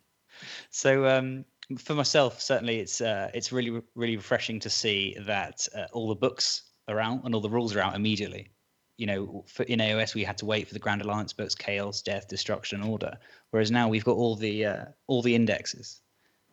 So, 0.71 1.07
um, 1.07 1.45
for 1.79 1.95
myself, 1.95 2.41
certainly 2.41 2.79
it's 2.79 3.01
uh, 3.01 3.31
it's 3.35 3.51
really 3.51 3.83
really 3.97 4.17
refreshing 4.17 4.61
to 4.61 4.71
see 4.71 5.17
that 5.27 5.67
uh, 5.75 5.87
all 5.93 6.09
the 6.09 6.14
books 6.14 6.62
are 6.87 7.01
out 7.01 7.25
and 7.25 7.35
all 7.35 7.41
the 7.41 7.51
rules 7.51 7.75
are 7.75 7.81
out 7.81 7.97
immediately. 7.97 8.53
You 8.99 9.07
know, 9.07 9.45
for, 9.49 9.64
in 9.64 9.81
AOS 9.81 10.14
we 10.14 10.23
had 10.23 10.38
to 10.38 10.47
wait 10.47 10.69
for 10.69 10.75
the 10.75 10.81
Grand 10.81 11.03
Alliance 11.03 11.33
books, 11.33 11.57
Chaos, 11.57 12.03
Death, 12.03 12.29
Destruction, 12.29 12.83
Order, 12.83 13.19
whereas 13.51 13.71
now 13.73 13.88
we've 13.88 14.05
got 14.05 14.17
all 14.17 14.37
the 14.37 14.64
uh, 14.64 14.85
all 15.09 15.23
the 15.23 15.35
indexes, 15.35 16.03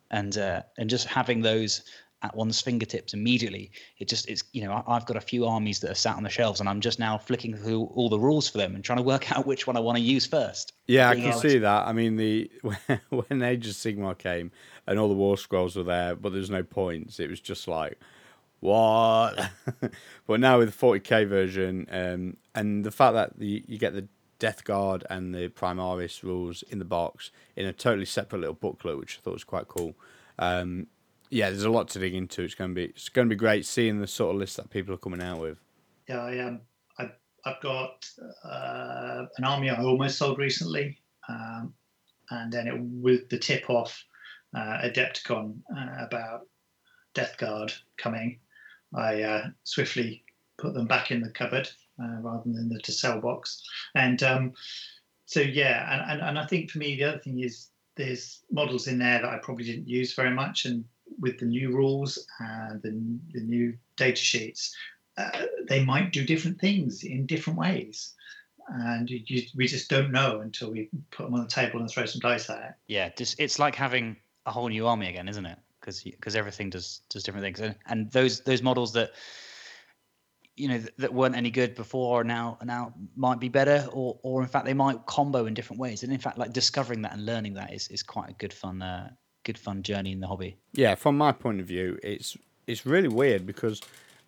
and 0.09 0.35
uh, 0.37 0.63
and 0.79 0.89
just 0.89 1.05
having 1.05 1.41
those 1.41 1.83
at 2.25 2.35
one's 2.35 2.61
fingertips 2.61 3.13
immediately. 3.13 3.71
It 3.99 4.07
just 4.07 4.27
it's 4.29 4.43
you 4.51 4.63
know 4.63 4.83
I, 4.87 4.93
have 4.93 5.05
got 5.05 5.17
a 5.17 5.21
few 5.21 5.45
armies 5.45 5.79
that 5.79 5.91
are 5.91 5.95
sat 5.95 6.15
on 6.15 6.23
the 6.23 6.29
shelves, 6.29 6.59
and 6.59 6.67
I'm 6.67 6.81
just 6.81 6.99
now 6.99 7.17
flicking 7.17 7.55
through 7.55 7.85
all 7.95 8.09
the 8.09 8.19
rules 8.19 8.49
for 8.49 8.57
them 8.57 8.75
and 8.75 8.83
trying 8.83 8.97
to 8.97 9.03
work 9.03 9.31
out 9.35 9.45
which 9.45 9.67
one 9.67 9.77
I 9.77 9.79
want 9.79 9.97
to 9.97 10.03
use 10.03 10.25
first. 10.25 10.73
Yeah, 10.87 11.09
I 11.09 11.15
can 11.15 11.33
see 11.33 11.57
that. 11.59 11.87
I 11.87 11.93
mean, 11.93 12.17
the 12.17 12.51
when 13.09 13.41
Age 13.41 13.67
of 13.67 13.73
Sigmar 13.73 14.17
came 14.17 14.51
and 14.87 14.99
all 14.99 15.07
the 15.07 15.15
war 15.15 15.37
scrolls 15.37 15.75
were 15.75 15.83
there, 15.83 16.15
but 16.15 16.33
there's 16.33 16.49
no 16.49 16.63
points. 16.63 17.19
It 17.19 17.29
was 17.29 17.39
just 17.39 17.67
like 17.67 17.99
what? 18.59 19.51
but 20.27 20.39
now 20.39 20.57
with 20.57 20.77
the 20.77 20.85
40k 20.85 21.27
version, 21.27 21.87
um, 21.91 22.37
and 22.53 22.83
the 22.83 22.91
fact 22.91 23.13
that 23.13 23.37
the, 23.37 23.63
you 23.67 23.77
get 23.77 23.93
the 23.93 24.07
Death 24.39 24.63
Guard 24.63 25.05
and 25.09 25.33
the 25.33 25.49
Primaris 25.49 26.23
rules 26.23 26.63
in 26.63 26.79
the 26.79 26.85
box 26.85 27.31
in 27.55 27.65
a 27.65 27.73
totally 27.73 28.05
separate 28.05 28.39
little 28.39 28.55
booklet, 28.55 28.97
which 28.97 29.17
I 29.17 29.21
thought 29.21 29.33
was 29.33 29.43
quite 29.43 29.67
cool. 29.67 29.95
Um, 30.37 30.87
yeah, 31.35 31.49
there's 31.49 31.65
a 31.65 31.69
lot 31.69 31.89
to 31.89 31.99
dig 31.99 32.15
into. 32.15 32.43
It's 32.43 32.55
going 32.55 32.71
to 32.71 32.75
be 32.75 32.85
it's 32.85 33.09
going 33.09 33.27
to 33.27 33.35
be 33.35 33.37
great 33.37 33.65
seeing 33.65 33.99
the 33.99 34.07
sort 34.07 34.33
of 34.33 34.39
list 34.39 34.55
that 34.55 34.69
people 34.69 34.93
are 34.95 34.97
coming 34.97 35.21
out 35.21 35.41
with. 35.41 35.57
Yeah, 36.07 36.21
I 36.21 36.39
um, 36.39 36.61
I, 36.97 37.11
I've 37.45 37.61
got 37.61 38.07
uh, 38.45 39.25
an 39.37 39.43
army 39.43 39.69
I 39.69 39.83
almost 39.83 40.17
sold 40.17 40.39
recently, 40.39 40.97
um, 41.27 41.73
and 42.29 42.53
then 42.53 42.67
it, 42.67 42.79
with 42.79 43.27
the 43.27 43.37
tip 43.37 43.69
off 43.69 44.01
uh, 44.55 44.79
Adepticon 44.85 45.57
uh, 45.77 46.05
about 46.05 46.47
Death 47.13 47.37
Guard 47.37 47.73
coming, 47.97 48.39
I 48.95 49.21
uh, 49.23 49.47
swiftly 49.65 50.23
put 50.57 50.73
them 50.73 50.87
back 50.87 51.11
in 51.11 51.19
the 51.19 51.31
cupboard 51.31 51.69
uh, 52.01 52.21
rather 52.21 52.43
than 52.45 52.69
the 52.69 52.79
to 52.79 52.93
sell 52.93 53.19
box, 53.19 53.61
and 53.93 54.23
um, 54.23 54.53
so 55.25 55.41
yeah, 55.41 55.93
and, 55.93 56.11
and 56.11 56.29
and 56.29 56.39
I 56.39 56.45
think 56.45 56.71
for 56.71 56.77
me 56.77 56.95
the 56.95 57.03
other 57.03 57.19
thing 57.19 57.41
is 57.41 57.71
there's 57.97 58.41
models 58.49 58.87
in 58.87 58.99
there 58.99 59.21
that 59.21 59.29
I 59.29 59.37
probably 59.43 59.65
didn't 59.65 59.89
use 59.89 60.13
very 60.13 60.33
much, 60.33 60.63
and 60.63 60.85
with 61.19 61.39
the 61.39 61.45
new 61.45 61.71
rules 61.71 62.25
and 62.39 62.81
the, 62.81 62.91
the 63.33 63.41
new 63.41 63.77
data 63.97 64.21
sheets, 64.21 64.75
uh, 65.17 65.45
they 65.67 65.83
might 65.83 66.11
do 66.11 66.25
different 66.25 66.59
things 66.59 67.03
in 67.03 67.25
different 67.25 67.59
ways. 67.59 68.13
And 68.67 69.09
you, 69.09 69.43
we 69.55 69.67
just 69.67 69.89
don't 69.89 70.11
know 70.11 70.41
until 70.41 70.71
we 70.71 70.89
put 71.11 71.25
them 71.25 71.35
on 71.35 71.43
the 71.43 71.49
table 71.49 71.79
and 71.79 71.89
throw 71.89 72.05
some 72.05 72.19
dice 72.19 72.49
at 72.49 72.57
it. 72.57 72.73
Yeah, 72.87 73.09
just, 73.15 73.39
it's 73.39 73.59
like 73.59 73.75
having 73.75 74.17
a 74.45 74.51
whole 74.51 74.67
new 74.67 74.87
army 74.87 75.07
again, 75.07 75.27
isn't 75.27 75.45
it? 75.45 75.57
Because 75.79 76.01
because 76.01 76.35
everything 76.35 76.71
does 76.71 77.01
does 77.09 77.21
different 77.21 77.43
things, 77.43 77.59
and, 77.59 77.75
and 77.85 78.11
those 78.11 78.41
those 78.41 78.63
models 78.63 78.91
that 78.93 79.11
you 80.55 80.67
know 80.67 80.81
that 80.97 81.13
weren't 81.13 81.35
any 81.35 81.51
good 81.51 81.75
before 81.75 82.23
now 82.23 82.57
now 82.63 82.93
might 83.15 83.39
be 83.39 83.49
better 83.49 83.87
or 83.91 84.17
or 84.23 84.41
in 84.41 84.47
fact 84.47 84.65
they 84.65 84.73
might 84.73 85.05
combo 85.05 85.45
in 85.45 85.53
different 85.53 85.79
ways 85.79 86.03
and 86.03 86.11
in 86.13 86.19
fact 86.19 86.37
like 86.37 86.53
discovering 86.53 87.01
that 87.01 87.13
and 87.13 87.25
learning 87.25 87.53
that 87.53 87.73
is, 87.73 87.87
is 87.89 88.01
quite 88.01 88.29
a 88.29 88.33
good 88.33 88.53
fun 88.53 88.81
uh, 88.81 89.09
good 89.45 89.57
fun 89.57 89.83
journey 89.83 90.11
in 90.11 90.19
the 90.19 90.27
hobby. 90.27 90.57
Yeah, 90.73 90.95
from 90.95 91.17
my 91.17 91.31
point 91.31 91.61
of 91.61 91.67
view, 91.67 91.97
it's 92.03 92.35
it's 92.67 92.85
really 92.85 93.07
weird 93.07 93.45
because 93.45 93.81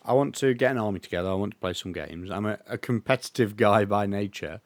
I 0.05 0.13
want 0.13 0.35
to 0.35 0.53
get 0.53 0.71
an 0.71 0.77
army 0.77 0.99
together. 0.99 1.29
I 1.29 1.33
want 1.33 1.53
to 1.53 1.59
play 1.59 1.73
some 1.73 1.91
games. 1.91 2.31
I'm 2.31 2.45
a, 2.45 2.59
a 2.67 2.77
competitive 2.77 3.57
guy 3.67 3.83
by 3.83 4.05
nature, 4.05 4.61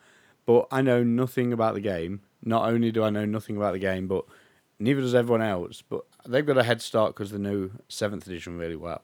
but 0.46 0.68
I 0.72 0.82
know 0.84 1.04
nothing 1.04 1.52
about 1.52 1.74
the 1.74 1.82
game. 1.82 2.22
not 2.44 2.68
only 2.68 2.92
do 2.92 3.04
I 3.04 3.10
know 3.10 3.26
nothing 3.26 3.58
about 3.58 3.74
the 3.74 3.80
game, 3.80 4.08
but 4.08 4.26
neither 4.80 5.02
does 5.02 5.16
everyone 5.16 5.42
else. 5.42 5.82
But 5.82 6.06
they've 6.28 6.46
got 6.46 6.58
a 6.58 6.64
head 6.64 6.82
start 6.82 7.16
because 7.16 7.32
they 7.32 7.40
know 7.40 7.72
seventh 7.88 8.28
edition 8.28 8.58
really 8.58 8.76
well. 8.76 9.02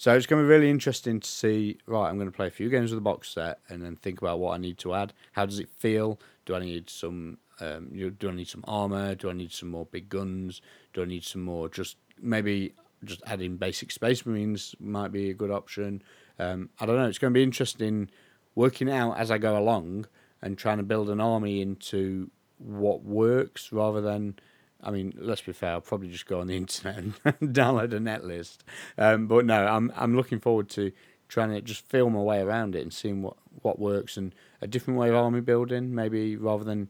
So 0.00 0.16
it's 0.16 0.24
going 0.24 0.42
to 0.42 0.46
be 0.46 0.48
really 0.48 0.70
interesting 0.70 1.20
to 1.20 1.28
see. 1.28 1.76
Right, 1.84 2.08
I'm 2.08 2.16
going 2.16 2.30
to 2.30 2.34
play 2.34 2.46
a 2.46 2.50
few 2.50 2.70
games 2.70 2.90
with 2.90 2.96
the 2.96 3.02
box 3.02 3.28
set 3.28 3.58
and 3.68 3.84
then 3.84 3.96
think 3.96 4.22
about 4.22 4.38
what 4.38 4.54
I 4.54 4.56
need 4.56 4.78
to 4.78 4.94
add. 4.94 5.12
How 5.32 5.44
does 5.44 5.58
it 5.58 5.68
feel? 5.68 6.18
Do 6.46 6.54
I 6.54 6.60
need 6.60 6.88
some? 6.88 7.36
Um, 7.60 7.90
do 8.18 8.30
I 8.30 8.32
need 8.32 8.48
some 8.48 8.64
armor? 8.66 9.14
Do 9.14 9.28
I 9.28 9.34
need 9.34 9.52
some 9.52 9.68
more 9.68 9.84
big 9.84 10.08
guns? 10.08 10.62
Do 10.94 11.02
I 11.02 11.04
need 11.04 11.22
some 11.22 11.42
more? 11.42 11.68
Just 11.68 11.98
maybe 12.18 12.72
just 13.04 13.20
adding 13.26 13.58
basic 13.58 13.92
Space 13.92 14.24
Marines 14.24 14.74
might 14.80 15.12
be 15.12 15.28
a 15.28 15.34
good 15.34 15.50
option. 15.50 16.02
Um, 16.38 16.70
I 16.80 16.86
don't 16.86 16.96
know. 16.96 17.06
It's 17.06 17.18
going 17.18 17.34
to 17.34 17.38
be 17.38 17.42
interesting 17.42 18.08
working 18.54 18.90
out 18.90 19.18
as 19.18 19.30
I 19.30 19.36
go 19.36 19.58
along 19.58 20.06
and 20.40 20.56
trying 20.56 20.78
to 20.78 20.82
build 20.82 21.10
an 21.10 21.20
army 21.20 21.60
into 21.60 22.30
what 22.56 23.02
works 23.02 23.70
rather 23.70 24.00
than 24.00 24.38
I 24.82 24.90
mean, 24.90 25.14
let's 25.18 25.42
be 25.42 25.52
fair. 25.52 25.72
I'll 25.72 25.80
probably 25.80 26.08
just 26.08 26.26
go 26.26 26.40
on 26.40 26.46
the 26.46 26.56
internet 26.56 26.96
and 26.98 27.14
download 27.54 27.92
a 27.92 28.00
net 28.00 28.24
list. 28.24 28.64
Um, 28.98 29.26
but 29.26 29.44
no, 29.44 29.66
I'm 29.66 29.92
I'm 29.96 30.16
looking 30.16 30.40
forward 30.40 30.68
to 30.70 30.92
trying 31.28 31.50
to 31.50 31.60
just 31.60 31.86
feel 31.86 32.10
my 32.10 32.20
way 32.20 32.40
around 32.40 32.74
it 32.74 32.82
and 32.82 32.92
seeing 32.92 33.22
what 33.22 33.36
what 33.62 33.78
works 33.78 34.16
and 34.16 34.34
a 34.60 34.66
different 34.66 34.98
way 34.98 35.08
of 35.08 35.14
army 35.14 35.40
building. 35.40 35.94
Maybe 35.94 36.36
rather 36.36 36.64
than 36.64 36.88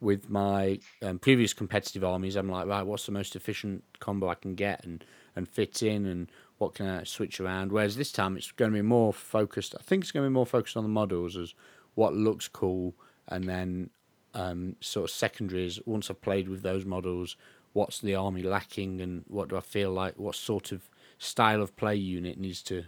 with 0.00 0.28
my 0.28 0.78
um, 1.02 1.18
previous 1.18 1.54
competitive 1.54 2.04
armies, 2.04 2.36
I'm 2.36 2.50
like, 2.50 2.66
right, 2.66 2.82
what's 2.82 3.06
the 3.06 3.12
most 3.12 3.36
efficient 3.36 3.84
combo 4.00 4.28
I 4.28 4.34
can 4.34 4.54
get 4.54 4.84
and 4.84 5.04
and 5.36 5.48
fit 5.48 5.82
in, 5.82 6.06
and 6.06 6.30
what 6.58 6.74
can 6.74 6.86
I 6.86 7.04
switch 7.04 7.40
around. 7.40 7.72
Whereas 7.72 7.96
this 7.96 8.12
time, 8.12 8.36
it's 8.36 8.52
going 8.52 8.70
to 8.70 8.76
be 8.76 8.82
more 8.82 9.12
focused. 9.12 9.74
I 9.78 9.82
think 9.82 10.04
it's 10.04 10.12
going 10.12 10.24
to 10.24 10.30
be 10.30 10.34
more 10.34 10.46
focused 10.46 10.76
on 10.76 10.84
the 10.84 10.88
models 10.88 11.36
as 11.36 11.54
what 11.94 12.14
looks 12.14 12.48
cool, 12.48 12.94
and 13.28 13.48
then 13.48 13.90
um, 14.34 14.76
sort 14.80 15.04
of 15.04 15.10
secondaries. 15.10 15.80
Once 15.86 16.10
I've 16.10 16.20
played 16.20 16.48
with 16.48 16.62
those 16.62 16.84
models, 16.84 17.36
what's 17.72 18.00
the 18.00 18.14
army 18.14 18.42
lacking, 18.42 19.00
and 19.00 19.24
what 19.28 19.48
do 19.48 19.56
I 19.56 19.60
feel 19.60 19.90
like? 19.90 20.18
What 20.18 20.34
sort 20.34 20.72
of 20.72 20.82
style 21.18 21.62
of 21.62 21.74
play 21.76 21.96
unit 21.96 22.38
needs 22.38 22.62
to 22.62 22.84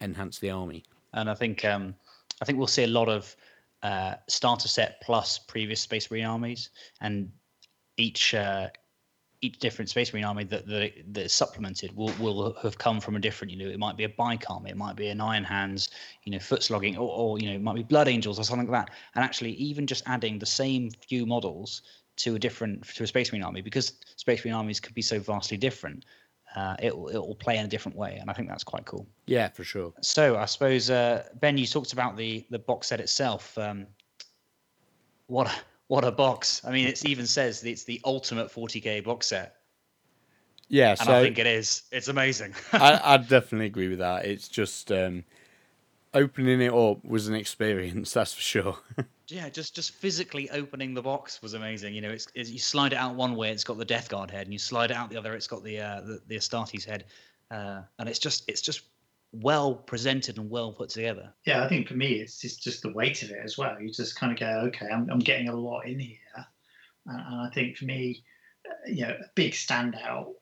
enhance 0.00 0.38
the 0.38 0.50
army? 0.50 0.84
And 1.12 1.30
I 1.30 1.34
think 1.34 1.64
um, 1.64 1.94
I 2.40 2.44
think 2.44 2.58
we'll 2.58 2.66
see 2.66 2.84
a 2.84 2.88
lot 2.88 3.08
of 3.08 3.34
uh, 3.82 4.14
starter 4.28 4.68
set 4.68 5.00
plus 5.00 5.38
previous 5.38 5.80
Space 5.80 6.10
Marine 6.10 6.26
armies, 6.26 6.70
and 7.00 7.30
each 7.96 8.34
uh, 8.34 8.68
each 9.46 9.58
different 9.58 9.88
Space 9.88 10.12
Marine 10.12 10.24
army 10.24 10.44
that 10.44 10.66
that, 10.66 10.92
that 11.14 11.24
is 11.24 11.32
supplemented 11.32 11.94
will 11.96 12.12
will 12.18 12.54
have 12.62 12.76
come 12.78 13.00
from 13.00 13.16
a 13.16 13.20
different. 13.20 13.52
You 13.52 13.58
know, 13.58 13.70
it 13.70 13.78
might 13.78 13.96
be 13.96 14.04
a 14.04 14.08
bike 14.08 14.50
army, 14.50 14.70
it 14.70 14.76
might 14.76 14.96
be 14.96 15.08
an 15.08 15.20
Iron 15.20 15.44
Hands, 15.44 15.88
you 16.24 16.32
know, 16.32 16.38
foot 16.38 16.62
slogging, 16.62 16.96
or, 16.96 17.08
or 17.08 17.38
you 17.38 17.48
know, 17.48 17.54
it 17.54 17.62
might 17.62 17.76
be 17.76 17.82
Blood 17.82 18.08
Angels 18.08 18.38
or 18.38 18.44
something 18.44 18.68
like 18.68 18.86
that. 18.86 18.94
And 19.14 19.24
actually, 19.24 19.52
even 19.52 19.86
just 19.86 20.02
adding 20.06 20.38
the 20.38 20.46
same 20.46 20.90
few 21.08 21.26
models 21.26 21.82
to 22.16 22.34
a 22.34 22.38
different 22.38 22.84
to 22.96 23.04
a 23.04 23.06
Space 23.06 23.32
Marine 23.32 23.44
army, 23.44 23.62
because 23.62 23.92
Space 24.16 24.44
Marine 24.44 24.54
armies 24.54 24.80
could 24.80 24.94
be 24.94 25.02
so 25.02 25.18
vastly 25.20 25.56
different. 25.56 26.04
Uh, 26.54 26.74
it 26.80 26.96
will 26.96 27.08
it 27.08 27.18
will 27.18 27.34
play 27.34 27.58
in 27.58 27.64
a 27.64 27.68
different 27.68 27.96
way, 27.96 28.18
and 28.20 28.30
I 28.30 28.32
think 28.32 28.48
that's 28.48 28.64
quite 28.64 28.84
cool. 28.86 29.06
Yeah, 29.26 29.48
for 29.48 29.64
sure. 29.64 29.92
So 30.00 30.36
I 30.36 30.46
suppose 30.46 30.90
uh, 30.90 31.24
Ben, 31.40 31.58
you 31.58 31.66
talked 31.66 31.92
about 31.92 32.16
the 32.16 32.46
the 32.50 32.58
box 32.58 32.88
set 32.88 33.00
itself. 33.00 33.56
Um, 33.58 33.86
what 35.28 35.52
what 35.88 36.04
a 36.04 36.10
box! 36.10 36.62
I 36.64 36.70
mean, 36.70 36.88
it 36.88 37.04
even 37.04 37.26
says 37.26 37.62
it's 37.64 37.84
the 37.84 38.00
ultimate 38.04 38.48
40k 38.48 39.04
box 39.04 39.26
set. 39.26 39.56
Yeah, 40.68 40.90
and 40.90 40.98
so 40.98 41.14
I 41.14 41.22
think 41.22 41.38
it 41.38 41.46
is. 41.46 41.82
It's 41.92 42.08
amazing. 42.08 42.54
I, 42.72 43.00
I 43.02 43.16
definitely 43.18 43.66
agree 43.66 43.88
with 43.88 44.00
that. 44.00 44.24
It's 44.24 44.48
just 44.48 44.90
um, 44.90 45.24
opening 46.16 46.60
it 46.60 46.72
up 46.72 47.04
was 47.04 47.28
an 47.28 47.34
experience, 47.34 48.12
that's 48.12 48.34
for 48.34 48.40
sure. 48.40 48.76
yeah, 49.28 49.48
just 49.48 49.74
just 49.74 49.92
physically 49.92 50.50
opening 50.50 50.94
the 50.94 51.02
box 51.02 51.40
was 51.42 51.54
amazing. 51.54 51.94
You 51.94 52.00
know, 52.00 52.10
it's, 52.10 52.26
it's, 52.34 52.50
you 52.50 52.58
slide 52.58 52.92
it 52.92 52.96
out 52.96 53.14
one 53.14 53.36
way, 53.36 53.52
it's 53.52 53.64
got 53.64 53.78
the 53.78 53.84
Death 53.84 54.08
Guard 54.08 54.30
head, 54.30 54.46
and 54.46 54.52
you 54.52 54.58
slide 54.58 54.90
it 54.90 54.96
out 54.96 55.10
the 55.10 55.18
other, 55.18 55.34
it's 55.34 55.46
got 55.46 55.62
the 55.62 55.80
uh, 55.80 56.00
the, 56.00 56.20
the 56.26 56.36
Astartes 56.36 56.84
head, 56.84 57.04
uh, 57.50 57.82
and 57.98 58.08
it's 58.08 58.18
just 58.18 58.44
it's 58.48 58.62
just 58.62 58.82
well 59.42 59.74
presented 59.74 60.38
and 60.38 60.50
well 60.50 60.72
put 60.72 60.90
together. 60.90 61.32
Yeah, 61.44 61.64
I 61.64 61.68
think 61.68 61.88
for 61.88 61.94
me, 61.94 62.14
it's 62.14 62.40
just, 62.40 62.62
just 62.62 62.82
the 62.82 62.92
weight 62.92 63.22
of 63.22 63.30
it 63.30 63.40
as 63.42 63.58
well. 63.58 63.80
You 63.80 63.90
just 63.90 64.16
kind 64.16 64.32
of 64.32 64.38
go, 64.38 64.46
okay, 64.68 64.86
I'm, 64.92 65.08
I'm 65.10 65.18
getting 65.18 65.48
a 65.48 65.56
lot 65.56 65.86
in 65.86 65.98
here. 65.98 66.18
And, 67.06 67.40
I 67.42 67.50
think 67.54 67.76
for 67.76 67.84
me, 67.84 68.24
uh, 68.68 68.90
you 68.90 69.06
know, 69.06 69.10
a 69.12 69.30
big 69.34 69.52
standout, 69.52 70.32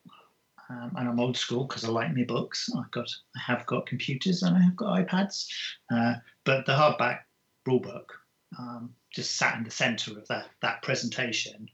um, 0.71 0.93
and 0.97 1.09
I'm 1.09 1.21
old 1.21 1.37
school 1.37 1.65
because 1.65 1.85
I 1.85 1.89
like 1.89 2.15
my 2.17 2.25
books. 2.25 2.71
I've 2.77 2.91
got, 2.91 3.11
I 3.37 3.41
have 3.41 3.67
got 3.67 3.87
computers 3.87 4.43
and 4.43 4.57
I 4.57 4.63
have 4.63 4.77
got 4.77 5.07
iPads, 5.07 5.47
uh, 5.93 6.15
but 6.45 6.65
the 6.65 6.73
hardback 6.73 7.21
rulebook 7.69 8.07
um, 8.59 8.95
just 9.13 9.37
sat 9.37 9.57
in 9.57 9.65
the 9.65 9.71
centre 9.71 10.13
of 10.13 10.27
that 10.29 10.47
that 10.63 10.83
presentation 10.83 11.69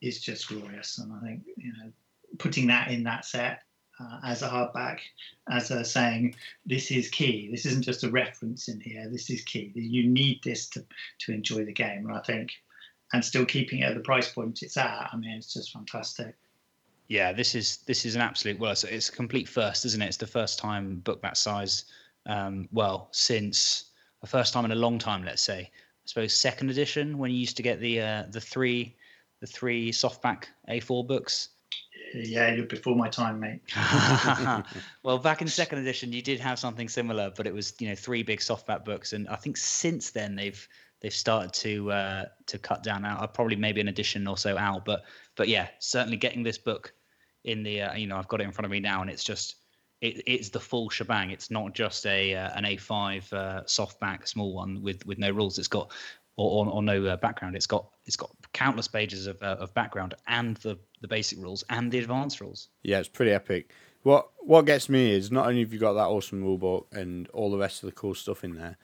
is 0.00 0.20
just 0.20 0.48
glorious. 0.48 0.98
And 0.98 1.12
I 1.12 1.20
think 1.20 1.42
you 1.56 1.72
know, 1.72 1.92
putting 2.38 2.66
that 2.68 2.90
in 2.90 3.02
that 3.04 3.24
set 3.24 3.62
uh, 4.02 4.18
as 4.24 4.42
a 4.42 4.48
hardback, 4.48 5.00
as 5.50 5.70
a 5.70 5.84
saying, 5.84 6.34
this 6.66 6.90
is 6.90 7.08
key. 7.08 7.48
This 7.50 7.66
isn't 7.66 7.82
just 7.82 8.04
a 8.04 8.10
reference 8.10 8.68
in 8.68 8.80
here. 8.80 9.08
This 9.08 9.30
is 9.30 9.42
key. 9.42 9.72
You 9.74 10.08
need 10.08 10.40
this 10.42 10.68
to 10.70 10.84
to 11.20 11.32
enjoy 11.32 11.64
the 11.64 11.72
game. 11.72 12.06
And 12.06 12.16
I 12.16 12.20
think, 12.20 12.50
and 13.12 13.24
still 13.24 13.44
keeping 13.44 13.80
it 13.80 13.84
at 13.84 13.94
the 13.94 14.00
price 14.00 14.32
point 14.32 14.62
it's 14.62 14.76
at. 14.76 15.10
I 15.12 15.16
mean, 15.16 15.32
it's 15.32 15.52
just 15.52 15.72
fantastic. 15.72 16.34
Yeah, 17.08 17.32
this 17.32 17.54
is 17.54 17.78
this 17.78 18.04
is 18.04 18.14
an 18.14 18.22
absolute 18.22 18.58
well. 18.58 18.72
It's, 18.72 18.84
it's 18.84 19.08
a 19.08 19.12
complete 19.12 19.48
first, 19.48 19.84
isn't 19.84 20.02
it? 20.02 20.06
It's 20.06 20.16
the 20.16 20.26
first 20.26 20.58
time 20.58 20.96
book 21.00 21.22
that 21.22 21.36
size. 21.36 21.84
Um, 22.26 22.68
well, 22.72 23.08
since 23.12 23.90
the 24.20 24.26
first 24.26 24.52
time 24.52 24.64
in 24.64 24.72
a 24.72 24.76
long 24.76 24.98
time, 24.98 25.24
let's 25.24 25.42
say. 25.42 25.70
I 26.04 26.06
suppose 26.06 26.34
second 26.34 26.70
edition 26.70 27.16
when 27.18 27.30
you 27.30 27.38
used 27.38 27.56
to 27.58 27.62
get 27.62 27.78
the 27.78 28.00
uh, 28.00 28.24
the 28.30 28.40
three 28.40 28.96
the 29.40 29.46
three 29.46 29.92
softback 29.92 30.44
A4 30.68 31.06
books 31.06 31.50
yeah, 32.14 32.52
you're 32.52 32.66
before 32.66 32.96
my 32.96 33.08
time, 33.08 33.40
mate. 33.40 33.60
well, 35.02 35.18
back 35.18 35.42
in 35.42 35.48
second 35.48 35.78
edition, 35.78 36.12
you 36.12 36.22
did 36.22 36.40
have 36.40 36.58
something 36.58 36.88
similar, 36.88 37.32
but 37.36 37.46
it 37.46 37.54
was 37.54 37.74
you 37.78 37.88
know 37.88 37.94
three 37.94 38.22
big 38.22 38.40
softback 38.40 38.84
books, 38.84 39.12
and 39.12 39.28
I 39.28 39.36
think 39.36 39.56
since 39.56 40.10
then 40.10 40.34
they've 40.34 40.66
they've 41.00 41.14
started 41.14 41.52
to 41.54 41.90
uh, 41.92 42.24
to 42.46 42.58
cut 42.58 42.82
down 42.82 43.04
out. 43.04 43.22
Uh, 43.22 43.26
probably 43.26 43.56
maybe 43.56 43.80
an 43.80 43.88
edition 43.88 44.26
or 44.26 44.36
so 44.36 44.56
out, 44.56 44.84
but 44.84 45.02
but 45.36 45.48
yeah, 45.48 45.68
certainly 45.78 46.16
getting 46.16 46.42
this 46.42 46.58
book 46.58 46.92
in 47.44 47.62
the 47.62 47.82
uh, 47.82 47.94
you 47.94 48.06
know 48.06 48.16
I've 48.16 48.28
got 48.28 48.40
it 48.40 48.44
in 48.44 48.52
front 48.52 48.66
of 48.66 48.70
me 48.70 48.80
now, 48.80 49.02
and 49.02 49.10
it's 49.10 49.24
just 49.24 49.56
it, 50.00 50.22
it's 50.26 50.50
the 50.50 50.60
full 50.60 50.90
shebang. 50.90 51.30
It's 51.30 51.50
not 51.50 51.74
just 51.74 52.06
a 52.06 52.34
uh, 52.34 52.50
an 52.54 52.64
A5 52.64 53.32
uh, 53.32 53.62
softback 53.64 54.28
small 54.28 54.54
one 54.54 54.82
with 54.82 55.04
with 55.06 55.18
no 55.18 55.30
rules. 55.30 55.58
It's 55.58 55.68
got 55.68 55.92
or, 56.36 56.66
or, 56.66 56.72
or 56.72 56.82
no 56.82 57.04
uh, 57.06 57.16
background. 57.16 57.56
It's 57.56 57.66
got 57.66 57.86
it's 58.04 58.16
got 58.16 58.30
countless 58.52 58.88
pages 58.88 59.26
of, 59.26 59.42
uh, 59.42 59.56
of 59.60 59.72
background 59.74 60.14
and 60.26 60.56
the, 60.58 60.78
the 61.02 61.08
basic 61.08 61.38
rules 61.38 61.62
and 61.68 61.92
the 61.92 61.98
advanced 61.98 62.40
rules. 62.40 62.68
Yeah, 62.82 62.98
it's 62.98 63.08
pretty 63.08 63.32
epic. 63.32 63.70
What 64.02 64.30
what 64.40 64.66
gets 64.66 64.88
me 64.88 65.12
is 65.12 65.30
not 65.30 65.46
only 65.46 65.60
have 65.60 65.72
you 65.72 65.78
got 65.78 65.92
that 65.92 66.06
awesome 66.06 66.42
rulebook 66.42 66.86
and 66.92 67.28
all 67.28 67.50
the 67.50 67.58
rest 67.58 67.82
of 67.82 67.88
the 67.88 67.94
cool 67.94 68.14
stuff 68.14 68.42
in 68.42 68.54
there, 68.54 68.76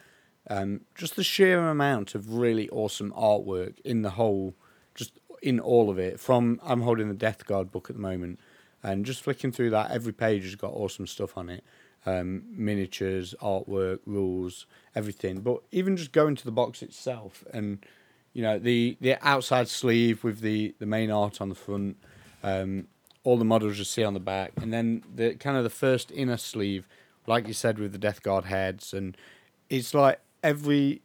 um, 0.51 0.83
just 0.95 1.17
the 1.17 1.25
sheer 1.25 1.67
amount 1.67 2.15
of 2.15 2.35
really 2.35 2.69
awesome 2.69 3.13
artwork 3.13 3.81
in 3.81 4.03
the 4.03 4.11
whole, 4.11 4.55
just 4.95 5.19
in 5.43 5.59
all 5.59 5.91
of 5.91 5.99
it. 5.99 6.21
From 6.21 6.61
I'm 6.63 6.83
holding 6.83 7.09
the 7.09 7.15
Death 7.15 7.47
Guard 7.47 7.73
book 7.73 7.89
at 7.89 7.97
the 7.97 8.03
moment, 8.03 8.39
and 8.83 9.07
just 9.07 9.23
flicking 9.23 9.51
through 9.51 9.71
that, 9.71 9.91
every 9.91 10.13
page 10.13 10.45
has 10.45 10.55
got 10.55 10.73
awesome 10.73 11.07
stuff 11.07 11.37
on 11.39 11.49
it 11.49 11.65
um, 12.07 12.43
miniatures, 12.51 13.35
artwork, 13.41 14.01
rules, 14.07 14.67
everything. 14.95 15.41
But 15.41 15.63
even 15.73 15.97
just 15.97 16.13
going 16.13 16.37
to 16.37 16.45
the 16.45 16.51
box 16.51 16.83
itself 16.83 17.45
and 17.53 17.85
you 18.33 18.43
know 18.43 18.59
the 18.59 18.97
the 19.01 19.17
outside 19.27 19.69
sleeve 19.69 20.23
with 20.23 20.41
the 20.41 20.75
the 20.79 20.87
main 20.87 21.11
art 21.11 21.41
on 21.41 21.49
the 21.49 21.55
front, 21.55 21.97
um, 22.43 22.89
all 23.25 23.37
the 23.37 23.45
models 23.45 23.79
you 23.79 23.85
see 23.85 24.05
on 24.05 24.15
the 24.15 24.21
back, 24.21 24.53
and 24.61 24.73
then 24.73 25.03
the 25.15 25.35
kind 25.35 25.57
of 25.57 25.65
the 25.65 25.71
first 25.71 26.11
inner 26.13 26.37
sleeve, 26.37 26.89
like 27.27 27.47
you 27.47 27.55
said 27.55 27.79
with 27.79 27.93
the 27.93 27.99
Death 27.99 28.23
Guard 28.23 28.47
heads, 28.47 28.93
and 28.95 29.17
it's 29.69 29.95
like 29.95 30.21
every 30.43 31.03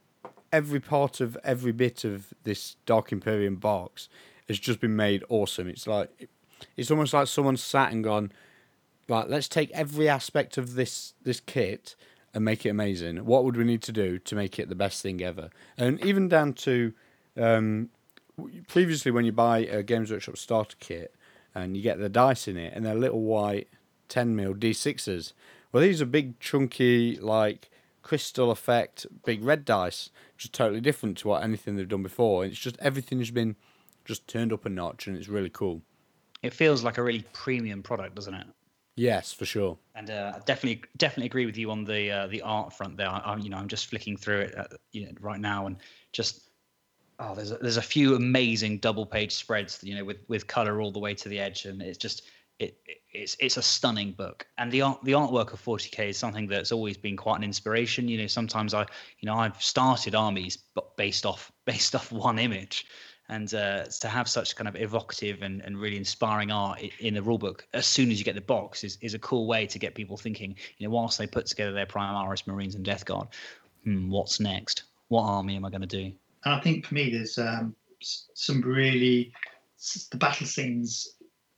every 0.52 0.80
part 0.80 1.20
of 1.20 1.38
every 1.44 1.72
bit 1.72 2.04
of 2.04 2.34
this 2.44 2.76
Dark 2.86 3.12
Imperium 3.12 3.56
box 3.56 4.08
has 4.48 4.60
just 4.60 4.80
been 4.80 4.96
made 4.96 5.24
awesome. 5.30 5.68
It's 5.68 5.88
like 5.88 6.30
it's 6.78 6.92
almost 6.92 7.14
like 7.14 7.28
someone 7.28 7.58
sat 7.58 7.92
and 7.92 8.04
gone 8.04 8.32
right, 9.08 9.30
let's 9.30 9.48
take 9.48 9.72
every 9.72 10.08
aspect 10.08 10.58
of 10.58 10.76
this 10.76 11.14
this 11.24 11.40
kit 11.40 11.96
and 12.34 12.44
make 12.44 12.66
it 12.66 12.70
amazing. 12.70 13.26
What 13.26 13.44
would 13.44 13.58
we 13.58 13.64
need 13.64 13.82
to 13.84 13.92
do 13.92 14.18
to 14.20 14.36
make 14.36 14.58
it 14.60 14.70
the 14.70 14.76
best 14.76 15.02
thing 15.02 15.22
ever? 15.22 15.50
And 15.78 16.04
even 16.04 16.28
down 16.28 16.54
to 16.54 16.94
um, 17.38 17.90
previously, 18.68 19.12
when 19.12 19.26
you 19.26 19.32
buy 19.32 19.60
a 19.60 19.84
Games 19.84 20.12
Workshop 20.12 20.38
starter 20.38 20.76
kit 20.80 21.14
and 21.56 21.76
you 21.78 21.84
get 21.84 22.00
the 22.00 22.10
dice 22.10 22.48
in 22.48 22.58
it, 22.58 22.74
and 22.76 22.86
they're 22.86 22.96
little 22.96 23.22
white 23.22 23.68
10 24.10 24.36
mil 24.36 24.54
D6s. 24.54 25.34
Well, 25.72 25.82
these 25.82 26.02
are 26.02 26.06
big, 26.06 26.40
chunky, 26.40 27.18
like 27.18 27.70
crystal 28.02 28.52
effect, 28.52 29.06
big 29.26 29.44
red 29.44 29.66
dice, 29.66 30.10
which 30.36 30.46
is 30.46 30.52
totally 30.52 30.82
different 30.82 31.18
to 31.20 31.30
what 31.30 31.44
anything 31.44 31.76
they've 31.76 31.88
done 31.88 32.04
before. 32.04 32.46
It's 32.46 32.60
just 32.60 32.78
everything 32.80 33.20
has 33.20 33.32
been 33.32 33.56
just 34.06 34.28
turned 34.28 34.54
up 34.54 34.66
a 34.66 34.70
notch, 34.70 35.08
and 35.08 35.18
it's 35.18 35.30
really 35.30 35.50
cool. 35.50 35.82
It 36.42 36.54
feels 36.54 36.84
like 36.84 36.98
a 36.98 37.04
really 37.04 37.24
premium 37.34 37.82
product, 37.82 38.16
doesn't 38.16 38.34
it? 38.34 38.48
Yes, 38.96 39.34
for 39.34 39.46
sure. 39.46 39.78
And 39.96 40.12
uh, 40.12 40.40
definitely, 40.46 40.84
definitely 40.98 41.26
agree 41.26 41.46
with 41.46 41.58
you 41.58 41.72
on 41.72 41.84
the 41.84 42.12
uh, 42.12 42.28
the 42.28 42.42
art 42.44 42.74
front 42.74 42.98
there. 42.98 43.10
I, 43.10 43.38
you 43.38 43.50
know, 43.50 43.58
I'm 43.58 43.68
just 43.68 43.88
flicking 43.88 44.18
through 44.18 44.42
it, 44.42 44.56
at, 44.56 44.72
you 44.92 45.06
know, 45.06 45.12
right 45.20 45.40
now, 45.40 45.66
and 45.66 45.78
just 46.12 46.50
oh, 47.20 47.36
there's 47.36 47.52
a, 47.52 47.58
there's 47.58 47.78
a 47.78 47.82
few 47.82 48.16
amazing 48.16 48.80
double 48.80 49.06
page 49.06 49.34
spreads, 49.34 49.80
you 49.84 49.96
know, 49.96 50.06
with 50.06 50.18
with 50.28 50.48
color 50.48 50.82
all 50.82 50.92
the 50.92 51.00
way 51.00 51.14
to 51.16 51.30
the 51.30 51.40
edge, 51.40 51.66
and 51.66 51.82
it's 51.82 51.98
just 51.98 52.24
it, 52.60 52.78
it's 53.12 53.36
it's 53.40 53.58
a 53.58 53.62
stunning 53.62 54.12
book. 54.12 54.46
And 54.58 54.72
the 54.72 54.82
art 54.82 55.00
the 55.04 55.14
artwork 55.14 55.54
of 55.54 55.64
40k 55.64 56.10
is 56.10 56.18
something 56.18 56.48
that's 56.48 56.72
always 56.72 56.98
been 56.98 57.18
quite 57.18 57.38
an 57.38 57.44
inspiration. 57.44 58.08
You 58.08 58.20
know, 58.20 58.28
sometimes 58.28 58.74
I 58.74 58.82
you 59.20 59.26
know 59.26 59.36
I've 59.36 59.62
started 59.62 60.16
armies 60.16 60.58
but 60.76 60.96
based 60.98 61.26
off 61.26 61.52
based 61.66 61.96
off 61.96 62.12
one 62.12 62.40
image. 62.40 62.86
And 63.30 63.52
uh, 63.54 63.86
to 64.02 64.10
have 64.10 64.28
such 64.28 64.54
kind 64.58 64.68
of 64.68 64.76
evocative 64.76 65.44
and, 65.44 65.62
and 65.62 65.80
really 65.80 65.96
inspiring 65.96 66.52
art 66.52 66.84
in 67.00 67.14
the 67.14 67.22
rulebook 67.22 67.62
as 67.74 67.86
soon 67.86 68.12
as 68.12 68.20
you 68.20 68.26
get 68.26 68.36
the 68.36 68.42
box 68.42 68.84
is, 68.84 68.98
is 69.00 69.14
a 69.14 69.20
cool 69.20 69.48
way 69.48 69.66
to 69.66 69.80
get 69.80 69.96
people 69.96 70.18
thinking. 70.18 70.54
You 70.78 70.88
know, 70.88 70.94
whilst 70.94 71.18
they 71.18 71.26
put 71.26 71.46
together 71.46 71.72
their 71.72 71.86
Primaris 71.86 72.46
Marines 72.46 72.76
and 72.76 72.84
Death 72.84 73.06
Guard, 73.06 73.30
hmm, 73.86 74.10
what's 74.10 74.42
next? 74.42 74.84
What 75.08 75.24
army 75.24 75.56
am 75.56 75.64
I 75.64 75.70
going 75.70 75.82
to 75.82 75.88
do? 75.88 76.12
And 76.46 76.54
I 76.54 76.60
think 76.60 76.86
for 76.86 76.94
me, 76.94 77.12
there's 77.12 77.38
um, 77.38 77.76
some 78.02 78.62
really 78.62 79.32
the 80.12 80.18
battle 80.18 80.48
scenes 80.48 81.16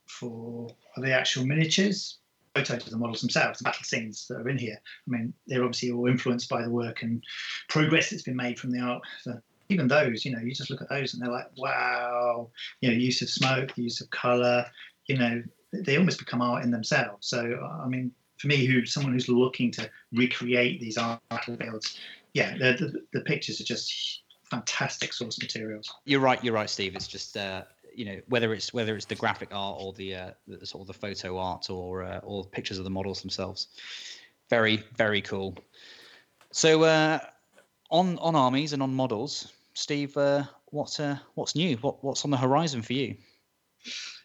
for 0.08 0.70
the 0.98 1.12
actual 1.12 1.46
miniatures, 1.46 2.20
photos 2.54 2.86
of 2.86 2.92
the 2.92 2.98
models 2.98 3.22
themselves, 3.22 3.60
the 3.60 3.64
battle 3.64 3.84
scenes 3.84 4.28
that 4.28 4.38
are 4.38 4.50
in 4.50 4.58
here. 4.58 4.80
I 4.80 5.12
mean, 5.12 5.34
they're 5.48 5.64
obviously 5.64 5.92
all 5.92 6.08
influenced 6.08 6.50
by 6.50 6.62
the 6.62 6.70
work 6.70 7.04
and 7.04 7.24
progress 7.70 8.10
that's 8.10 8.24
been 8.24 8.36
made 8.36 8.60
from 8.60 8.72
the 8.72 8.80
art. 8.80 9.04
So 9.22 9.40
even 9.70 9.88
those, 9.88 10.26
you 10.26 10.32
know, 10.32 10.40
you 10.40 10.54
just 10.54 10.70
look 10.70 10.82
at 10.82 10.90
those 10.90 11.14
and 11.14 11.22
they're 11.22 11.32
like, 11.32 11.50
wow, 11.58 12.50
you 12.82 12.90
know, 12.90 12.96
use 12.96 13.22
of 13.22 13.30
smoke, 13.30 13.78
use 13.78 14.02
of 14.02 14.10
color, 14.12 14.66
you 15.08 15.18
know, 15.18 15.44
they 15.74 15.98
almost 15.98 16.20
become 16.20 16.42
art 16.42 16.64
in 16.64 16.72
themselves. 16.72 17.28
So, 17.28 17.60
I 17.84 17.88
mean, 17.88 18.12
for 18.38 18.48
me, 18.48 18.66
who 18.66 18.86
someone 18.86 19.14
who's 19.14 19.30
looking 19.30 19.72
to 19.72 19.90
recreate 20.14 20.80
these 20.80 20.98
art 20.98 21.22
battlefields, 21.30 21.98
yeah, 22.34 22.58
the, 22.58 22.74
the, 22.74 23.02
the 23.14 23.22
pictures 23.22 23.60
are 23.60 23.66
just 23.66 24.24
fantastic 24.56 25.14
source 25.14 25.40
materials. 25.42 25.94
You're 26.06 26.20
right. 26.20 26.44
You're 26.44 26.54
right, 26.54 26.70
Steve. 26.70 26.96
It's 26.96 27.08
just 27.08 27.38
uh, 27.38 27.64
you 27.94 28.06
know 28.06 28.20
whether 28.28 28.54
it's 28.54 28.74
whether 28.74 28.96
it's 28.96 29.06
the 29.06 29.16
graphic 29.16 29.50
art 29.52 29.78
or 29.80 29.94
the, 29.94 30.16
uh, 30.16 30.32
the 30.48 30.66
sort 30.66 30.82
of 30.82 30.88
the 30.88 30.94
photo 30.94 31.38
art 31.38 31.70
or 31.70 32.04
uh, 32.04 32.20
or 32.24 32.46
pictures 32.46 32.78
of 32.78 32.84
the 32.84 32.90
models 32.90 33.22
themselves. 33.22 33.68
Very 34.50 34.84
very 34.96 35.22
cool. 35.22 35.56
So 36.52 36.84
uh, 36.84 37.20
on 37.90 38.18
on 38.20 38.36
armies 38.36 38.74
and 38.74 38.82
on 38.82 38.94
models, 38.94 39.52
Steve, 39.74 40.16
uh, 40.18 40.44
what's 40.68 41.00
uh, 41.00 41.18
what's 41.36 41.56
new? 41.56 41.76
What 41.78 42.04
what's 42.04 42.24
on 42.26 42.32
the 42.32 42.38
horizon 42.38 42.82
for 42.82 42.94
you? 42.94 43.16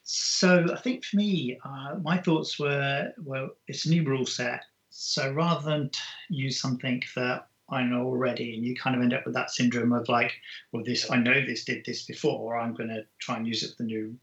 So 0.02 0.66
I 0.72 0.80
think 0.80 1.04
for 1.04 1.16
me, 1.16 1.58
uh, 1.64 1.96
my 2.02 2.18
thoughts 2.18 2.58
were 2.58 3.12
well, 3.22 3.50
it's 3.66 3.86
a 3.86 3.90
new 3.90 4.04
rule 4.04 4.26
set. 4.26 4.64
So 4.90 5.32
rather 5.32 5.70
than 5.70 5.90
use 6.28 6.60
something 6.60 7.02
that 7.14 7.46
I 7.70 7.82
know 7.82 8.02
already, 8.02 8.54
and 8.54 8.64
you 8.64 8.74
kind 8.74 8.96
of 8.96 9.02
end 9.02 9.14
up 9.14 9.24
with 9.24 9.34
that 9.34 9.50
syndrome 9.50 9.92
of 9.92 10.08
like, 10.08 10.32
well, 10.72 10.82
this 10.84 11.10
I 11.10 11.16
know 11.16 11.44
this 11.44 11.64
did 11.64 11.84
this 11.84 12.02
before. 12.04 12.58
I'm 12.58 12.74
going 12.74 12.88
to 12.90 13.04
try 13.18 13.36
and 13.36 13.46
use 13.46 13.62
it 13.62 13.76
the 13.78 13.84
new, 13.84 14.16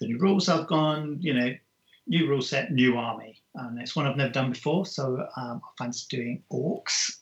the 0.00 0.06
new 0.06 0.18
rules 0.18 0.48
I've 0.48 0.66
gone. 0.66 1.18
You 1.20 1.34
know, 1.34 1.54
new 2.06 2.28
rule 2.28 2.42
set, 2.42 2.72
new 2.72 2.96
army, 2.96 3.40
and 3.54 3.80
it's 3.80 3.96
one 3.96 4.06
I've 4.06 4.16
never 4.16 4.32
done 4.32 4.50
before. 4.50 4.86
So 4.86 5.26
um, 5.36 5.60
I 5.64 5.68
fancy 5.78 6.06
doing 6.08 6.42
orcs. 6.52 7.18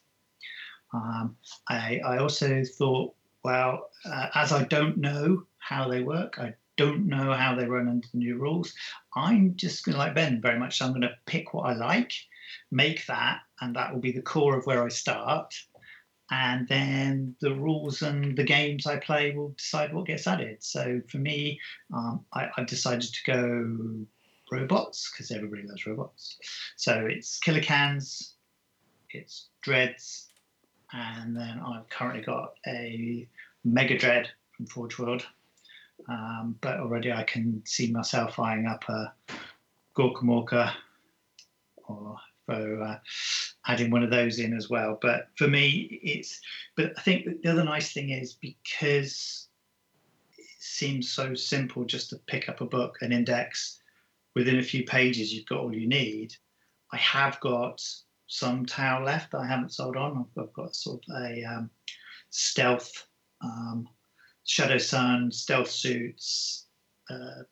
Um, 0.92 1.36
I 1.68 2.00
I 2.04 2.18
also 2.18 2.62
thought, 2.64 3.14
well, 3.44 3.90
uh, 4.04 4.28
as 4.34 4.52
I 4.52 4.64
don't 4.64 4.98
know 4.98 5.44
how 5.58 5.88
they 5.88 6.02
work, 6.02 6.38
I 6.38 6.54
don't 6.76 7.06
know 7.06 7.32
how 7.32 7.54
they 7.54 7.66
run 7.66 7.88
under 7.88 8.08
the 8.12 8.18
new 8.18 8.36
rules. 8.36 8.74
I'm 9.14 9.54
just 9.56 9.84
going 9.84 9.94
to 9.94 9.98
like 9.98 10.14
Ben 10.14 10.40
very 10.40 10.58
much. 10.58 10.78
So 10.78 10.86
I'm 10.86 10.92
going 10.92 11.02
to 11.02 11.16
pick 11.26 11.52
what 11.52 11.68
I 11.68 11.74
like, 11.74 12.12
make 12.70 13.06
that, 13.06 13.40
and 13.60 13.76
that 13.76 13.92
will 13.92 14.00
be 14.00 14.12
the 14.12 14.22
core 14.22 14.56
of 14.56 14.66
where 14.66 14.82
I 14.82 14.88
start 14.88 15.54
and 16.30 16.68
then 16.68 17.34
the 17.40 17.54
rules 17.54 18.02
and 18.02 18.36
the 18.36 18.44
games 18.44 18.86
I 18.86 18.98
play 18.98 19.34
will 19.34 19.50
decide 19.50 19.92
what 19.92 20.06
gets 20.06 20.26
added. 20.26 20.62
So 20.62 21.00
for 21.08 21.18
me, 21.18 21.58
um, 21.92 22.24
I, 22.32 22.48
have 22.56 22.66
decided 22.66 23.12
to 23.12 23.32
go 23.32 24.06
robots 24.50 25.10
because 25.10 25.30
everybody 25.30 25.62
loves 25.66 25.86
robots. 25.86 26.38
So 26.76 27.06
it's 27.06 27.38
Killa 27.38 27.60
Kans, 27.60 28.34
it's 29.10 29.48
dreads, 29.62 30.28
and 30.92 31.36
then 31.36 31.60
I've 31.60 31.88
currently 31.88 32.22
got 32.22 32.54
a 32.66 33.28
mega 33.64 33.98
dread 33.98 34.28
from 34.56 34.66
Forge 34.66 34.98
World. 34.98 35.26
Um, 36.08 36.56
but 36.60 36.80
already 36.80 37.12
I 37.12 37.24
can 37.24 37.62
see 37.66 37.90
myself 37.92 38.38
eyeing 38.38 38.66
up 38.66 38.84
a 38.88 39.12
Gorka 39.94 40.24
Morka 40.24 40.72
or 41.88 42.16
for 42.46 42.82
uh, 42.82 42.98
adding 43.66 43.90
one 43.90 44.02
of 44.02 44.10
those 44.10 44.38
in 44.38 44.54
as 44.56 44.68
well. 44.68 44.98
But 45.00 45.28
for 45.36 45.48
me, 45.48 46.00
it's. 46.02 46.40
But 46.76 46.92
I 46.96 47.02
think 47.02 47.42
the 47.42 47.50
other 47.50 47.64
nice 47.64 47.92
thing 47.92 48.10
is 48.10 48.34
because 48.34 49.48
it 50.36 50.46
seems 50.58 51.10
so 51.10 51.34
simple 51.34 51.84
just 51.84 52.10
to 52.10 52.16
pick 52.26 52.48
up 52.48 52.60
a 52.60 52.66
book, 52.66 52.96
an 53.00 53.12
index. 53.12 53.78
Within 54.36 54.58
a 54.58 54.62
few 54.62 54.84
pages, 54.84 55.32
you've 55.32 55.46
got 55.46 55.58
all 55.58 55.74
you 55.74 55.88
need. 55.88 56.34
I 56.92 56.96
have 56.98 57.40
got 57.40 57.82
some 58.30 58.64
Tau 58.64 59.04
left 59.04 59.34
I 59.34 59.46
haven't 59.46 59.74
sold 59.74 59.96
on. 59.96 60.16
I've, 60.16 60.44
I've 60.44 60.52
got 60.52 60.76
sort 60.76 61.04
of 61.08 61.22
a 61.22 61.44
um, 61.44 61.70
stealth, 62.30 63.06
um, 63.42 63.88
Shadow 64.44 64.78
Sun, 64.78 65.32
stealth 65.32 65.68
suits, 65.68 66.66
uh, 67.10 67.42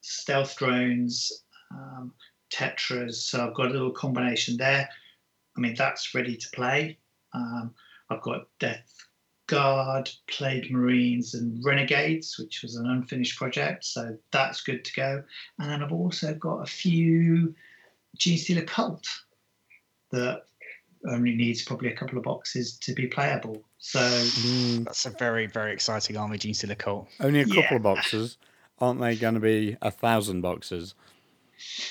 stealth 0.00 0.56
drones, 0.56 1.44
um, 1.72 2.12
tetras. 2.50 3.14
So 3.14 3.46
I've 3.46 3.54
got 3.54 3.66
a 3.66 3.70
little 3.70 3.90
combination 3.90 4.56
there. 4.56 4.88
I 5.56 5.60
mean, 5.60 5.74
that's 5.76 6.14
ready 6.14 6.36
to 6.36 6.48
play. 6.50 6.98
Um, 7.34 7.74
I've 8.10 8.22
got 8.22 8.48
Death 8.58 8.94
Guard, 9.48 10.10
Plague 10.28 10.70
Marines, 10.70 11.34
and 11.34 11.62
Renegades, 11.64 12.38
which 12.38 12.62
was 12.62 12.76
an 12.76 12.88
unfinished 12.88 13.36
project. 13.38 13.84
So 13.84 14.16
that's 14.30 14.62
good 14.62 14.84
to 14.84 14.92
go. 14.92 15.22
And 15.58 15.70
then 15.70 15.82
I've 15.82 15.92
also 15.92 16.34
got 16.34 16.62
a 16.62 16.66
few 16.66 17.54
Genestealer 18.18 18.66
Cult 18.66 19.06
that 20.10 20.44
only 21.08 21.34
needs 21.34 21.62
probably 21.62 21.92
a 21.92 21.96
couple 21.96 22.18
of 22.18 22.24
boxes 22.24 22.76
to 22.78 22.92
be 22.92 23.06
playable. 23.06 23.62
So 23.78 24.00
mm. 24.00 24.84
that's 24.84 25.06
a 25.06 25.10
very, 25.10 25.46
very 25.46 25.72
exciting 25.72 26.16
army, 26.16 26.38
Genestealer 26.38 26.78
Cult. 26.78 27.08
Only 27.20 27.40
a 27.40 27.44
couple 27.44 27.62
yeah. 27.62 27.76
of 27.76 27.82
boxes. 27.82 28.38
Aren't 28.80 29.00
they 29.00 29.16
going 29.16 29.34
to 29.34 29.40
be 29.40 29.76
a 29.82 29.90
thousand 29.90 30.40
boxes? 30.40 30.94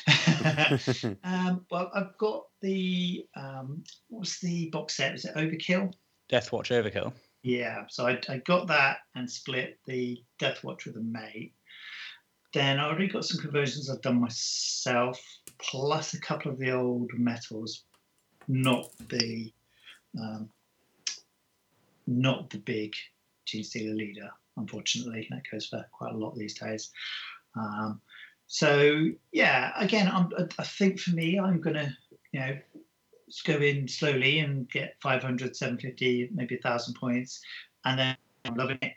um, 1.24 1.66
well, 1.70 1.92
I've 1.94 2.18
got 2.18 2.46
the 2.62 3.26
um, 3.36 3.84
what's 4.10 4.40
the 4.40 4.70
box 4.70 4.98
set? 4.98 5.16
Is 5.16 5.26
it 5.26 5.36
Overkill? 5.36 5.94
Death 6.30 6.52
Watch 6.52 6.70
Overkill. 6.70 7.14
Yeah, 7.44 7.84
so 7.90 8.08
I, 8.08 8.20
I 8.30 8.38
got 8.40 8.68
that 8.68 8.98
and 9.16 9.30
split 9.30 9.80
the 9.86 10.22
Death 10.40 10.64
Watch 10.64 10.86
with 10.86 10.98
a 10.98 11.02
mate. 11.02 11.54
Then 12.54 12.80
I 12.80 12.86
already 12.86 13.08
got 13.08 13.26
some 13.26 13.42
conversions 13.42 13.90
I've 13.90 14.02
done 14.02 14.20
myself, 14.20 15.22
plus 15.60 16.14
a 16.14 16.20
couple 16.20 16.52
of 16.52 16.60
the 16.60 16.72
old 16.72 17.12
metals, 17.14 17.84
not 18.48 18.90
the 19.10 19.54
um, 20.20 20.50
not 22.08 22.50
the 22.50 22.60
big 22.60 22.94
Genestealer 23.46 23.96
leader, 23.96 24.30
unfortunately. 24.56 25.28
That 25.30 25.44
goes 25.52 25.68
for 25.68 25.86
quite 25.92 26.14
a 26.14 26.18
lot 26.18 26.36
these 26.36 26.58
days. 26.58 26.90
Um, 27.56 28.02
so 28.48 29.10
yeah, 29.32 29.74
again, 29.78 30.10
I'm, 30.12 30.30
I 30.58 30.64
think 30.64 31.00
for 31.00 31.12
me, 31.12 31.40
I'm 31.40 31.60
gonna 31.62 31.96
you 32.32 32.40
know 32.40 32.58
go 33.46 33.58
in 33.58 33.88
slowly 33.88 34.40
and 34.40 34.70
get 34.70 34.96
500, 35.02 35.56
750, 35.56 36.30
maybe 36.34 36.56
a 36.56 36.60
thousand 36.60 36.96
points, 36.96 37.42
and 37.86 38.00
then 38.00 38.18
I'm 38.46 38.56
loving 38.56 38.80
it. 38.82 38.94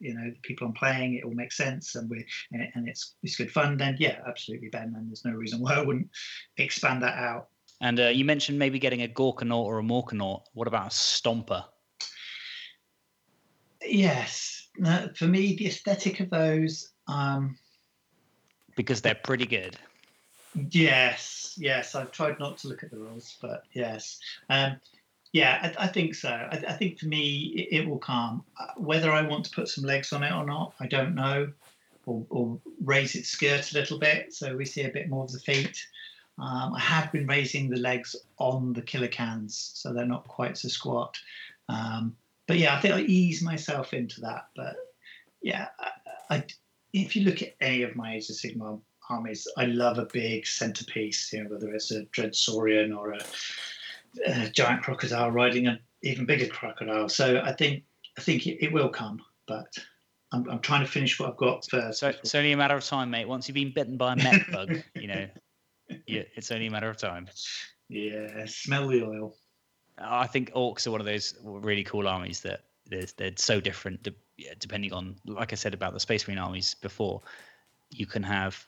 You 0.00 0.14
know, 0.14 0.30
the 0.30 0.38
people 0.42 0.66
I'm 0.66 0.72
playing, 0.72 1.14
it 1.14 1.24
all 1.24 1.34
makes 1.34 1.56
sense, 1.56 1.94
and 1.94 2.10
we 2.10 2.26
and 2.52 2.88
it's 2.88 3.16
it's 3.22 3.36
good 3.36 3.52
fun. 3.52 3.76
Then 3.76 3.96
yeah, 4.00 4.20
absolutely, 4.26 4.68
Ben. 4.70 4.94
And 4.96 5.08
there's 5.08 5.24
no 5.24 5.32
reason 5.32 5.60
why 5.60 5.74
I 5.74 5.82
wouldn't 5.82 6.08
expand 6.56 7.02
that 7.02 7.16
out. 7.18 7.48
And 7.82 8.00
uh, 8.00 8.08
you 8.08 8.24
mentioned 8.24 8.58
maybe 8.58 8.78
getting 8.78 9.02
a 9.02 9.08
Gorkanaut 9.08 9.64
or 9.64 9.78
a 9.78 9.82
Morkanaut. 9.82 10.42
What 10.54 10.68
about 10.68 10.86
a 10.86 10.90
Stomper? 10.90 11.64
Yes, 13.82 14.68
for 15.14 15.26
me, 15.26 15.56
the 15.56 15.66
aesthetic 15.66 16.20
of 16.20 16.30
those. 16.30 16.90
Um, 17.06 17.56
because 18.80 19.02
they're 19.02 19.14
pretty 19.14 19.46
good. 19.46 19.76
Yes, 20.70 21.54
yes. 21.58 21.94
I've 21.94 22.12
tried 22.12 22.38
not 22.38 22.58
to 22.58 22.68
look 22.68 22.82
at 22.82 22.90
the 22.90 22.98
rules, 22.98 23.36
but 23.40 23.64
yes. 23.72 24.18
Um, 24.48 24.76
yeah, 25.32 25.72
I, 25.78 25.84
I, 25.84 25.86
think 25.86 26.14
so. 26.14 26.30
I, 26.30 26.62
I 26.68 26.72
think 26.72 26.98
for 26.98 27.06
me, 27.06 27.54
it, 27.56 27.82
it, 27.82 27.88
will 27.88 27.98
come. 27.98 28.42
Uh, 28.58 28.66
whether 28.76 29.12
I 29.12 29.22
want 29.22 29.44
to 29.44 29.50
put 29.50 29.68
some 29.68 29.84
legs 29.84 30.12
on 30.12 30.22
it 30.22 30.32
or 30.32 30.44
not, 30.44 30.74
I 30.80 30.86
don't 30.86 31.14
know. 31.14 31.52
Or, 32.06 32.24
or 32.30 32.58
raise 32.82 33.14
its 33.14 33.28
skirt 33.28 33.70
a 33.70 33.78
little 33.78 33.98
bit 33.98 34.32
so 34.32 34.56
we 34.56 34.64
see 34.64 34.82
a 34.82 34.88
bit 34.88 35.10
more 35.10 35.24
of 35.24 35.32
the 35.32 35.38
feet. 35.38 35.86
Um, 36.38 36.74
I 36.74 36.80
have 36.80 37.12
been 37.12 37.26
raising 37.26 37.68
the 37.68 37.76
legs 37.76 38.16
on 38.38 38.72
the 38.72 38.80
Killa 38.80 39.06
Kans 39.06 39.72
so 39.74 39.92
they're 39.92 40.06
not 40.06 40.26
quite 40.26 40.56
so 40.56 40.68
squat. 40.68 41.18
Um, 41.68 42.16
but 42.48 42.56
yeah, 42.58 42.74
I 42.74 42.80
think 42.80 42.94
I 42.94 43.02
ease 43.02 43.42
myself 43.42 43.92
into 43.92 44.22
that. 44.22 44.46
But 44.56 44.76
yeah, 45.42 45.68
I, 45.78 46.36
I, 46.36 46.44
if 46.92 47.16
you 47.16 47.24
look 47.24 47.42
at 47.42 47.54
any 47.60 47.82
of 47.82 47.96
my 47.96 48.14
Age 48.14 48.30
of 48.30 48.36
Sigmar 48.36 48.80
armies, 49.08 49.46
I 49.56 49.66
love 49.66 49.98
a 49.98 50.06
big 50.06 50.46
centerpiece, 50.46 51.32
you 51.32 51.42
know, 51.42 51.50
whether 51.50 51.72
it's 51.74 51.90
a 51.90 52.04
Dread 52.06 52.34
Saurian 52.34 52.92
or 52.92 53.12
a, 53.12 53.20
a 54.26 54.48
giant 54.50 54.82
crocodile 54.82 55.30
riding 55.30 55.66
an 55.66 55.78
even 56.02 56.26
bigger 56.26 56.46
crocodile. 56.46 57.08
So 57.08 57.40
I 57.44 57.52
think 57.52 57.84
I 58.18 58.22
think 58.22 58.46
it, 58.46 58.64
it 58.64 58.72
will 58.72 58.88
come, 58.88 59.22
but 59.46 59.76
I'm, 60.32 60.48
I'm 60.48 60.60
trying 60.60 60.84
to 60.84 60.90
finish 60.90 61.18
what 61.18 61.30
I've 61.30 61.36
got 61.36 61.66
first. 61.68 62.00
So 62.00 62.08
it's 62.08 62.34
only 62.34 62.52
a 62.52 62.56
matter 62.56 62.76
of 62.76 62.84
time, 62.84 63.10
mate. 63.10 63.28
Once 63.28 63.48
you've 63.48 63.54
been 63.54 63.72
bitten 63.72 63.96
by 63.96 64.14
a 64.14 64.16
mech 64.16 64.50
bug, 64.50 64.76
you 64.94 65.08
know, 65.08 65.26
yeah, 66.06 66.22
it's 66.34 66.50
only 66.50 66.66
a 66.66 66.70
matter 66.70 66.88
of 66.88 66.96
time. 66.96 67.28
Yeah, 67.88 68.44
smell 68.46 68.88
the 68.88 69.02
oil. 69.04 69.34
I 69.98 70.26
think 70.26 70.52
orcs 70.52 70.86
are 70.86 70.90
one 70.90 71.00
of 71.00 71.06
those 71.06 71.34
really 71.42 71.84
cool 71.84 72.08
armies 72.08 72.40
that 72.42 72.64
they're, 72.86 73.06
they're 73.16 73.32
so 73.36 73.60
different 73.60 74.02
depending 74.58 74.92
on, 74.92 75.16
like 75.26 75.52
I 75.52 75.56
said 75.56 75.74
about 75.74 75.92
the 75.92 76.00
Space 76.00 76.26
Marine 76.26 76.38
armies 76.38 76.74
before. 76.74 77.22
You 77.90 78.06
can 78.06 78.22
have 78.22 78.66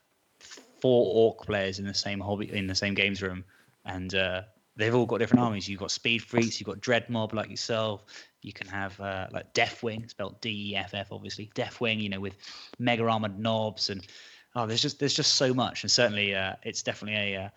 four 0.80 1.12
orc 1.14 1.46
players 1.46 1.78
in 1.78 1.86
the 1.86 1.94
same 1.94 2.18
hobby 2.20 2.52
in 2.52 2.66
the 2.66 2.74
same 2.74 2.94
games 2.94 3.22
room, 3.22 3.44
and 3.84 4.14
uh, 4.14 4.42
they've 4.76 4.94
all 4.94 5.06
got 5.06 5.18
different 5.18 5.44
armies. 5.44 5.68
You've 5.68 5.80
got 5.80 5.90
speed 5.90 6.22
freaks, 6.22 6.58
you've 6.58 6.66
got 6.66 6.80
dread 6.80 7.08
mob 7.08 7.34
like 7.34 7.50
yourself. 7.50 8.04
You 8.42 8.52
can 8.52 8.66
have 8.66 8.98
uh, 9.00 9.28
like 9.30 9.54
Deathwing, 9.54 10.10
spelled 10.10 10.40
D 10.40 10.72
E 10.72 10.76
F 10.76 10.94
F, 10.94 11.12
obviously 11.12 11.50
Deathwing. 11.54 12.00
You 12.00 12.08
know, 12.08 12.20
with 12.20 12.34
mega 12.78 13.06
armored 13.06 13.38
Nobz 13.38 13.90
and 13.90 14.06
oh, 14.56 14.66
there's 14.66 14.82
just 14.82 14.98
there's 14.98 15.14
just 15.14 15.34
so 15.34 15.54
much, 15.54 15.84
and 15.84 15.90
certainly 15.90 16.34
uh, 16.34 16.54
it's 16.62 16.82
definitely 16.82 17.34
a 17.34 17.42
uh, 17.44 17.48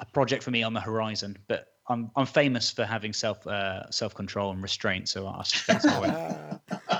a 0.00 0.06
project 0.06 0.42
for 0.42 0.50
me 0.50 0.62
on 0.62 0.72
the 0.72 0.80
horizon. 0.80 1.36
But 1.48 1.74
I'm 1.88 2.10
I'm 2.16 2.26
famous 2.26 2.70
for 2.70 2.84
having 2.84 3.12
self 3.12 3.46
uh, 3.46 3.90
self 3.90 4.14
control 4.14 4.52
and 4.52 4.62
restraint, 4.62 5.08
so 5.08 5.26
I 5.26 5.42
suspect 5.42 5.84
I 5.86 6.58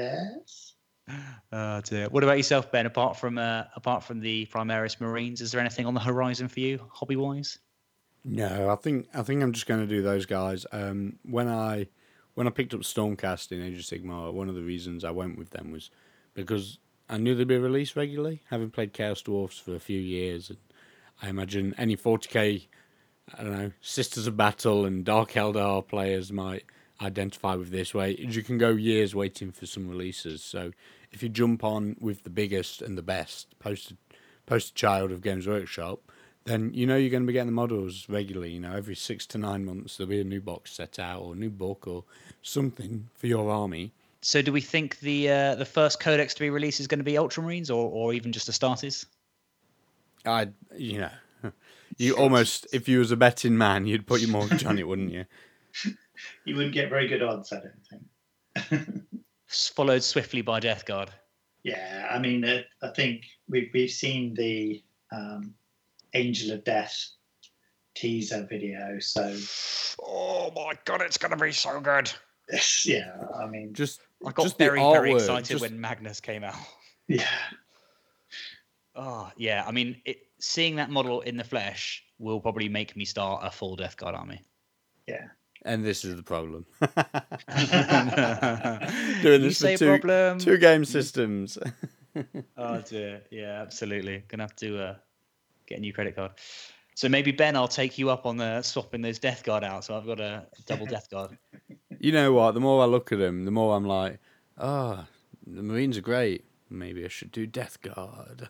yes. 0.00 0.74
Oh 1.52 1.80
dear. 1.80 2.08
What 2.08 2.22
about 2.22 2.36
yourself, 2.36 2.70
Ben? 2.70 2.86
Apart 2.86 3.16
from 3.16 3.38
uh, 3.38 3.64
apart 3.74 4.04
from 4.04 4.20
the 4.20 4.46
Primaris 4.46 5.00
Marines, 5.00 5.40
is 5.40 5.50
there 5.50 5.60
anything 5.60 5.86
on 5.86 5.94
the 5.94 6.00
horizon 6.00 6.46
for 6.48 6.60
you, 6.60 6.78
hobby 6.92 7.16
wise? 7.16 7.58
No, 8.24 8.70
I 8.70 8.76
think 8.76 9.08
I 9.14 9.22
think 9.22 9.42
I'm 9.42 9.52
just 9.52 9.66
going 9.66 9.80
to 9.80 9.86
do 9.86 10.02
those 10.02 10.26
guys. 10.26 10.66
Um, 10.72 11.18
when 11.24 11.48
I 11.48 11.88
when 12.34 12.46
I 12.46 12.50
picked 12.50 12.74
up 12.74 12.80
Stormcast 12.80 13.52
in 13.52 13.62
Age 13.62 13.78
of 13.78 13.84
Sigmar, 13.84 14.32
one 14.32 14.48
of 14.48 14.54
the 14.54 14.62
reasons 14.62 15.04
I 15.04 15.10
went 15.10 15.36
with 15.38 15.50
them 15.50 15.72
was 15.72 15.90
because 16.34 16.78
I 17.08 17.16
knew 17.16 17.34
they'd 17.34 17.48
be 17.48 17.58
released 17.58 17.96
regularly, 17.96 18.42
having 18.50 18.70
played 18.70 18.92
Chaos 18.92 19.22
Dwarfs 19.22 19.58
for 19.58 19.74
a 19.74 19.80
few 19.80 20.00
years, 20.00 20.48
and 20.48 20.58
I 21.20 21.28
imagine 21.28 21.74
any 21.76 21.96
40k, 21.96 22.66
I 23.36 23.42
don't 23.42 23.52
know, 23.58 23.72
Sisters 23.80 24.26
of 24.26 24.36
Battle 24.36 24.84
and 24.84 25.04
Dark 25.04 25.32
Eldar 25.32 25.86
players 25.86 26.30
might 26.30 26.64
identify 27.00 27.54
with 27.54 27.70
this. 27.70 27.94
Way 27.94 28.16
you 28.18 28.42
can 28.42 28.58
go 28.58 28.70
years 28.70 29.14
waiting 29.14 29.52
for 29.52 29.66
some 29.66 29.88
releases. 29.88 30.42
So 30.42 30.72
if 31.12 31.22
you 31.22 31.28
jump 31.28 31.64
on 31.64 31.96
with 32.00 32.24
the 32.24 32.30
biggest 32.30 32.82
and 32.82 32.96
the 32.96 33.02
best 33.02 33.58
poster 33.58 33.96
poster 34.46 34.74
child 34.74 35.12
of 35.12 35.22
Games 35.22 35.46
Workshop, 35.46 36.00
then 36.44 36.72
you 36.74 36.86
know 36.86 36.96
you're 36.96 37.10
going 37.10 37.22
to 37.22 37.26
be 37.26 37.32
getting 37.32 37.46
the 37.46 37.52
models 37.52 38.06
regularly. 38.08 38.52
You 38.52 38.60
know, 38.60 38.74
every 38.74 38.96
six 38.96 39.26
to 39.26 39.38
nine 39.38 39.64
months 39.64 39.96
there'll 39.96 40.10
be 40.10 40.20
a 40.20 40.24
new 40.24 40.40
box 40.40 40.72
set 40.72 40.98
out 40.98 41.22
or 41.22 41.34
a 41.34 41.36
new 41.36 41.50
book 41.50 41.86
or 41.86 42.04
something 42.42 43.08
for 43.14 43.26
your 43.26 43.50
army. 43.50 43.92
So, 44.22 44.42
do 44.42 44.52
we 44.52 44.60
think 44.60 45.00
the 45.00 45.30
uh, 45.30 45.54
the 45.54 45.64
first 45.64 46.00
codex 46.00 46.34
to 46.34 46.40
be 46.40 46.50
released 46.50 46.80
is 46.80 46.86
going 46.86 46.98
to 46.98 47.04
be 47.04 47.14
Ultramarines 47.14 47.70
or 47.70 47.90
or 47.90 48.12
even 48.12 48.32
just 48.32 48.50
Astartes? 48.50 49.06
I, 50.26 50.48
you 50.76 50.98
know, 50.98 51.10
you 51.96 52.16
almost 52.16 52.66
if 52.72 52.88
you 52.88 52.98
was 52.98 53.10
a 53.10 53.16
betting 53.16 53.56
man, 53.56 53.86
you'd 53.86 54.06
put 54.06 54.20
your 54.20 54.30
mortgage 54.30 54.64
on 54.64 54.78
it, 54.78 54.86
wouldn't 54.86 55.12
you? 55.12 55.24
You 56.44 56.56
wouldn't 56.56 56.74
get 56.74 56.88
very 56.88 57.08
good 57.08 57.22
odds, 57.22 57.52
I 57.52 57.60
don't 57.60 58.02
think. 58.70 59.02
Followed 59.46 60.02
swiftly 60.02 60.42
by 60.42 60.60
Death 60.60 60.84
Guard. 60.84 61.10
Yeah, 61.62 62.08
I 62.10 62.18
mean, 62.18 62.44
uh, 62.44 62.62
I 62.82 62.88
think 62.88 63.24
we've 63.48 63.70
we've 63.74 63.90
seen 63.90 64.34
the 64.34 64.82
um, 65.12 65.54
Angel 66.14 66.52
of 66.52 66.64
Death 66.64 66.96
teaser 67.94 68.46
video. 68.48 68.98
So, 68.98 69.36
oh 70.02 70.52
my 70.54 70.72
god, 70.84 71.02
it's 71.02 71.18
gonna 71.18 71.36
be 71.36 71.52
so 71.52 71.80
good. 71.80 72.10
yeah, 72.84 73.12
I 73.38 73.46
mean, 73.46 73.74
just 73.74 74.00
I 74.26 74.32
got 74.32 74.44
just 74.44 74.58
very 74.58 74.80
very 74.80 75.12
excited 75.12 75.48
just... 75.48 75.60
when 75.60 75.80
Magnus 75.80 76.20
came 76.20 76.44
out. 76.44 76.56
Yeah. 77.08 77.26
Oh 78.94 79.30
yeah, 79.36 79.64
I 79.66 79.72
mean, 79.72 80.00
it, 80.04 80.28
seeing 80.38 80.76
that 80.76 80.90
model 80.90 81.20
in 81.22 81.36
the 81.36 81.44
flesh 81.44 82.04
will 82.18 82.40
probably 82.40 82.68
make 82.68 82.96
me 82.96 83.04
start 83.04 83.42
a 83.44 83.50
full 83.50 83.76
Death 83.76 83.96
Guard 83.96 84.14
army. 84.14 84.40
Yeah. 85.06 85.26
And 85.62 85.84
this 85.84 86.04
is 86.04 86.16
the 86.16 86.22
problem. 86.22 86.64
Doing 89.22 89.42
this 89.42 89.60
you 89.60 89.72
for 89.72 89.76
two, 89.76 89.98
problem. 89.98 90.38
two 90.38 90.56
game 90.58 90.84
systems. 90.84 91.58
oh 92.56 92.80
dear, 92.80 93.22
yeah, 93.30 93.60
absolutely. 93.60 94.24
Gonna 94.28 94.44
have 94.44 94.56
to 94.56 94.82
uh, 94.82 94.94
get 95.66 95.78
a 95.78 95.80
new 95.80 95.92
credit 95.92 96.16
card. 96.16 96.32
So 96.94 97.08
maybe 97.08 97.32
Ben, 97.32 97.56
I'll 97.56 97.68
take 97.68 97.98
you 97.98 98.10
up 98.10 98.26
on 98.26 98.36
the 98.36 98.62
swapping 98.62 99.00
those 99.00 99.18
Death 99.18 99.44
Guard 99.44 99.64
out. 99.64 99.84
So 99.84 99.96
I've 99.96 100.06
got 100.06 100.20
a 100.20 100.46
double 100.66 100.86
Death 100.86 101.08
Guard. 101.10 101.38
You 101.98 102.12
know 102.12 102.32
what? 102.32 102.52
The 102.52 102.60
more 102.60 102.82
I 102.82 102.86
look 102.86 103.12
at 103.12 103.18
them, 103.18 103.44
the 103.44 103.50
more 103.50 103.76
I'm 103.76 103.86
like, 103.86 104.18
oh, 104.58 105.06
the 105.46 105.62
Marines 105.62 105.96
are 105.96 106.02
great. 106.02 106.44
Maybe 106.68 107.04
I 107.04 107.08
should 107.08 107.32
do 107.32 107.46
Death 107.46 107.80
Guard. 107.80 108.48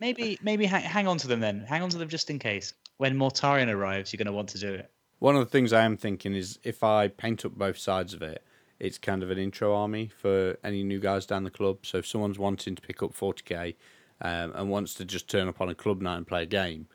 maybe, 0.00 0.38
maybe 0.42 0.66
hang, 0.66 0.82
hang 0.82 1.08
on 1.08 1.18
to 1.18 1.28
them 1.28 1.40
then. 1.40 1.64
Hang 1.68 1.82
on 1.82 1.88
to 1.90 1.98
them 1.98 2.08
just 2.08 2.30
in 2.30 2.38
case. 2.38 2.74
When 2.98 3.16
Mortarion 3.16 3.72
arrives, 3.72 4.12
you're 4.12 4.18
going 4.18 4.26
to 4.26 4.32
want 4.32 4.50
to 4.50 4.58
do 4.58 4.74
it. 4.74 4.90
One 5.18 5.34
of 5.34 5.40
the 5.40 5.50
things 5.50 5.72
I 5.72 5.84
am 5.84 5.96
thinking 5.96 6.34
is 6.34 6.58
if 6.62 6.84
I 6.84 7.08
paint 7.08 7.44
up 7.44 7.52
both 7.52 7.78
sides 7.78 8.14
of 8.14 8.22
it, 8.22 8.42
it's 8.78 8.98
kind 8.98 9.22
of 9.22 9.30
an 9.30 9.38
intro 9.38 9.74
army 9.74 10.08
for 10.16 10.56
any 10.62 10.84
new 10.84 11.00
guys 11.00 11.26
down 11.26 11.44
the 11.44 11.50
club. 11.50 11.78
So 11.82 11.98
if 11.98 12.06
someone's 12.06 12.38
wanting 12.38 12.76
to 12.76 12.82
pick 12.82 13.02
up 13.02 13.12
40k 13.12 13.74
um, 14.20 14.52
and 14.54 14.70
wants 14.70 14.94
to 14.94 15.04
just 15.04 15.28
turn 15.28 15.48
up 15.48 15.60
on 15.60 15.68
a 15.68 15.74
club 15.74 16.00
night 16.00 16.18
and 16.18 16.26
play 16.26 16.44
a 16.44 16.46
game, 16.46 16.86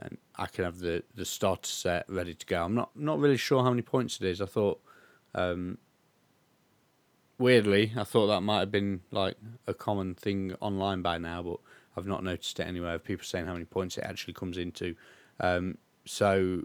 and 0.00 0.16
I 0.36 0.46
can 0.46 0.64
have 0.64 0.78
the 0.78 1.02
the 1.14 1.24
starter 1.24 1.68
set 1.68 2.06
ready 2.08 2.34
to 2.34 2.46
go. 2.46 2.64
I'm 2.64 2.74
not 2.74 2.96
not 2.96 3.18
really 3.18 3.36
sure 3.36 3.62
how 3.62 3.70
many 3.70 3.82
points 3.82 4.18
it 4.20 4.26
is. 4.26 4.40
I 4.40 4.46
thought, 4.46 4.80
um, 5.34 5.78
weirdly, 7.38 7.92
I 7.96 8.04
thought 8.04 8.28
that 8.28 8.40
might 8.40 8.60
have 8.60 8.70
been 8.70 9.00
like 9.10 9.36
a 9.66 9.74
common 9.74 10.14
thing 10.14 10.54
online 10.60 11.02
by 11.02 11.18
now, 11.18 11.42
but 11.42 11.58
I've 11.96 12.06
not 12.06 12.24
noticed 12.24 12.58
it 12.60 12.66
anywhere. 12.66 12.94
Of 12.94 13.04
people 13.04 13.24
saying 13.24 13.46
how 13.46 13.52
many 13.52 13.66
points 13.66 13.98
it 13.98 14.04
actually 14.04 14.34
comes 14.34 14.56
into. 14.56 14.94
Um, 15.40 15.76
so 16.06 16.62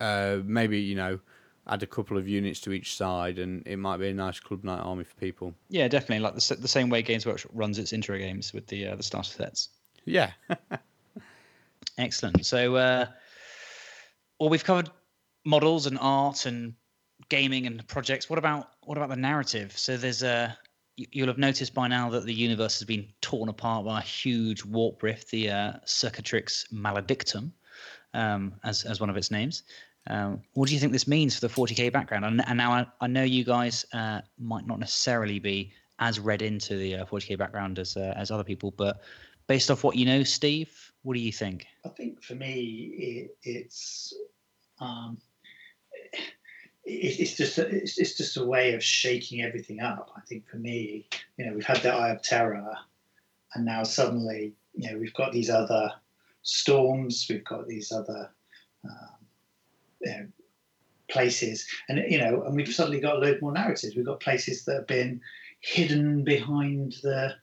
uh, 0.00 0.38
maybe 0.44 0.80
you 0.80 0.94
know 0.94 1.18
add 1.66 1.82
a 1.82 1.86
couple 1.86 2.16
of 2.16 2.26
units 2.26 2.60
to 2.60 2.72
each 2.72 2.96
side, 2.96 3.38
and 3.38 3.66
it 3.66 3.76
might 3.76 3.98
be 3.98 4.08
a 4.08 4.14
nice 4.14 4.40
club 4.40 4.64
night 4.64 4.80
army 4.80 5.04
for 5.04 5.14
people. 5.16 5.54
Yeah, 5.68 5.88
definitely. 5.88 6.20
Like 6.20 6.34
the 6.34 6.56
the 6.56 6.68
same 6.68 6.88
way 6.88 7.02
Games 7.02 7.26
Workshop 7.26 7.52
runs 7.54 7.78
its 7.78 7.92
intro 7.92 8.18
games 8.18 8.52
with 8.52 8.66
the 8.66 8.88
uh, 8.88 8.96
the 8.96 9.02
starter 9.02 9.30
sets. 9.30 9.68
Yeah. 10.04 10.32
Excellent. 11.98 12.46
So, 12.46 12.76
uh, 12.76 13.06
well, 14.38 14.48
we've 14.48 14.64
covered 14.64 14.90
models 15.44 15.86
and 15.86 15.98
art 16.00 16.46
and 16.46 16.74
gaming 17.28 17.66
and 17.66 17.86
projects. 17.88 18.30
What 18.30 18.38
about 18.38 18.70
what 18.82 18.96
about 18.96 19.10
the 19.10 19.16
narrative? 19.16 19.76
So 19.76 19.96
there's 19.96 20.22
a 20.22 20.56
you'll 20.96 21.28
have 21.28 21.38
noticed 21.38 21.74
by 21.74 21.88
now 21.88 22.10
that 22.10 22.24
the 22.24 22.34
universe 22.34 22.78
has 22.78 22.86
been 22.86 23.06
torn 23.20 23.48
apart 23.48 23.84
by 23.84 24.00
a 24.00 24.02
huge 24.02 24.64
warp 24.64 25.02
rift, 25.02 25.30
the 25.30 25.50
uh, 25.50 25.72
Cicatrix 25.86 26.72
Maledictum, 26.72 27.52
um, 28.14 28.54
as 28.64 28.84
as 28.84 29.00
one 29.00 29.10
of 29.10 29.16
its 29.16 29.30
names. 29.30 29.62
Um, 30.08 30.42
what 30.54 30.68
do 30.68 30.74
you 30.74 30.80
think 30.80 30.92
this 30.92 31.06
means 31.06 31.34
for 31.34 31.46
the 31.46 31.52
40k 31.52 31.92
background? 31.92 32.24
And, 32.24 32.42
and 32.46 32.56
now 32.56 32.72
I, 32.72 32.86
I, 33.00 33.06
know 33.06 33.22
you 33.22 33.44
guys 33.44 33.84
uh, 33.92 34.22
might 34.38 34.66
not 34.66 34.78
necessarily 34.78 35.38
be 35.38 35.70
as 35.98 36.18
read 36.18 36.40
into 36.40 36.76
the 36.76 36.96
uh, 36.96 37.04
40k 37.04 37.36
background 37.36 37.78
as 37.78 37.96
uh, 37.96 38.14
as 38.16 38.30
other 38.30 38.44
people, 38.44 38.70
but 38.70 39.02
based 39.48 39.70
off 39.70 39.84
what 39.84 39.96
you 39.96 40.06
know, 40.06 40.22
Steve, 40.22 40.92
what 41.02 41.14
do 41.14 41.20
you 41.20 41.32
think? 41.32 41.66
I 41.84 41.90
think 41.90 42.22
for 42.22 42.34
me, 42.34 42.94
it, 42.96 43.36
it's 43.42 44.14
um, 44.80 45.18
it, 46.84 47.20
it's 47.20 47.36
just 47.36 47.58
a, 47.58 47.66
it's, 47.66 47.98
it's 47.98 48.16
just 48.16 48.36
a 48.38 48.44
way 48.44 48.72
of 48.72 48.82
shaking 48.82 49.42
everything 49.42 49.80
up. 49.80 50.10
I 50.16 50.20
think 50.20 50.48
for 50.48 50.56
me, 50.56 51.08
you 51.36 51.46
know, 51.46 51.52
we've 51.52 51.66
had 51.66 51.78
the 51.78 51.92
Eye 51.92 52.10
of 52.10 52.22
Terror, 52.22 52.74
and 53.54 53.64
now 53.64 53.82
suddenly, 53.82 54.54
you 54.74 54.90
know, 54.90 54.98
we've 54.98 55.14
got 55.14 55.32
these 55.32 55.50
other 55.50 55.92
storms, 56.42 57.26
we've 57.28 57.44
got 57.44 57.68
these 57.68 57.92
other 57.92 58.30
um, 58.84 59.17
know, 60.06 60.26
places, 61.10 61.66
and 61.88 61.98
you 62.10 62.18
know, 62.18 62.42
and 62.42 62.56
we've 62.56 62.72
suddenly 62.72 63.00
got 63.00 63.16
a 63.16 63.18
load 63.18 63.40
more 63.40 63.52
narratives. 63.52 63.96
We've 63.96 64.06
got 64.06 64.20
places 64.20 64.64
that 64.64 64.74
have 64.74 64.86
been 64.86 65.20
hidden 65.60 66.24
behind 66.24 66.96
the 67.02 67.34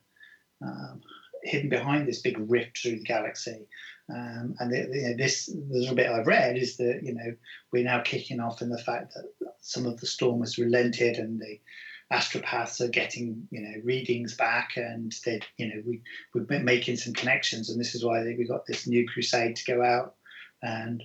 um, 0.62 1.00
hidden 1.42 1.68
behind 1.68 2.06
this 2.06 2.22
big 2.22 2.38
rift 2.50 2.78
through 2.78 2.98
the 2.98 3.04
galaxy. 3.04 3.66
Um, 4.08 4.54
and 4.60 4.72
the, 4.72 4.86
the, 4.86 4.98
you 4.98 5.08
know, 5.10 5.16
this 5.16 5.46
the 5.46 5.78
little 5.78 5.96
bit 5.96 6.10
I've 6.10 6.26
read 6.26 6.56
is 6.56 6.76
that 6.76 7.00
you 7.02 7.14
know 7.14 7.34
we're 7.72 7.84
now 7.84 8.00
kicking 8.00 8.40
off 8.40 8.62
in 8.62 8.68
the 8.68 8.78
fact 8.78 9.14
that 9.14 9.24
some 9.60 9.86
of 9.86 10.00
the 10.00 10.06
storm 10.06 10.40
has 10.40 10.58
relented 10.58 11.16
and 11.16 11.40
the 11.40 11.60
astropaths 12.12 12.80
are 12.80 12.88
getting 12.88 13.48
you 13.50 13.60
know 13.60 13.80
readings 13.82 14.36
back 14.36 14.76
and 14.76 15.12
they 15.24 15.40
you 15.56 15.66
know 15.66 15.82
we 15.84 16.00
we've 16.32 16.46
been 16.46 16.64
making 16.64 16.96
some 16.96 17.12
connections 17.12 17.68
and 17.68 17.80
this 17.80 17.96
is 17.96 18.04
why 18.04 18.22
we 18.22 18.46
got 18.46 18.64
this 18.64 18.86
new 18.86 19.04
crusade 19.08 19.56
to 19.56 19.64
go 19.64 19.82
out 19.82 20.14
and 20.62 21.02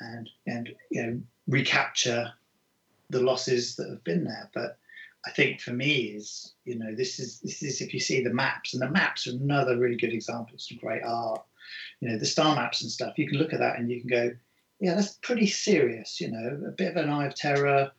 and 0.00 0.28
and 0.46 0.70
you 0.90 1.02
know 1.02 1.20
recapture 1.46 2.32
the 3.10 3.20
losses 3.20 3.76
that 3.76 3.88
have 3.88 4.04
been 4.04 4.24
there 4.24 4.50
but 4.54 4.78
I 5.26 5.30
think 5.30 5.60
for 5.60 5.72
me 5.72 6.14
is 6.16 6.54
you 6.64 6.78
know 6.78 6.94
this 6.94 7.18
is 7.18 7.40
this 7.40 7.62
is 7.62 7.80
if 7.80 7.92
you 7.92 8.00
see 8.00 8.22
the 8.22 8.32
maps 8.32 8.72
and 8.72 8.82
the 8.82 8.90
maps 8.90 9.26
are 9.26 9.32
another 9.32 9.76
really 9.76 9.96
good 9.96 10.12
example 10.12 10.54
of 10.54 10.60
some 10.60 10.78
great 10.78 11.02
art. 11.02 11.44
You 12.00 12.08
know 12.08 12.18
the 12.18 12.26
star 12.26 12.54
maps 12.54 12.82
and 12.82 12.90
stuff. 12.90 13.18
You 13.18 13.28
can 13.28 13.38
look 13.38 13.52
at 13.52 13.58
that 13.58 13.78
and 13.78 13.90
you 13.90 14.00
can 14.00 14.08
go, 14.08 14.30
yeah, 14.80 14.94
that's 14.94 15.14
pretty 15.14 15.46
serious. 15.46 16.20
You 16.20 16.30
know, 16.30 16.60
a 16.66 16.70
bit 16.70 16.96
of 16.96 16.96
an 16.96 17.10
eye 17.10 17.26
of 17.26 17.34
terror, 17.34 17.90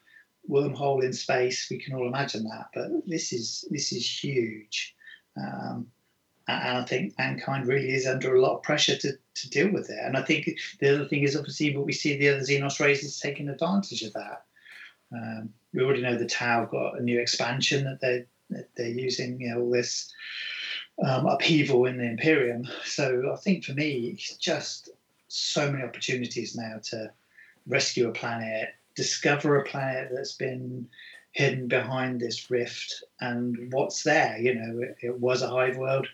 wormhole 0.50 1.04
in 1.04 1.14
space. 1.14 1.68
We 1.70 1.78
can 1.78 1.94
all 1.94 2.08
imagine 2.08 2.46
that, 2.46 2.68
but 2.74 2.88
this 3.06 3.34
is 3.34 3.66
this 3.70 3.92
is 3.92 4.24
huge, 4.24 4.96
um, 5.38 5.88
and 6.50 6.78
I 6.78 6.84
think 6.86 7.18
mankind 7.18 7.68
really 7.68 7.92
is 7.92 8.08
under 8.08 8.36
a 8.36 8.42
lot 8.42 8.58
of 8.58 8.64
pressure 8.64 8.98
to, 8.98 9.14
to 9.36 9.50
deal 9.50 9.72
with 9.72 9.90
it. 9.90 10.00
And 10.02 10.18
I 10.18 10.22
think 10.22 10.50
the 10.80 10.94
other 10.94 11.06
thing 11.08 11.24
is 11.24 11.36
obviously 11.36 11.76
what 11.76 11.86
we 11.86 11.94
see 11.94 12.18
the 12.18 12.30
other 12.30 12.42
Xenos 12.42 12.80
races 12.80 13.20
taking 13.20 13.50
advantage 13.50 14.02
of 14.04 14.14
that. 14.14 14.46
Um, 15.14 15.54
we 15.74 15.84
already 15.84 16.02
know 16.02 16.18
the 16.18 16.26
Tau 16.26 16.66
got 16.66 17.00
a 17.00 17.04
new 17.04 17.20
expansion 17.20 17.84
that 17.86 18.02
they 18.02 18.26
that 18.50 18.70
they're 18.76 18.88
using. 18.90 19.40
You 19.40 19.52
know 19.52 19.62
all 19.62 19.72
this 19.72 20.14
um, 21.04 21.26
upheaval 21.26 21.86
in 21.86 21.98
the 21.98 22.06
Imperium. 22.10 22.68
So 22.86 23.32
I 23.34 23.38
think 23.38 23.64
for 23.64 23.74
me, 23.74 24.12
it's 24.14 24.36
just 24.38 24.90
so 25.28 25.72
many 25.72 25.84
opportunities 25.84 26.56
now 26.56 26.80
to 26.86 27.12
rescue 27.68 28.10
a 28.10 28.12
planet, 28.12 28.70
discover 28.96 29.58
a 29.58 29.64
planet 29.64 30.10
that's 30.14 30.34
been 30.34 30.88
hidden 31.32 31.68
behind 31.68 32.20
this 32.20 32.50
rift, 32.50 33.04
and 33.22 33.72
what's 33.72 34.04
there. 34.04 34.38
You 34.40 34.56
know, 34.56 34.80
it, 34.80 34.98
it 35.02 35.20
was 35.20 35.42
a 35.42 35.50
hive 35.50 35.78
world. 35.78 36.08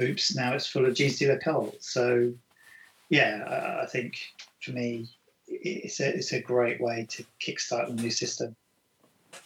Oops, 0.00 0.34
now 0.36 0.54
it's 0.54 0.66
full 0.66 0.86
of 0.86 0.94
Genestealer 0.94 1.40
cult. 1.40 1.82
So, 1.82 2.32
yeah, 3.08 3.78
I, 3.82 3.86
think 3.86 4.20
for 4.60 4.72
me, 4.72 5.08
it's 5.46 6.00
a 6.00 6.14
it's 6.14 6.32
a 6.32 6.40
great 6.40 6.80
way 6.80 7.06
to 7.10 7.24
kickstart 7.40 7.88
a 7.90 7.92
new 7.92 8.10
system. 8.10 8.54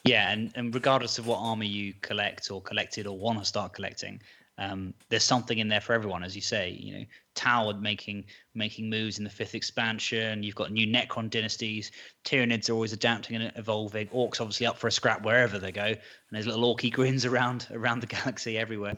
Yeah, 0.04 0.30
and, 0.30 0.52
and 0.54 0.74
regardless 0.74 1.18
of 1.18 1.26
what 1.26 1.38
army 1.38 1.66
you 1.66 1.94
collect 2.02 2.50
or 2.50 2.60
collected 2.60 3.06
or 3.06 3.16
want 3.16 3.38
to 3.38 3.44
start 3.44 3.72
collecting, 3.72 4.20
um, 4.58 4.92
there's 5.08 5.24
something 5.24 5.58
in 5.58 5.68
there 5.68 5.80
for 5.80 5.92
everyone, 5.92 6.22
as 6.22 6.36
you 6.36 6.42
say. 6.42 6.70
You 6.70 6.98
know, 6.98 7.04
Tau 7.34 7.72
making 7.72 8.24
making 8.54 8.90
moves 8.90 9.18
in 9.18 9.24
the 9.24 9.30
fifth 9.30 9.54
expansion. 9.54 10.42
You've 10.42 10.54
got 10.54 10.70
new 10.70 10.86
Necron 10.86 11.30
dynasties. 11.30 11.90
Tyranids 12.24 12.68
are 12.68 12.74
always 12.74 12.92
adapting 12.92 13.36
and 13.36 13.52
evolving. 13.56 14.08
Orcs 14.08 14.40
obviously 14.40 14.66
up 14.66 14.76
for 14.76 14.88
a 14.88 14.92
scrap 14.92 15.24
wherever 15.24 15.58
they 15.58 15.72
go, 15.72 15.84
and 15.84 15.98
there's 16.30 16.46
little 16.46 16.74
orky 16.74 16.92
grins 16.92 17.24
around 17.24 17.68
around 17.72 18.00
the 18.00 18.06
galaxy 18.06 18.58
everywhere. 18.58 18.96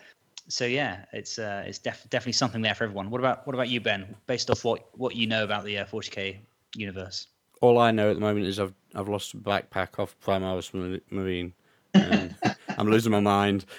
So 0.49 0.65
yeah, 0.67 1.05
it's 1.13 1.39
uh, 1.39 1.65
it's 1.67 1.79
def- 1.79 2.09
definitely 2.11 2.33
something 2.33 2.63
there 2.63 2.75
for 2.75 2.85
everyone. 2.85 3.11
What 3.11 3.21
about 3.21 3.47
what 3.47 3.55
about 3.55 3.69
you, 3.69 3.81
Ben? 3.81 4.15
Based 4.27 4.51
off 4.51 4.65
what 4.65 4.87
what 4.93 5.17
you 5.17 5.27
know 5.27 5.45
about 5.45 5.65
the 5.65 5.79
uh, 5.79 5.85
40k 5.87 6.37
universe. 6.77 7.29
All 7.61 7.79
I 7.79 7.91
know 7.93 8.11
at 8.11 8.15
the 8.15 8.21
moment 8.21 8.47
is 8.47 8.61
I've 8.61 8.75
I've 8.95 9.09
lost 9.09 9.35
a 9.35 9.39
backpack 9.39 9.99
off 9.99 10.15
Primaris 10.25 10.73
Marine. 11.11 11.53
And 11.95 12.35
I'm 12.79 12.89
losing 12.91 13.13
my 13.13 13.21
mind. 13.21 13.65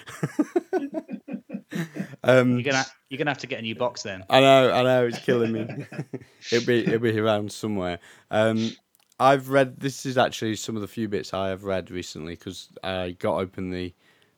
Um, 2.24 2.54
you're 2.54 2.72
gonna 2.72 2.84
you're 3.08 3.18
gonna 3.18 3.30
have 3.30 3.38
to 3.38 3.46
get 3.46 3.60
a 3.60 3.62
new 3.62 3.74
box 3.74 4.02
then. 4.02 4.24
I 4.28 4.40
know, 4.40 4.72
I 4.72 4.82
know, 4.82 5.06
it's 5.06 5.18
killing 5.18 5.52
me. 5.52 5.86
it'll 6.52 6.66
be 6.66 6.84
it'll 6.84 6.98
be 6.98 7.18
around 7.18 7.52
somewhere. 7.52 8.00
Um, 8.30 8.72
I've 9.20 9.48
read. 9.48 9.78
This 9.78 10.04
is 10.04 10.18
actually 10.18 10.56
some 10.56 10.74
of 10.74 10.82
the 10.82 10.88
few 10.88 11.08
bits 11.08 11.32
I 11.32 11.48
have 11.48 11.64
read 11.64 11.90
recently 11.90 12.34
because 12.34 12.68
I 12.82 13.12
got 13.18 13.36
open 13.36 13.70
the 13.70 13.94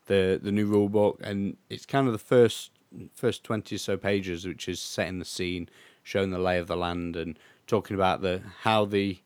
the 0.09 0.41
the 0.43 0.53
new 0.53 0.67
rule 0.67 0.89
book 0.89 1.21
and 1.23 1.57
it's 1.71 1.87
kind 1.87 2.07
of 2.07 2.13
the 2.13 2.19
first 2.19 2.73
first 3.15 3.45
twenty 3.45 3.77
or 3.77 3.79
so 3.79 3.97
pages, 3.97 4.47
which 4.47 4.69
is 4.69 4.81
setting 4.81 5.19
the 5.19 5.25
scene, 5.25 5.69
showing 6.03 6.31
the 6.31 6.39
lay 6.39 6.59
of 6.59 6.67
the 6.67 6.77
land, 6.77 7.17
and 7.17 7.39
talking 7.67 7.95
about 7.95 8.21
the 8.21 8.43
how 8.63 8.85
the 8.85 9.19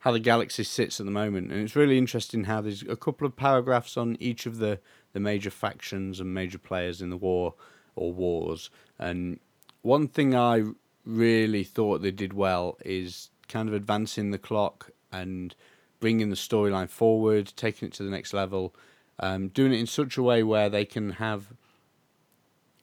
how 0.00 0.12
the 0.12 0.20
galaxy 0.20 0.64
sits 0.64 1.00
at 1.00 1.06
the 1.06 1.12
moment. 1.12 1.50
And 1.50 1.62
it's 1.62 1.76
really 1.76 1.96
interesting 1.96 2.44
how 2.44 2.60
there's 2.60 2.82
a 2.82 2.96
couple 2.96 3.26
of 3.26 3.36
paragraphs 3.36 3.96
on 3.96 4.18
each 4.20 4.44
of 4.44 4.58
the 4.58 4.80
the 5.14 5.20
major 5.20 5.50
factions 5.50 6.20
and 6.20 6.34
major 6.34 6.58
players 6.58 7.00
in 7.00 7.10
the 7.10 7.16
war 7.16 7.54
or 7.96 8.12
wars. 8.12 8.68
And 8.98 9.38
one 9.82 10.08
thing 10.08 10.34
I 10.34 10.64
really 11.06 11.64
thought 11.64 12.02
they 12.02 12.10
did 12.10 12.32
well 12.32 12.76
is 12.84 13.30
kind 13.48 13.68
of 13.68 13.74
advancing 13.74 14.30
the 14.30 14.38
clock 14.38 14.90
and 15.12 15.54
bringing 16.00 16.30
the 16.30 16.36
storyline 16.36 16.88
forward, 16.88 17.52
taking 17.56 17.88
it 17.88 17.94
to 17.94 18.02
the 18.02 18.10
next 18.10 18.34
level, 18.34 18.74
um, 19.18 19.48
doing 19.48 19.72
it 19.72 19.80
in 19.80 19.86
such 19.86 20.16
a 20.16 20.22
way 20.22 20.42
where 20.42 20.68
they 20.68 20.84
can 20.84 21.12
have. 21.12 21.52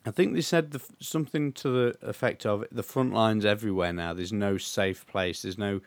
I 0.05 0.11
think 0.11 0.33
they 0.33 0.41
said 0.41 0.71
the, 0.71 0.81
something 0.99 1.51
to 1.53 1.69
the 1.69 1.95
effect 2.01 2.45
of 2.45 2.65
the 2.71 2.83
front 2.83 3.13
lines 3.13 3.45
everywhere 3.45 3.93
now. 3.93 4.13
There's 4.13 4.33
no 4.33 4.57
safe 4.57 5.05
place. 5.05 5.43
There's 5.43 5.57
no, 5.57 5.81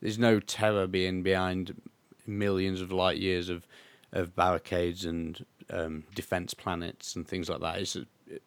there's 0.00 0.18
no 0.18 0.38
terror 0.38 0.86
being 0.86 1.22
behind 1.22 1.80
millions 2.26 2.80
of 2.80 2.92
light 2.92 3.18
years 3.18 3.48
of, 3.48 3.66
of 4.12 4.36
barricades 4.36 5.04
and 5.04 5.44
um, 5.70 6.04
defense 6.14 6.54
planets 6.54 7.16
and 7.16 7.26
things 7.26 7.48
like 7.48 7.60
that. 7.60 7.78
It's 7.78 7.96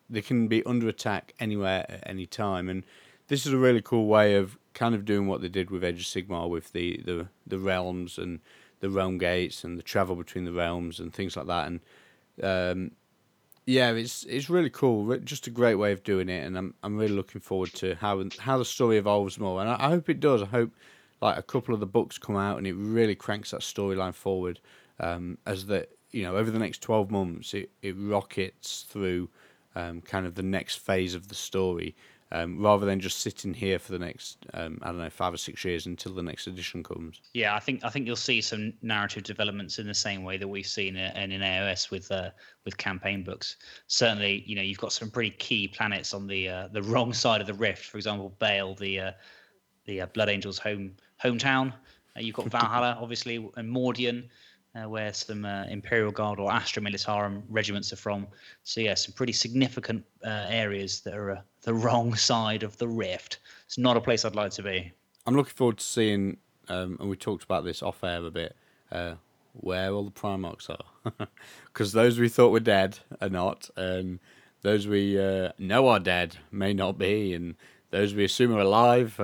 they 0.10 0.22
can 0.22 0.48
be 0.48 0.64
under 0.66 0.88
attack 0.88 1.34
anywhere 1.40 1.86
at 1.90 2.04
any 2.06 2.26
time, 2.26 2.68
and 2.68 2.84
this 3.28 3.46
is 3.46 3.54
a 3.54 3.58
really 3.58 3.82
cool 3.82 4.08
way 4.08 4.36
of 4.36 4.58
kind 4.74 4.96
of 4.96 5.06
doing 5.06 5.28
what 5.28 5.42
they 5.42 5.48
did 5.48 5.70
with 5.70 5.84
Age 5.84 6.02
of 6.02 6.06
Sigmar 6.06 6.50
with 6.50 6.74
the, 6.74 7.02
the, 7.06 7.28
the 7.46 7.60
realms 7.60 8.18
and 8.18 8.40
the 8.80 8.90
realm 8.90 9.18
gates 9.18 9.64
and 9.64 9.78
the 9.78 9.84
travel 9.84 10.16
between 10.16 10.46
the 10.46 10.54
realms 10.54 11.00
and 11.00 11.14
things 11.14 11.36
like 11.36 11.48
that. 11.48 11.68
And 11.68 11.80
um, 12.42 12.92
yeah, 13.66 13.92
it's 13.92 14.24
it's 14.24 14.50
really 14.50 14.70
cool. 14.70 15.16
Just 15.20 15.48
a 15.48 15.52
great 15.52 15.76
way 15.76 15.92
of 15.92 16.04
doing 16.04 16.30
it, 16.30 16.46
and 16.46 16.58
I'm 16.58 16.74
I'm 16.82 16.98
really 16.98 17.14
looking 17.14 17.42
forward 17.42 17.74
to 17.76 17.96
how 17.96 18.24
how 18.40 18.58
the 18.58 18.66
story 18.66 18.98
evolves 18.98 19.40
more. 19.40 19.62
And 19.62 19.70
I, 19.70 19.76
I 19.80 19.90
hope 19.90 20.10
it 20.10 20.20
does. 20.20 20.42
I 20.42 20.48
hope 20.48 20.72
like 21.22 21.38
a 21.38 21.44
couple 21.44 21.74
of 21.74 21.80
the 21.80 21.86
books 21.86 22.18
come 22.18 22.38
out 22.38 22.58
and 22.58 22.66
it 22.66 22.74
really 22.74 23.16
cranks 23.16 23.52
that 23.52 23.62
storyline 23.62 24.14
forward. 24.14 24.60
Um, 25.00 25.38
as 25.46 25.66
the 25.66 25.88
you 26.12 26.24
know 26.24 26.36
over 26.36 26.50
the 26.52 26.60
next 26.60 26.82
twelve 26.82 27.12
months, 27.12 27.54
it 27.54 27.70
it 27.82 27.96
rockets 27.98 28.84
through 28.90 29.30
um, 29.76 30.02
kind 30.02 30.26
of 30.26 30.36
the 30.36 30.44
next 30.44 30.78
phase 30.78 31.14
of 31.14 31.28
the 31.28 31.36
story, 31.36 31.96
um, 32.32 32.62
rather 32.62 32.86
than 32.86 33.00
just 33.00 33.20
sitting 33.22 33.54
here 33.54 33.80
for 33.80 33.92
the 33.92 34.00
next 34.00 34.38
um, 34.54 34.80
I 34.82 34.88
don't 34.88 35.00
know 35.00 35.10
five 35.10 35.34
or 35.34 35.38
six 35.38 35.66
years 35.66 35.86
until 35.86 36.14
the 36.14 36.24
next 36.24 36.48
edition 36.48 36.84
comes. 36.84 37.22
Yeah, 37.34 37.56
I 37.56 37.60
think 37.60 37.84
I 37.84 37.90
think 37.90 38.06
you'll 38.06 38.16
see 38.16 38.42
some 38.42 38.74
narrative 38.82 39.24
developments 39.24 39.80
in 39.80 39.88
the 39.88 39.94
same 39.94 40.24
way 40.24 40.38
that 40.38 40.48
we've 40.48 40.68
seen 40.68 40.96
in, 40.96 41.32
in 41.32 41.42
AOS 41.42 41.90
with 41.90 42.12
uh, 42.12 42.30
with 42.66 42.78
campaign 42.78 43.24
books. 43.24 43.58
Certainly, 43.88 44.44
you 44.46 44.56
know 44.56 44.62
you've 44.62 44.78
got 44.78 44.94
some 44.94 45.10
pretty 45.10 45.32
key 45.32 45.68
planets 45.68 46.14
on 46.14 46.28
the 46.28 46.48
uh, 46.48 46.68
the 46.72 46.84
wrong 46.92 47.14
side 47.14 47.42
of 47.42 47.48
the 47.48 47.54
rift. 47.54 47.86
For 47.86 47.98
example, 47.98 48.36
Baal, 48.40 48.76
the 48.76 49.00
uh, 49.00 49.12
the 49.86 50.02
uh, 50.02 50.06
Blood 50.08 50.30
Angels' 50.30 50.60
home 50.60 50.96
hometown. 51.24 51.74
Uh, 52.16 52.22
you've 52.22 52.36
got 52.36 52.46
Valhalla, 52.52 52.98
obviously, 53.02 53.36
and 53.56 53.76
Mordian 53.76 54.30
uh, 54.76 54.88
where 54.88 55.14
some 55.14 55.46
uh, 55.46 55.64
Imperial 55.70 56.12
Guard 56.12 56.40
or 56.40 56.52
Astra 56.52 56.82
Militarum 56.82 57.44
regiments 57.50 57.92
are 57.92 57.98
from. 57.98 58.28
So 58.64 58.82
yeah, 58.82 58.94
some 58.94 59.14
pretty 59.14 59.34
significant 59.34 60.06
uh, 60.24 60.46
areas 60.50 61.02
that 61.02 61.14
are 61.14 61.32
uh, 61.32 61.42
the 61.62 61.74
wrong 61.86 62.16
side 62.16 62.64
of 62.64 62.78
the 62.78 62.88
rift. 62.88 63.40
It's 63.66 63.78
not 63.78 63.98
a 63.98 64.02
place 64.02 64.26
I'd 64.26 64.36
like 64.36 64.52
to 64.54 64.64
be. 64.64 64.92
I'm 65.26 65.36
looking 65.36 65.54
forward 65.54 65.78
to 65.78 65.84
seeing, 65.84 66.38
um, 66.70 66.98
and 67.00 67.10
we 67.10 67.16
talked 67.16 67.44
about 67.44 67.64
this 67.64 67.82
off 67.82 68.04
air 68.04 68.24
a 68.24 68.32
bit, 68.32 68.56
uh, 68.92 69.16
where 69.54 69.92
all 69.92 70.04
the 70.04 70.12
Primarchs 70.12 70.70
are, 70.70 71.28
because 71.66 71.94
those 71.94 72.20
we 72.20 72.30
thought 72.30 72.52
were 72.52 72.60
dead 72.60 73.00
are 73.22 73.30
not, 73.30 73.70
and 73.76 74.20
those 74.62 74.88
we 74.88 75.20
uh, 75.20 75.52
know 75.58 75.88
are 75.88 76.00
dead 76.00 76.38
may 76.52 76.74
not 76.74 76.98
be, 76.98 77.34
and 77.34 77.56
those 77.92 78.14
we 78.14 78.24
assume 78.24 78.56
are 78.56 78.60
alive 78.60 79.20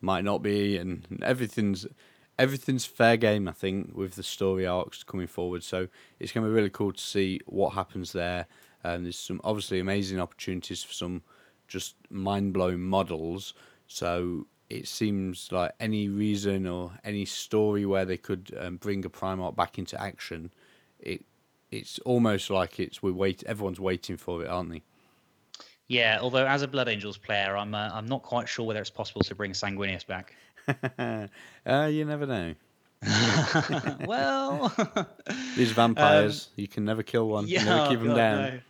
might 0.00 0.24
not 0.24 0.42
be, 0.42 0.76
and 0.76 1.06
everything's 1.22 1.86
everything's 2.38 2.84
fair 2.84 3.16
game, 3.16 3.48
I 3.48 3.52
think, 3.52 3.96
with 3.96 4.14
the 4.14 4.22
story 4.22 4.66
arcs 4.66 5.02
coming 5.02 5.26
forward. 5.26 5.62
So 5.62 5.88
it's 6.18 6.32
going 6.32 6.44
to 6.44 6.50
be 6.50 6.54
really 6.54 6.70
cool 6.70 6.92
to 6.92 7.00
see 7.00 7.40
what 7.46 7.70
happens 7.70 8.12
there. 8.12 8.46
And 8.84 9.04
there's 9.04 9.18
some 9.18 9.40
obviously 9.42 9.80
amazing 9.80 10.20
opportunities 10.20 10.82
for 10.84 10.92
some 10.92 11.22
just 11.66 11.96
mind 12.10 12.52
blowing 12.52 12.80
models. 12.80 13.54
So 13.86 14.46
it 14.68 14.86
seems 14.86 15.50
like 15.50 15.72
any 15.80 16.08
reason 16.08 16.66
or 16.66 16.92
any 17.04 17.24
story 17.24 17.86
where 17.86 18.04
they 18.04 18.16
could 18.16 18.56
um, 18.60 18.76
bring 18.76 19.04
a 19.04 19.10
Primarch 19.10 19.56
back 19.56 19.78
into 19.78 20.00
action, 20.00 20.52
it 21.00 21.24
it's 21.72 21.98
almost 22.00 22.48
like 22.48 22.78
it's 22.78 23.02
we 23.02 23.10
wait. 23.10 23.42
Everyone's 23.44 23.80
waiting 23.80 24.16
for 24.16 24.42
it, 24.44 24.48
aren't 24.48 24.70
they? 24.70 24.82
Yeah, 25.88 26.18
although 26.20 26.46
as 26.46 26.62
a 26.62 26.68
Blood 26.68 26.88
Angels 26.88 27.16
player, 27.16 27.56
I'm 27.56 27.74
uh, 27.74 27.90
I'm 27.92 28.06
not 28.06 28.22
quite 28.22 28.48
sure 28.48 28.66
whether 28.66 28.80
it's 28.80 28.90
possible 28.90 29.22
to 29.22 29.34
bring 29.34 29.52
Sanguinius 29.52 30.06
back. 30.06 30.34
uh, 31.66 31.88
you 31.90 32.04
never 32.04 32.26
know. 32.26 32.54
well, 34.06 34.72
these 35.56 35.72
vampires, 35.72 36.46
um, 36.46 36.52
you 36.56 36.68
can 36.68 36.84
never 36.84 37.02
kill 37.02 37.28
one. 37.28 37.46
Yeah, 37.46 37.64
never 37.64 37.90
keep 37.90 37.98
them 37.98 38.08
God, 38.08 38.16
down. 38.16 38.42
No. 38.42 38.60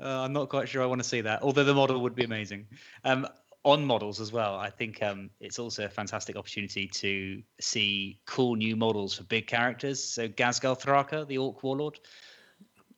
Uh, 0.00 0.24
I'm 0.24 0.32
not 0.32 0.48
quite 0.48 0.68
sure 0.68 0.82
I 0.82 0.86
want 0.86 1.02
to 1.02 1.08
see 1.08 1.20
that. 1.20 1.42
Although 1.42 1.64
the 1.64 1.74
model 1.74 2.00
would 2.00 2.14
be 2.14 2.24
amazing. 2.24 2.66
Um, 3.04 3.26
on 3.64 3.84
models 3.84 4.20
as 4.20 4.32
well, 4.32 4.56
I 4.56 4.70
think 4.70 5.02
um, 5.02 5.30
it's 5.40 5.58
also 5.58 5.84
a 5.84 5.88
fantastic 5.88 6.36
opportunity 6.36 6.88
to 6.88 7.42
see 7.60 8.18
cool 8.26 8.56
new 8.56 8.74
models 8.74 9.14
for 9.14 9.22
big 9.24 9.46
characters. 9.46 10.02
So 10.02 10.28
Ghazghkull 10.28 10.80
Thraka, 10.80 11.26
the 11.26 11.38
Orc 11.38 11.62
Warlord. 11.62 12.00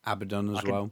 Abaddon 0.04 0.54
as 0.54 0.60
could, 0.60 0.70
well. 0.70 0.90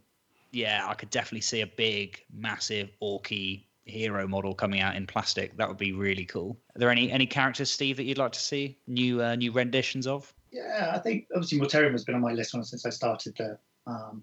Yeah, 0.50 0.84
I 0.86 0.94
could 0.94 1.10
definitely 1.10 1.40
see 1.40 1.62
a 1.62 1.66
big, 1.66 2.22
massive, 2.32 2.90
orky 3.02 3.64
hero 3.84 4.26
model 4.28 4.54
coming 4.54 4.80
out 4.80 4.96
in 4.96 5.06
plastic. 5.06 5.56
That 5.56 5.68
would 5.68 5.78
be 5.78 5.92
really 5.92 6.24
cool. 6.24 6.58
Are 6.74 6.78
there 6.78 6.90
any 6.90 7.10
any 7.10 7.26
characters, 7.26 7.70
Steve, 7.70 7.96
that 7.96 8.04
you'd 8.04 8.18
like 8.18 8.32
to 8.32 8.40
see 8.40 8.78
new 8.86 9.22
uh, 9.22 9.34
new 9.34 9.52
renditions 9.52 10.06
of? 10.06 10.32
Yeah, 10.50 10.92
I 10.94 10.98
think 10.98 11.26
obviously 11.34 11.58
Mortarion 11.58 11.92
has 11.92 12.04
been 12.04 12.14
on 12.14 12.20
my 12.20 12.32
list 12.32 12.54
one 12.54 12.64
since 12.64 12.84
I 12.86 12.90
started 12.90 13.34
the 13.36 13.58
um, 13.86 14.22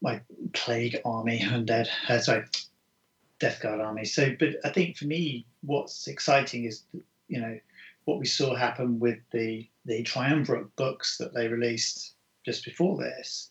my 0.00 0.20
plague 0.52 1.00
army 1.04 1.40
undead. 1.40 1.88
Uh, 2.08 2.18
sorry, 2.18 2.44
Death 3.38 3.60
Guard 3.60 3.80
army. 3.80 4.04
So, 4.04 4.34
but 4.38 4.50
I 4.64 4.70
think 4.70 4.96
for 4.96 5.06
me, 5.06 5.46
what's 5.62 6.08
exciting 6.08 6.64
is 6.64 6.84
you 7.28 7.40
know 7.40 7.58
what 8.04 8.18
we 8.18 8.26
saw 8.26 8.54
happen 8.54 8.98
with 8.98 9.18
the 9.32 9.68
the 9.84 10.02
triumvirate 10.02 10.74
books 10.76 11.18
that 11.18 11.34
they 11.34 11.48
released 11.48 12.14
just 12.44 12.64
before 12.64 12.96
this 12.96 13.50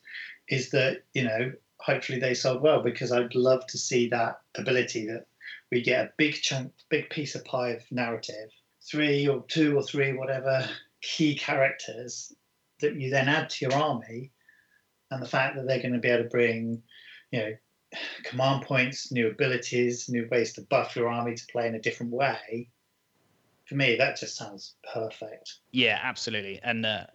is 0.49 0.71
that 0.71 1.03
you 1.13 1.23
know 1.23 1.51
hopefully 1.79 2.19
they 2.19 2.33
sold 2.33 2.61
well 2.61 2.81
because 2.81 3.11
I'd 3.11 3.35
love 3.35 3.65
to 3.67 3.77
see 3.77 4.09
that 4.09 4.41
ability 4.55 5.07
that 5.07 5.27
we 5.71 5.81
get 5.81 6.05
a 6.05 6.13
big 6.17 6.33
chunk, 6.35 6.73
big 6.89 7.09
piece 7.09 7.35
of 7.35 7.45
pie 7.45 7.71
of 7.71 7.83
narrative, 7.91 8.49
three 8.89 9.27
or 9.27 9.43
two 9.47 9.77
or 9.77 9.83
three, 9.83 10.13
whatever 10.13 10.67
key 11.01 11.35
characters 11.35 12.33
that 12.81 12.95
you 12.95 13.09
then 13.09 13.27
add 13.27 13.49
to 13.49 13.65
your 13.65 13.75
army, 13.75 14.31
and 15.11 15.21
the 15.21 15.27
fact 15.27 15.55
that 15.55 15.67
they're 15.67 15.81
going 15.81 15.93
to 15.93 15.99
be 15.99 16.09
able 16.09 16.23
to 16.23 16.29
bring, 16.29 16.81
you 17.31 17.39
know, 17.39 17.53
command 18.23 18.63
points, 18.63 19.11
new 19.11 19.27
abilities, 19.29 20.09
new 20.09 20.27
ways 20.29 20.53
to 20.53 20.61
buff 20.61 20.95
your 20.95 21.07
army 21.07 21.35
to 21.35 21.47
play 21.51 21.67
in 21.67 21.75
a 21.75 21.81
different 21.81 22.11
way. 22.11 22.69
For 23.65 23.75
me, 23.75 23.95
that 23.97 24.17
just 24.17 24.35
sounds 24.35 24.75
perfect. 24.93 25.55
Yeah, 25.71 25.99
absolutely. 26.01 26.59
And 26.63 26.85
uh, 26.85 27.05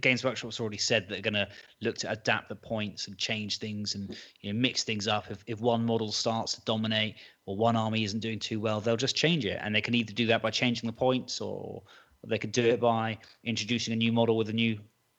Games 0.00 0.24
Workshop's 0.24 0.60
already 0.60 0.78
said 0.78 1.08
they're 1.08 1.20
going 1.20 1.34
to 1.34 1.48
look 1.80 1.96
to 1.98 2.10
adapt 2.10 2.48
the 2.48 2.56
points 2.56 3.08
and 3.08 3.18
change 3.18 3.58
things 3.58 3.94
and 3.94 4.16
you 4.40 4.52
know 4.52 4.58
mix 4.58 4.84
things 4.84 5.08
up. 5.08 5.30
If 5.30 5.42
if 5.46 5.60
one 5.60 5.84
model 5.84 6.12
starts 6.12 6.54
to 6.54 6.60
dominate 6.62 7.16
or 7.46 7.56
one 7.56 7.76
army 7.76 8.04
isn't 8.04 8.20
doing 8.20 8.38
too 8.38 8.60
well, 8.60 8.80
they'll 8.80 8.96
just 8.96 9.16
change 9.16 9.44
it, 9.44 9.58
and 9.62 9.74
they 9.74 9.80
can 9.80 9.94
either 9.94 10.12
do 10.12 10.26
that 10.26 10.42
by 10.42 10.50
changing 10.50 10.86
the 10.86 10.92
points 10.92 11.40
or 11.40 11.82
they 12.26 12.38
could 12.38 12.52
do 12.52 12.64
it 12.64 12.80
by 12.80 13.18
introducing 13.44 13.92
a 13.92 13.96
new 13.96 14.12
model 14.12 14.36
with 14.36 14.48
a 14.48 14.52
new 14.52 14.78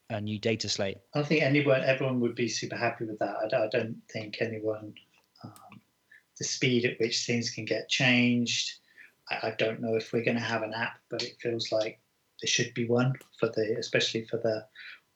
a 0.10 0.22
new 0.22 0.40
data 0.40 0.70
slate. 0.70 0.98
I 1.14 1.20
don't 1.20 1.28
think 1.28 1.44
anyone, 1.44 1.82
everyone 1.84 2.20
would 2.22 2.36
be 2.36 2.48
super 2.48 2.76
happy 2.76 3.06
with 3.06 3.20
that. 3.20 3.36
I, 3.36 3.64
I 3.64 3.68
don't 3.68 3.98
think 4.12 4.38
anyone, 4.42 4.94
um, 5.44 5.82
the 6.38 6.44
speed 6.44 6.86
at 6.86 7.00
which 7.00 7.26
things 7.26 7.50
can 7.52 7.66
get 7.66 7.90
changed. 7.90 8.72
I, 9.30 9.48
I 9.48 9.56
don't 9.58 9.82
know 9.82 9.96
if 9.96 10.14
we're 10.14 10.24
going 10.24 10.38
to 10.38 10.44
have 10.44 10.64
an 10.64 10.74
app, 10.74 11.00
but 11.10 11.24
it 11.24 11.38
feels 11.42 11.72
like 11.72 12.00
there 12.44 12.50
should 12.50 12.74
be 12.74 12.86
one 12.86 13.14
for 13.40 13.48
the, 13.48 13.78
especially 13.80 14.26
for 14.26 14.38
the 14.38 14.66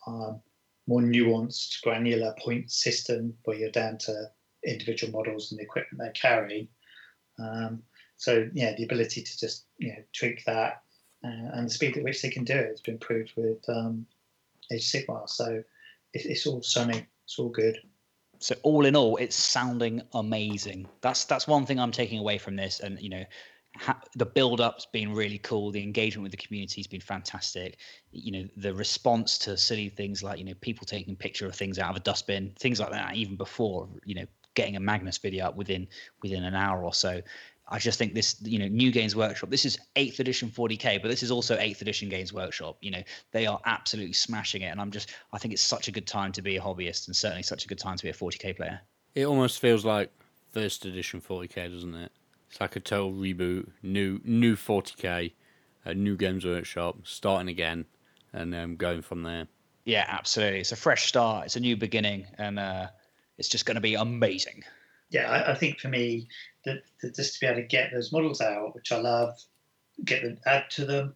um, 0.07 0.39
more 0.87 1.01
nuanced, 1.01 1.81
granular 1.83 2.33
point 2.39 2.71
system 2.71 3.33
where 3.43 3.57
you're 3.57 3.69
down 3.69 3.97
to 3.97 4.31
individual 4.65 5.11
models 5.11 5.51
and 5.51 5.59
the 5.59 5.63
equipment 5.63 6.01
they 6.01 6.17
carry. 6.17 6.69
Um, 7.37 7.83
so 8.15 8.49
yeah, 8.53 8.73
the 8.75 8.85
ability 8.85 9.23
to 9.23 9.37
just 9.37 9.65
you 9.77 9.89
know 9.89 10.03
tweak 10.17 10.45
that 10.45 10.83
uh, 11.25 11.51
and 11.53 11.67
the 11.67 11.69
speed 11.69 11.97
at 11.97 12.03
which 12.03 12.21
they 12.21 12.29
can 12.29 12.45
do 12.45 12.53
it 12.53 12.69
has 12.69 12.81
been 12.81 12.97
proved 12.97 13.33
with 13.35 13.57
um, 13.67 14.05
Age 14.71 14.93
of 14.95 15.01
Sigmar. 15.01 15.29
So 15.29 15.63
it, 16.13 16.25
it's 16.25 16.47
all 16.47 16.61
sunny. 16.63 17.05
It's 17.25 17.37
all 17.37 17.49
good. 17.49 17.77
So 18.39 18.55
all 18.63 18.85
in 18.85 18.95
all, 18.95 19.17
it's 19.17 19.35
sounding 19.35 20.01
amazing. 20.13 20.87
That's 21.01 21.25
that's 21.25 21.45
one 21.45 21.65
thing 21.65 21.77
I'm 21.77 21.91
taking 21.91 22.19
away 22.19 22.37
from 22.37 22.55
this, 22.55 22.79
and 22.79 22.97
you 23.01 23.09
know, 23.09 23.25
ha- 23.79 24.01
the 24.15 24.25
build 24.25 24.61
up's 24.61 24.85
been 24.85 25.13
really 25.13 25.37
cool. 25.37 25.71
The 25.71 25.83
engagement 25.83 26.23
with 26.23 26.31
the 26.31 26.37
community 26.37 26.81
has 26.81 26.87
been 26.87 27.01
fantastic. 27.01 27.77
You 28.11 28.31
know, 28.31 28.47
the 28.57 28.73
response 28.73 29.37
to 29.39 29.57
silly 29.57 29.89
things 29.89 30.23
like 30.23 30.39
you 30.39 30.45
know 30.45 30.53
people 30.61 30.85
taking 30.85 31.15
picture 31.15 31.45
of 31.45 31.55
things 31.55 31.79
out 31.79 31.91
of 31.91 31.95
a 31.95 32.01
dustbin, 32.01 32.53
things 32.57 32.79
like 32.79 32.91
that, 32.91 33.15
even 33.15 33.35
before 33.35 33.87
you 34.05 34.15
know 34.15 34.25
getting 34.55 34.75
a 34.75 34.79
Magnus 34.79 35.17
video 35.17 35.45
up 35.45 35.55
within 35.55 35.87
within 36.21 36.43
an 36.43 36.55
hour 36.55 36.83
or 36.83 36.93
so. 36.93 37.21
I 37.69 37.79
just 37.79 37.99
think 37.99 38.13
this, 38.13 38.37
you 38.43 38.59
know, 38.59 38.67
new 38.67 38.91
Games 38.91 39.13
Workshop. 39.13 39.49
This 39.49 39.65
is 39.65 39.77
eighth 39.97 40.21
edition 40.21 40.49
40k, 40.49 41.01
but 41.01 41.09
this 41.09 41.21
is 41.21 41.31
also 41.31 41.57
eighth 41.57 41.81
edition 41.81 42.07
Games 42.07 42.31
Workshop. 42.31 42.77
You 42.79 42.91
know, 42.91 43.03
they 43.31 43.45
are 43.45 43.59
absolutely 43.65 44.13
smashing 44.13 44.61
it, 44.61 44.67
and 44.67 44.79
I'm 44.79 44.89
just, 44.89 45.11
I 45.33 45.37
think 45.37 45.53
it's 45.53 45.61
such 45.61 45.89
a 45.89 45.91
good 45.91 46.07
time 46.07 46.31
to 46.31 46.41
be 46.41 46.55
a 46.55 46.61
hobbyist, 46.61 47.07
and 47.07 47.15
certainly 47.15 47.43
such 47.43 47.65
a 47.65 47.67
good 47.67 47.77
time 47.77 47.97
to 47.97 48.03
be 48.03 48.09
a 48.09 48.13
40k 48.13 48.55
player. 48.55 48.79
It 49.15 49.25
almost 49.25 49.59
feels 49.59 49.83
like 49.83 50.11
first 50.51 50.85
edition 50.85 51.19
40k, 51.19 51.71
doesn't 51.71 51.93
it? 51.93 52.11
It's 52.49 52.61
like 52.61 52.75
a 52.75 52.79
total 52.79 53.11
reboot, 53.11 53.69
new 53.83 54.21
new 54.23 54.55
40k, 54.55 55.33
a 55.85 55.93
new 55.93 56.15
Games 56.15 56.45
Workshop, 56.45 56.97
starting 57.03 57.49
again, 57.49 57.85
and 58.33 58.53
um, 58.55 58.75
going 58.75 59.01
from 59.01 59.23
there. 59.23 59.47
Yeah, 59.85 60.05
absolutely. 60.07 60.59
It's 60.59 60.71
a 60.71 60.77
fresh 60.77 61.07
start. 61.07 61.45
It's 61.45 61.55
a 61.55 61.61
new 61.61 61.77
beginning, 61.77 62.25
and 62.37 62.59
uh, 62.59 62.87
it's 63.37 63.49
just 63.49 63.65
going 63.65 63.75
to 63.75 63.81
be 63.81 63.95
amazing. 63.95 64.63
Yeah, 65.09 65.29
I, 65.29 65.51
I 65.51 65.55
think 65.55 65.79
for 65.79 65.87
me, 65.87 66.27
that, 66.65 66.83
that 67.01 67.15
just 67.15 67.35
to 67.35 67.39
be 67.39 67.47
able 67.47 67.61
to 67.61 67.67
get 67.67 67.91
those 67.93 68.11
models 68.11 68.41
out, 68.41 68.75
which 68.75 68.91
I 68.91 68.97
love, 68.97 69.37
get 70.03 70.23
them, 70.23 70.37
add 70.45 70.69
to 70.71 70.85
them, 70.85 71.15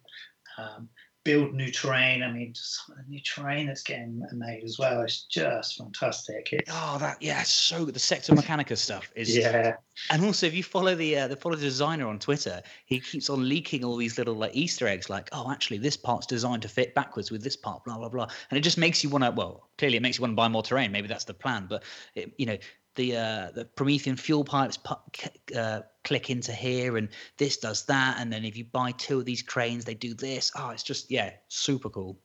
um, 0.56 0.88
build 1.24 1.54
new 1.54 1.70
terrain. 1.70 2.22
I 2.22 2.32
mean, 2.32 2.52
just 2.52 2.86
some 2.86 2.98
of 2.98 3.04
the 3.04 3.10
new 3.10 3.20
terrain 3.20 3.66
that's 3.66 3.82
getting 3.82 4.24
made 4.32 4.64
as 4.64 4.78
well 4.78 5.02
is 5.02 5.22
just 5.30 5.78
fantastic. 5.78 6.48
It's, 6.52 6.70
Oh, 6.72 6.98
that 6.98 7.18
yeah, 7.20 7.42
so 7.42 7.84
good. 7.84 7.94
The 7.94 8.00
Sector 8.00 8.34
Mechanica 8.34 8.76
stuff 8.76 9.10
is 9.14 9.36
yeah, 9.36 9.76
And 10.10 10.24
also, 10.24 10.46
if 10.46 10.54
you 10.54 10.62
follow 10.62 10.94
the 10.94 11.16
uh, 11.16 11.28
the 11.28 11.36
follow 11.36 11.54
the 11.54 11.62
designer 11.62 12.06
on 12.08 12.18
Twitter, 12.18 12.62
he 12.86 13.00
keeps 13.00 13.30
on 13.30 13.48
leaking 13.48 13.84
all 13.84 13.96
these 13.96 14.18
little 14.18 14.34
like 14.34 14.54
Easter 14.54 14.86
eggs, 14.86 15.08
like, 15.08 15.28
oh, 15.32 15.50
actually, 15.50 15.78
this 15.78 15.96
part's 15.96 16.26
designed 16.26 16.62
to 16.62 16.68
fit 16.68 16.94
backwards 16.94 17.30
with 17.30 17.42
this 17.42 17.56
part, 17.56 17.84
blah 17.84 17.98
blah 17.98 18.08
blah, 18.08 18.28
and 18.50 18.58
it 18.58 18.62
just 18.62 18.78
makes 18.78 19.04
you 19.04 19.10
want 19.10 19.24
to. 19.24 19.30
Well, 19.30 19.68
clearly, 19.78 19.96
it 19.96 20.02
makes 20.02 20.18
you 20.18 20.22
want 20.22 20.32
to 20.32 20.36
buy 20.36 20.48
more 20.48 20.62
terrain. 20.62 20.92
Maybe 20.92 21.08
that's 21.08 21.24
the 21.24 21.34
plan, 21.34 21.66
but 21.68 21.82
it, 22.14 22.32
you 22.38 22.46
know, 22.46 22.58
the 22.94 23.16
uh, 23.16 23.50
the 23.54 23.64
Promethean 23.64 24.16
fuel 24.16 24.44
pipes 24.44 24.76
pu- 24.76 24.94
c- 25.16 25.54
uh, 25.56 25.82
click 26.04 26.30
into 26.30 26.52
here, 26.52 26.96
and 26.96 27.08
this 27.38 27.56
does 27.58 27.84
that, 27.86 28.16
and 28.18 28.32
then 28.32 28.44
if 28.44 28.56
you 28.56 28.64
buy 28.64 28.92
two 28.92 29.18
of 29.18 29.24
these 29.24 29.42
cranes, 29.42 29.84
they 29.84 29.94
do 29.94 30.14
this. 30.14 30.52
Oh, 30.56 30.70
it's 30.70 30.82
just 30.82 31.10
yeah, 31.10 31.30
super 31.48 31.88
cool. 31.90 32.18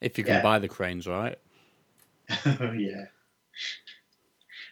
If 0.00 0.18
you 0.18 0.24
can 0.24 0.34
Yeah. 0.34 0.42
buy 0.42 0.58
the 0.58 0.68
cranes, 0.68 1.06
right? 1.06 1.38
Oh 2.46 2.72
yeah. 2.78 3.06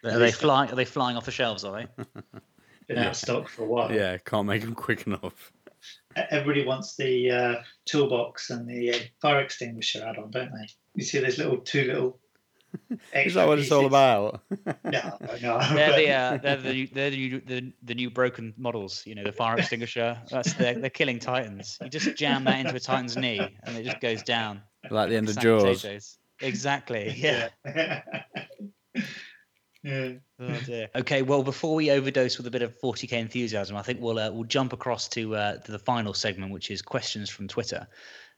Are 0.05 0.19
they 0.19 0.33
flying? 0.33 0.71
Are 0.71 0.77
they 0.77 0.85
flying 0.85 1.17
off 1.17 1.25
the 1.25 1.31
shelves? 1.31 1.65
Are 1.65 1.83
they? 1.97 2.05
Been 2.89 2.99
out 2.99 3.09
of 3.13 3.17
stock 3.17 3.49
for 3.49 3.63
a 3.63 3.67
while. 3.67 3.93
Yeah, 3.93 4.19
can't 4.19 4.47
make 4.47 4.63
them 4.63 4.75
quick 4.75 5.07
enough. 5.07 5.53
Everybody 6.17 6.65
wants 6.67 6.97
the 6.97 7.31
uh, 7.31 7.55
toolbox 7.87 8.51
and 8.51 8.69
the 8.69 8.93
uh, 8.93 8.99
fire 9.21 9.41
extinguisher 9.41 10.05
add-on, 10.05 10.31
don't 10.31 10.51
they? 10.53 10.69
You 10.95 11.05
see 11.05 11.21
those 11.21 11.39
little 11.39 11.59
two 11.59 11.85
little. 11.85 12.19
Is 12.91 12.99
extra 13.13 13.43
that 13.43 13.49
what 13.49 13.59
it's 13.59 13.71
all 13.73 13.87
about? 13.87 14.41
No, 14.51 14.67
no. 15.43 15.59
They're 15.75 15.91
but- 15.91 15.97
the 15.97 16.11
uh, 16.11 16.37
they're 16.39 16.57
the 16.57 16.73
new- 16.73 16.89
they're 16.89 17.11
the 17.11 17.17
new, 17.17 17.41
the, 17.41 17.73
the 17.83 17.95
new 17.95 18.11
broken 18.11 18.55
models. 18.57 19.03
You 19.07 19.15
know, 19.15 19.25
the 19.25 19.33
fire 19.33 19.59
extinguisher. 19.59 20.19
That's 20.31 20.55
they're, 20.55 20.75
they're 20.75 20.91
killing 20.91 21.19
titans. 21.19 21.79
You 21.83 21.89
just 21.89 22.17
jam 22.17 22.45
that 22.45 22.61
into 22.61 22.75
a 22.75 22.81
titan's 22.81 23.17
knee, 23.17 23.41
and 23.65 23.77
it 23.77 23.85
just 23.85 24.01
goes 24.01 24.23
down. 24.23 24.63
like 24.91 25.09
the 25.11 25.17
end 25.17 25.29
of 25.29 25.35
Snack 25.35 25.43
Jaws. 25.45 25.83
potatoes. 25.83 26.19
Exactly. 26.41 27.11
Yeah. 27.17 27.49
yeah. 29.85 30.13
Oh 30.41 30.59
dear. 30.65 30.89
Okay. 30.95 31.23
Well, 31.23 31.43
before 31.43 31.75
we 31.75 31.91
overdose 31.91 32.37
with 32.39 32.47
a 32.47 32.51
bit 32.51 32.63
of 32.63 32.79
40k 32.81 33.13
enthusiasm, 33.15 33.77
I 33.77 33.83
think 33.83 34.01
we'll 34.01 34.19
uh, 34.19 34.31
we'll 34.31 34.45
jump 34.45 34.73
across 34.73 35.09
to 35.11 35.35
uh, 35.35 35.57
to 35.59 35.73
the 35.73 35.79
final 35.79 36.15
segment, 36.15 36.53
which 36.53 36.71
is 36.71 36.83
questions 36.83 37.29
from 37.31 37.49
Twitter. 37.49 37.87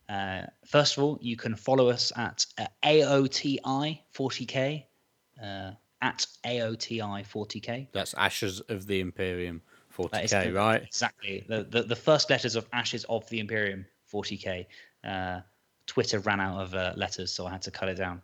Uh, 0.08 0.42
first 0.66 0.96
of 0.96 1.02
all, 1.02 1.18
you 1.20 1.36
can 1.36 1.54
follow 1.54 1.88
us 1.88 2.12
at 2.16 2.44
uh, 2.58 2.66
AOTI 2.84 4.00
40k 4.14 4.84
uh, 5.42 5.70
at 6.02 6.26
AOTI 6.44 7.26
40k. 7.26 7.88
That's 7.92 8.14
Ashes 8.14 8.60
of 8.60 8.86
the 8.86 9.00
Imperium 9.00 9.62
40k, 9.96 10.30
correct. 10.30 10.54
right? 10.54 10.82
Exactly. 10.82 11.44
The, 11.48 11.64
the 11.64 11.82
the 11.82 11.96
first 11.96 12.30
letters 12.30 12.56
of 12.56 12.68
Ashes 12.72 13.04
of 13.04 13.28
the 13.30 13.40
Imperium 13.40 13.86
40k. 14.12 14.66
Uh, 15.02 15.40
Twitter 15.86 16.18
ran 16.20 16.40
out 16.40 16.60
of 16.60 16.74
uh, 16.74 16.92
letters, 16.96 17.30
so 17.30 17.46
I 17.46 17.50
had 17.50 17.62
to 17.62 17.70
cut 17.70 17.88
it 17.88 17.96
down. 17.96 18.22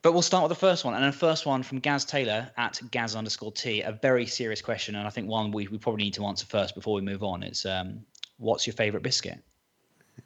But 0.00 0.12
we'll 0.12 0.22
start 0.22 0.44
with 0.44 0.50
the 0.50 0.66
first 0.66 0.84
one. 0.84 0.94
And 0.94 1.04
the 1.04 1.16
first 1.16 1.44
one 1.44 1.64
from 1.64 1.80
Gaz 1.80 2.04
Taylor 2.04 2.50
at 2.56 2.80
Gaz 2.92 3.16
underscore 3.16 3.50
T, 3.50 3.80
a 3.80 3.92
very 3.92 4.26
serious 4.26 4.62
question. 4.62 4.94
And 4.94 5.06
I 5.06 5.10
think 5.10 5.28
one 5.28 5.50
we, 5.50 5.66
we 5.66 5.76
probably 5.76 6.04
need 6.04 6.14
to 6.14 6.26
answer 6.26 6.46
first 6.46 6.76
before 6.76 6.94
we 6.94 7.00
move 7.00 7.24
on. 7.24 7.42
It's 7.42 7.66
um, 7.66 8.04
what's 8.36 8.66
your 8.66 8.74
favorite 8.74 9.02
biscuit? 9.02 9.42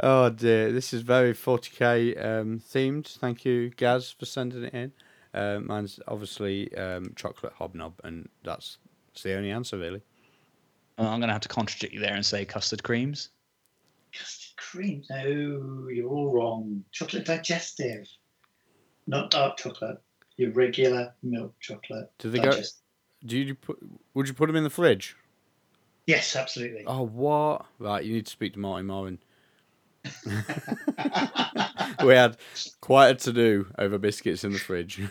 Oh 0.00 0.30
dear, 0.30 0.70
this 0.70 0.92
is 0.92 1.02
very 1.02 1.32
40k 1.34 2.24
um, 2.24 2.60
themed. 2.60 3.18
Thank 3.18 3.44
you, 3.44 3.70
Gaz, 3.70 4.12
for 4.12 4.26
sending 4.26 4.62
it 4.64 4.72
in. 4.72 4.92
Uh, 5.34 5.58
mine's 5.60 5.98
obviously 6.06 6.72
um, 6.76 7.12
chocolate 7.16 7.52
hobnob, 7.52 7.94
and 8.04 8.28
that's, 8.44 8.78
that's 9.08 9.24
the 9.24 9.34
only 9.34 9.50
answer 9.50 9.76
really. 9.76 10.00
Uh, 10.98 11.02
I'm 11.02 11.18
going 11.18 11.28
to 11.28 11.32
have 11.32 11.42
to 11.42 11.48
contradict 11.48 11.92
you 11.92 12.00
there 12.00 12.14
and 12.14 12.24
say 12.24 12.44
custard 12.44 12.84
creams. 12.84 13.30
Custard 14.16 14.56
cream? 14.56 15.02
No, 15.10 15.88
you're 15.92 16.08
all 16.08 16.30
wrong. 16.30 16.84
Chocolate 16.92 17.24
digestive, 17.24 18.06
not 19.08 19.32
dark 19.32 19.56
chocolate. 19.56 20.00
Your 20.36 20.52
regular 20.52 21.12
milk 21.24 21.54
chocolate. 21.58 22.08
Do 22.18 22.30
they 22.30 22.38
go? 22.38 22.52
digest- 22.52 22.82
Do 23.26 23.36
you 23.36 23.56
put? 23.56 23.78
Would 24.14 24.28
you 24.28 24.34
put 24.34 24.46
them 24.46 24.54
in 24.54 24.62
the 24.62 24.70
fridge? 24.70 25.16
Yes, 26.08 26.34
absolutely. 26.36 26.84
Oh 26.86 27.02
what? 27.02 27.66
Right, 27.78 28.02
you 28.02 28.14
need 28.14 28.24
to 28.24 28.32
speak 28.32 28.54
to 28.54 28.58
Marty 28.58 28.82
Morin. 28.82 29.18
we 32.02 32.14
had 32.14 32.38
quite 32.80 33.08
a 33.08 33.14
to 33.14 33.32
do 33.34 33.66
over 33.78 33.98
biscuits 33.98 34.42
in 34.42 34.52
the 34.52 34.58
fridge. 34.58 35.02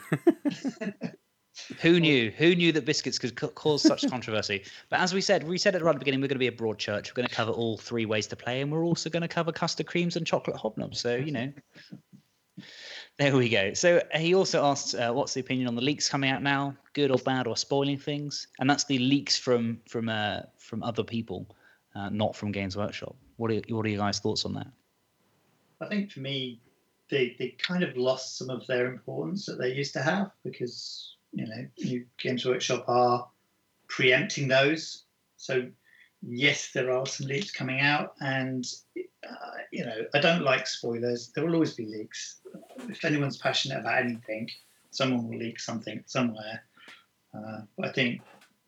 Who 1.82 2.00
knew? 2.00 2.32
Who 2.32 2.56
knew 2.56 2.72
that 2.72 2.86
biscuits 2.86 3.20
could 3.20 3.36
ca- 3.36 3.50
cause 3.50 3.84
such 3.84 4.10
controversy? 4.10 4.64
But 4.90 5.00
as 5.00 5.14
we 5.14 5.22
said, 5.22 5.48
we 5.48 5.60
said 5.60 5.76
it 5.76 5.84
right 5.84 5.92
at 5.92 5.94
the 5.94 6.00
beginning, 6.00 6.20
we're 6.20 6.30
going 6.30 6.36
to 6.36 6.40
be 6.40 6.48
a 6.48 6.52
broad 6.52 6.80
church. 6.80 7.12
We're 7.12 7.22
going 7.22 7.28
to 7.28 7.36
cover 7.36 7.52
all 7.52 7.78
three 7.78 8.08
ways 8.08 8.26
to 8.28 8.36
play, 8.36 8.62
and 8.62 8.72
we're 8.72 8.84
also 8.84 9.08
going 9.08 9.22
to 9.22 9.28
cover 9.28 9.52
custard 9.52 9.86
creams 9.86 10.16
and 10.16 10.26
chocolate 10.26 10.58
hobnobs. 10.58 10.96
So 10.96 11.16
you 11.16 11.32
know, 11.32 11.54
there 13.20 13.36
we 13.36 13.50
go. 13.50 13.74
So 13.74 14.02
uh, 14.14 14.18
he 14.18 14.36
also 14.36 14.64
asked, 14.64 14.96
uh, 14.96 15.12
"What's 15.12 15.34
the 15.34 15.42
opinion 15.42 15.68
on 15.68 15.76
the 15.76 15.82
leaks 15.82 16.10
coming 16.10 16.30
out 16.30 16.44
now? 16.44 16.76
Good 16.94 17.12
or 17.12 17.18
bad 17.18 17.48
or 17.48 17.58
spoiling 17.58 17.98
things?" 17.98 18.48
And 18.60 18.70
that's 18.70 18.84
the 18.86 19.00
leaks 19.00 19.38
from 19.38 19.80
from 19.88 20.10
uh, 20.10 20.42
from 20.58 20.84
other 20.84 21.04
people. 21.04 21.48
uh, 21.98 22.10
not 22.10 22.36
from 22.36 22.52
Games 22.52 22.78
Workshop. 22.78 23.16
What 23.38 23.52
are 23.52 23.62
what 23.70 23.86
are 23.86 23.90
your 23.90 24.00
guys' 24.00 24.20
thoughts 24.20 24.46
on 24.46 24.54
that? 24.54 24.68
I 25.82 25.88
think 25.88 26.12
for 26.12 26.20
me, 26.20 26.62
they 27.10 27.36
they 27.40 27.50
kind 27.58 27.84
of 27.84 27.98
lost 27.98 28.38
some 28.38 28.50
of 28.50 28.66
their 28.68 28.88
importance 28.88 29.46
that 29.46 29.58
they 29.60 29.74
used 29.74 29.94
to 29.94 30.02
have 30.02 30.32
because 30.44 31.16
you 31.34 31.48
know 31.48 32.02
Games 32.20 32.46
Workshop 32.46 32.86
are 32.88 33.28
preempting 33.88 34.48
those. 34.48 35.06
So 35.38 35.70
yes, 36.22 36.72
there 36.72 36.92
are 36.92 37.06
some 37.06 37.28
leaks 37.28 37.52
coming 37.52 37.80
out, 37.80 38.14
and 38.22 38.66
uh, 38.98 39.58
you 39.72 39.86
know 39.86 40.04
I 40.14 40.20
don't 40.20 40.44
like 40.44 40.68
spoilers. 40.68 41.32
There 41.34 41.46
will 41.46 41.56
always 41.56 41.74
be 41.74 41.86
leaks. 41.86 42.40
If 42.90 43.04
anyone's 43.06 43.38
passionate 43.38 43.80
about 43.80 44.00
anything, 44.00 44.50
someone 44.92 45.28
will 45.28 45.38
leak 45.38 45.60
something 45.60 46.04
somewhere. 46.06 46.64
Uh, 47.34 47.62
I 47.84 47.90
think 47.90 48.22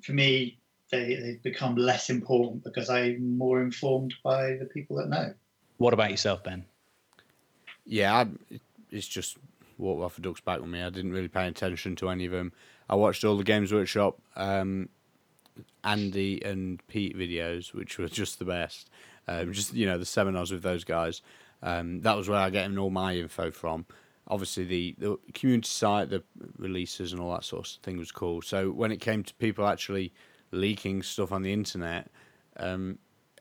for 0.04 0.14
me, 0.14 0.60
they 0.92 1.16
they've 1.16 1.44
become 1.44 1.76
less 1.76 2.10
important 2.10 2.64
because 2.64 2.90
I'm 2.90 3.38
more 3.38 3.62
informed 3.62 4.14
by 4.24 4.54
the 4.54 4.66
people 4.66 4.98
that 4.98 5.10
know. 5.10 5.34
What 5.78 5.94
about 5.94 6.12
yourself, 6.12 6.44
Ben? 6.44 6.66
Yeah, 7.86 8.14
I, 8.14 8.28
it's 8.92 9.08
just 9.08 9.38
walked 9.78 10.04
off 10.04 10.18
a 10.18 10.22
duck's 10.22 10.42
back 10.42 10.60
with 10.60 10.70
me. 10.70 10.82
I 10.82 10.90
didn't 10.90 11.14
really 11.14 11.30
pay 11.30 11.48
attention 11.48 11.96
to 11.98 12.10
any 12.10 12.26
of 12.26 12.32
them. 12.32 12.52
I 12.90 12.96
watched 12.96 13.24
all 13.24 13.38
the 13.38 13.44
Games 13.44 13.72
Workshop 13.72 14.20
um, 14.36 14.90
Andy 15.84 16.44
and 16.44 16.86
Pete 16.88 17.18
videos, 17.18 17.74
which 17.74 17.98
were 17.98 18.08
just 18.08 18.40
the 18.40 18.46
best. 18.46 18.90
Um, 19.28 19.54
just 19.54 19.74
you 19.74 19.86
know 19.86 19.98
the 19.98 20.06
seminars 20.06 20.52
with 20.52 20.64
those 20.64 20.84
guys. 20.84 21.22
Um, 21.62 22.02
that 22.02 22.16
was 22.16 22.30
where 22.30 22.40
I 22.40 22.50
get 22.50 22.76
all 22.78 22.90
my 22.90 23.16
info 23.16 23.52
from. 23.52 23.86
Obviously, 24.28 24.64
the, 24.64 24.96
the 24.98 25.18
community 25.34 25.68
site, 25.68 26.10
the 26.10 26.24
releases, 26.58 27.12
and 27.12 27.22
all 27.22 27.34
that 27.34 27.44
sort 27.44 27.68
of 27.68 27.74
thing 27.84 27.98
was 27.98 28.12
cool. 28.12 28.42
So 28.42 28.72
when 28.72 28.92
it 28.92 29.02
came 29.02 29.24
to 29.24 29.34
people 29.36 29.68
actually 29.68 30.14
leaking 30.52 31.04
stuff 31.04 31.32
on 31.32 31.42
the 31.42 31.52
internet, 31.52 32.10
um, 32.58 33.00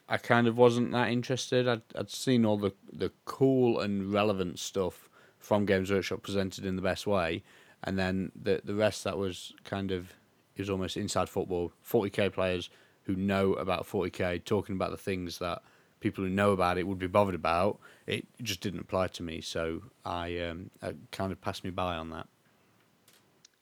I 0.08 0.16
kind 0.16 0.46
of 0.46 0.56
wasn't 0.56 0.92
that 0.92 1.10
interested. 1.10 1.68
I'd, 1.68 1.82
I'd 1.94 2.10
seen 2.10 2.44
all 2.46 2.56
the, 2.56 2.72
the 2.90 3.12
cool 3.26 3.80
and 3.80 4.12
relevant 4.12 4.58
stuff 4.58 5.08
from 5.38 5.66
Games 5.66 5.90
Workshop 5.90 6.22
presented 6.22 6.64
in 6.64 6.76
the 6.76 6.82
best 6.82 7.06
way, 7.06 7.42
and 7.84 7.98
then 7.98 8.32
the 8.34 8.60
the 8.64 8.74
rest 8.74 9.04
that 9.04 9.16
was 9.18 9.52
kind 9.64 9.92
of 9.92 10.12
is 10.58 10.70
almost 10.70 10.96
inside 10.96 11.28
football. 11.28 11.72
40k 11.88 12.32
players 12.32 12.70
who 13.04 13.16
know 13.16 13.54
about 13.54 13.88
40k 13.88 14.44
talking 14.44 14.74
about 14.74 14.90
the 14.90 14.96
things 14.96 15.38
that 15.38 15.62
people 16.00 16.22
who 16.24 16.30
know 16.30 16.52
about 16.52 16.78
it 16.78 16.86
would 16.86 16.98
be 16.98 17.06
bothered 17.06 17.34
about. 17.34 17.78
It 18.06 18.26
just 18.42 18.60
didn't 18.60 18.80
apply 18.80 19.08
to 19.08 19.22
me, 19.22 19.40
so 19.40 19.82
I, 20.04 20.38
um, 20.40 20.70
kind 21.10 21.32
of 21.32 21.40
passed 21.40 21.64
me 21.64 21.70
by 21.70 21.96
on 21.96 22.10
that. 22.10 22.28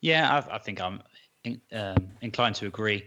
Yeah, 0.01 0.43
I, 0.51 0.57
I 0.57 0.59
think 0.59 0.81
I'm 0.81 1.03
in, 1.45 1.61
um, 1.73 2.09
inclined 2.21 2.57
to 2.57 2.67
agree. 2.67 3.05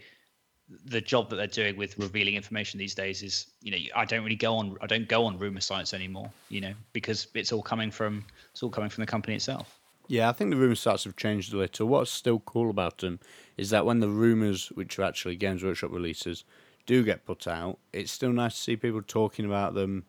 The 0.85 1.01
job 1.01 1.29
that 1.29 1.35
they're 1.35 1.47
doing 1.47 1.77
with 1.77 1.97
revealing 1.97 2.35
information 2.35 2.77
these 2.77 2.93
days 2.93 3.23
is, 3.23 3.47
you 3.61 3.71
know, 3.71 3.77
I 3.95 4.05
don't 4.05 4.23
really 4.23 4.35
go 4.35 4.55
on, 4.55 4.77
I 4.81 4.87
don't 4.87 5.07
go 5.07 5.25
on 5.25 5.37
rumor 5.37 5.61
sites 5.61 5.93
anymore, 5.93 6.31
you 6.49 6.61
know, 6.61 6.73
because 6.93 7.27
it's 7.33 7.51
all 7.51 7.61
coming 7.61 7.91
from, 7.91 8.23
it's 8.51 8.61
all 8.61 8.69
coming 8.69 8.89
from 8.89 9.01
the 9.01 9.07
company 9.07 9.35
itself. 9.35 9.79
Yeah, 10.07 10.29
I 10.29 10.31
think 10.31 10.49
the 10.49 10.57
rumor 10.57 10.75
sites 10.75 11.03
have 11.03 11.15
changed 11.15 11.53
a 11.53 11.57
little. 11.57 11.87
What's 11.87 12.11
still 12.11 12.39
cool 12.39 12.69
about 12.69 12.97
them 12.97 13.19
is 13.59 13.71
that 13.71 13.85
when 13.85 13.99
the 13.99 14.07
rumors, 14.07 14.67
which 14.69 14.97
are 14.97 15.03
actually 15.03 15.35
Games 15.35 15.63
Workshop 15.63 15.91
releases, 15.91 16.45
do 16.85 17.03
get 17.03 17.25
put 17.25 17.45
out, 17.45 17.77
it's 17.91 18.11
still 18.11 18.31
nice 18.31 18.55
to 18.55 18.61
see 18.61 18.77
people 18.77 19.01
talking 19.01 19.45
about 19.45 19.73
them 19.73 20.05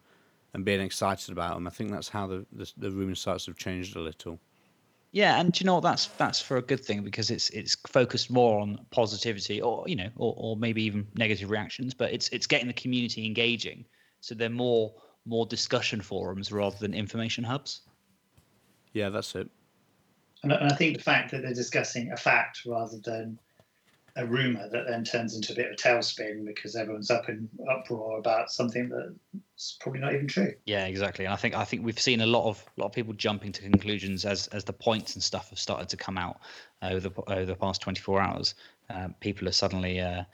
and 0.55 0.65
being 0.65 0.81
excited 0.81 1.33
about 1.33 1.55
them. 1.55 1.67
I 1.67 1.71
think 1.71 1.91
that's 1.91 2.09
how 2.09 2.27
the 2.29 2.47
the, 2.53 2.71
the 2.77 2.91
rumor 2.91 3.17
sites 3.17 3.47
have 3.47 3.57
changed 3.57 3.97
a 3.97 4.01
little. 4.01 4.39
Yeah, 5.13 5.41
and 5.41 5.59
you 5.61 5.67
know 5.67 5.75
what? 5.75 5.83
That's 5.83 6.07
that's 6.07 6.41
for 6.41 6.59
a 6.59 6.63
good 6.63 6.85
thing 6.85 7.03
because 7.03 7.31
it's 7.31 7.51
it's 7.51 7.77
focused 7.89 8.31
more 8.31 8.61
on 8.61 8.79
positivity, 8.91 9.61
or 9.61 9.85
you 9.89 9.97
know, 9.97 10.11
or, 10.17 10.35
or 10.37 10.57
maybe 10.57 10.83
even 10.85 11.07
negative 11.17 11.51
reactions. 11.51 11.93
But 11.93 12.13
it's 12.13 12.29
it's 12.29 12.47
getting 12.47 12.69
the 12.69 12.73
community 12.73 13.27
engaging, 13.27 13.85
so 14.21 14.37
they're 14.37 14.49
more 14.49 14.95
more 15.27 15.45
discussion 15.45 16.01
forums 16.01 16.53
rather 16.53 16.77
than 16.79 16.95
information 16.95 17.43
hubs. 17.43 17.83
Yeah, 18.93 19.09
that's 19.09 19.35
it. 19.35 19.51
And, 20.43 20.53
I 20.53 20.75
think 20.75 20.97
the 20.97 21.03
fact 21.03 21.31
that 21.33 21.43
they're 21.43 21.53
discussing 21.53 22.13
a 22.13 22.17
fact 22.17 22.63
rather 22.65 22.99
than 22.99 23.39
a 24.17 24.27
rumor 24.27 24.69
that 24.69 24.87
then 24.89 25.05
turns 25.05 25.35
into 25.35 25.53
a 25.53 25.57
bit 25.57 25.67
of 25.67 25.73
a 25.73 25.77
tailspin 25.77 26.45
because 26.45 26.75
everyone's 26.75 27.11
up 27.11 27.29
in 27.29 27.49
uproar 27.71 28.19
about 28.19 28.51
something 28.51 28.89
that's 28.89 29.79
probably 29.81 30.01
not 30.01 30.15
even 30.15 30.27
true. 30.27 30.53
Yeah, 30.65 30.87
exactly. 30.87 31.27
And 31.27 31.35
I 31.35 31.37
think 31.37 31.55
I 31.55 31.65
think 31.65 31.85
we've 31.85 31.99
seen 31.99 32.21
a 32.21 32.27
lot 32.27 32.49
of 32.49 32.65
a 32.77 32.81
lot 32.81 32.87
of 32.87 32.93
people 32.93 33.13
jumping 33.15 33.53
to 33.53 33.63
conclusions 33.63 34.25
as 34.25 34.49
as 34.49 34.65
the 34.65 34.73
points 34.73 35.15
and 35.15 35.23
stuff 35.23 35.51
have 35.51 35.59
started 35.59 35.89
to 35.91 35.97
come 35.97 36.19
out 36.19 36.41
over 36.83 37.01
the 37.01 37.23
over 37.29 37.45
the 37.45 37.55
past 37.55 37.83
24 37.83 38.21
hours. 38.21 38.55
Uh, 38.89 39.09
people 39.21 39.49
are 39.49 39.53
suddenly 39.53 40.01
uh, 40.01 40.25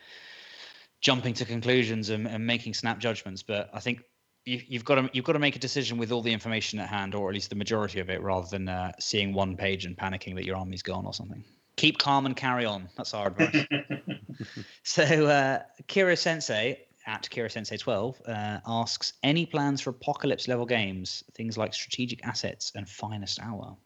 jumping 1.00 1.34
to 1.34 1.44
conclusions 1.44 2.08
and, 2.08 2.26
and 2.26 2.46
making 2.46 2.74
snap 2.74 2.98
judgments. 2.98 3.42
But 3.42 3.70
I 3.74 3.80
think 3.80 4.02
you, 4.46 4.78
have 4.78 4.84
got 4.84 4.94
to 4.94 5.10
you've 5.12 5.24
got 5.24 5.32
to 5.32 5.38
make 5.38 5.56
a 5.56 5.58
decision 5.58 5.98
with 5.98 6.12
all 6.12 6.22
the 6.22 6.32
information 6.32 6.78
at 6.78 6.88
hand, 6.88 7.14
or 7.14 7.28
at 7.28 7.34
least 7.34 7.50
the 7.50 7.56
majority 7.56 8.00
of 8.00 8.08
it, 8.08 8.22
rather 8.22 8.46
than 8.48 8.68
uh, 8.68 8.92
seeing 8.98 9.34
one 9.34 9.56
page 9.56 9.84
and 9.84 9.96
panicking 9.96 10.34
that 10.36 10.44
your 10.44 10.56
army's 10.56 10.82
gone 10.82 11.04
or 11.04 11.12
something. 11.12 11.44
Keep 11.76 11.98
calm 11.98 12.24
and 12.24 12.36
carry 12.36 12.64
on. 12.64 12.88
That's 12.96 13.12
our 13.12 13.26
advice. 13.26 13.66
so 14.84 15.02
uh, 15.02 15.62
Kira 15.88 16.16
Sensei 16.16 16.86
at 17.06 17.28
Kira 17.30 17.50
Sensei 17.50 17.76
12 17.76 18.22
uh, 18.26 18.58
asks 18.66 19.12
any 19.22 19.44
plans 19.46 19.80
for 19.80 19.90
apocalypse 19.90 20.48
level 20.48 20.64
games, 20.64 21.22
things 21.34 21.58
like 21.58 21.74
strategic 21.74 22.24
assets 22.24 22.72
and 22.74 22.88
finest 22.88 23.40
hour. 23.40 23.76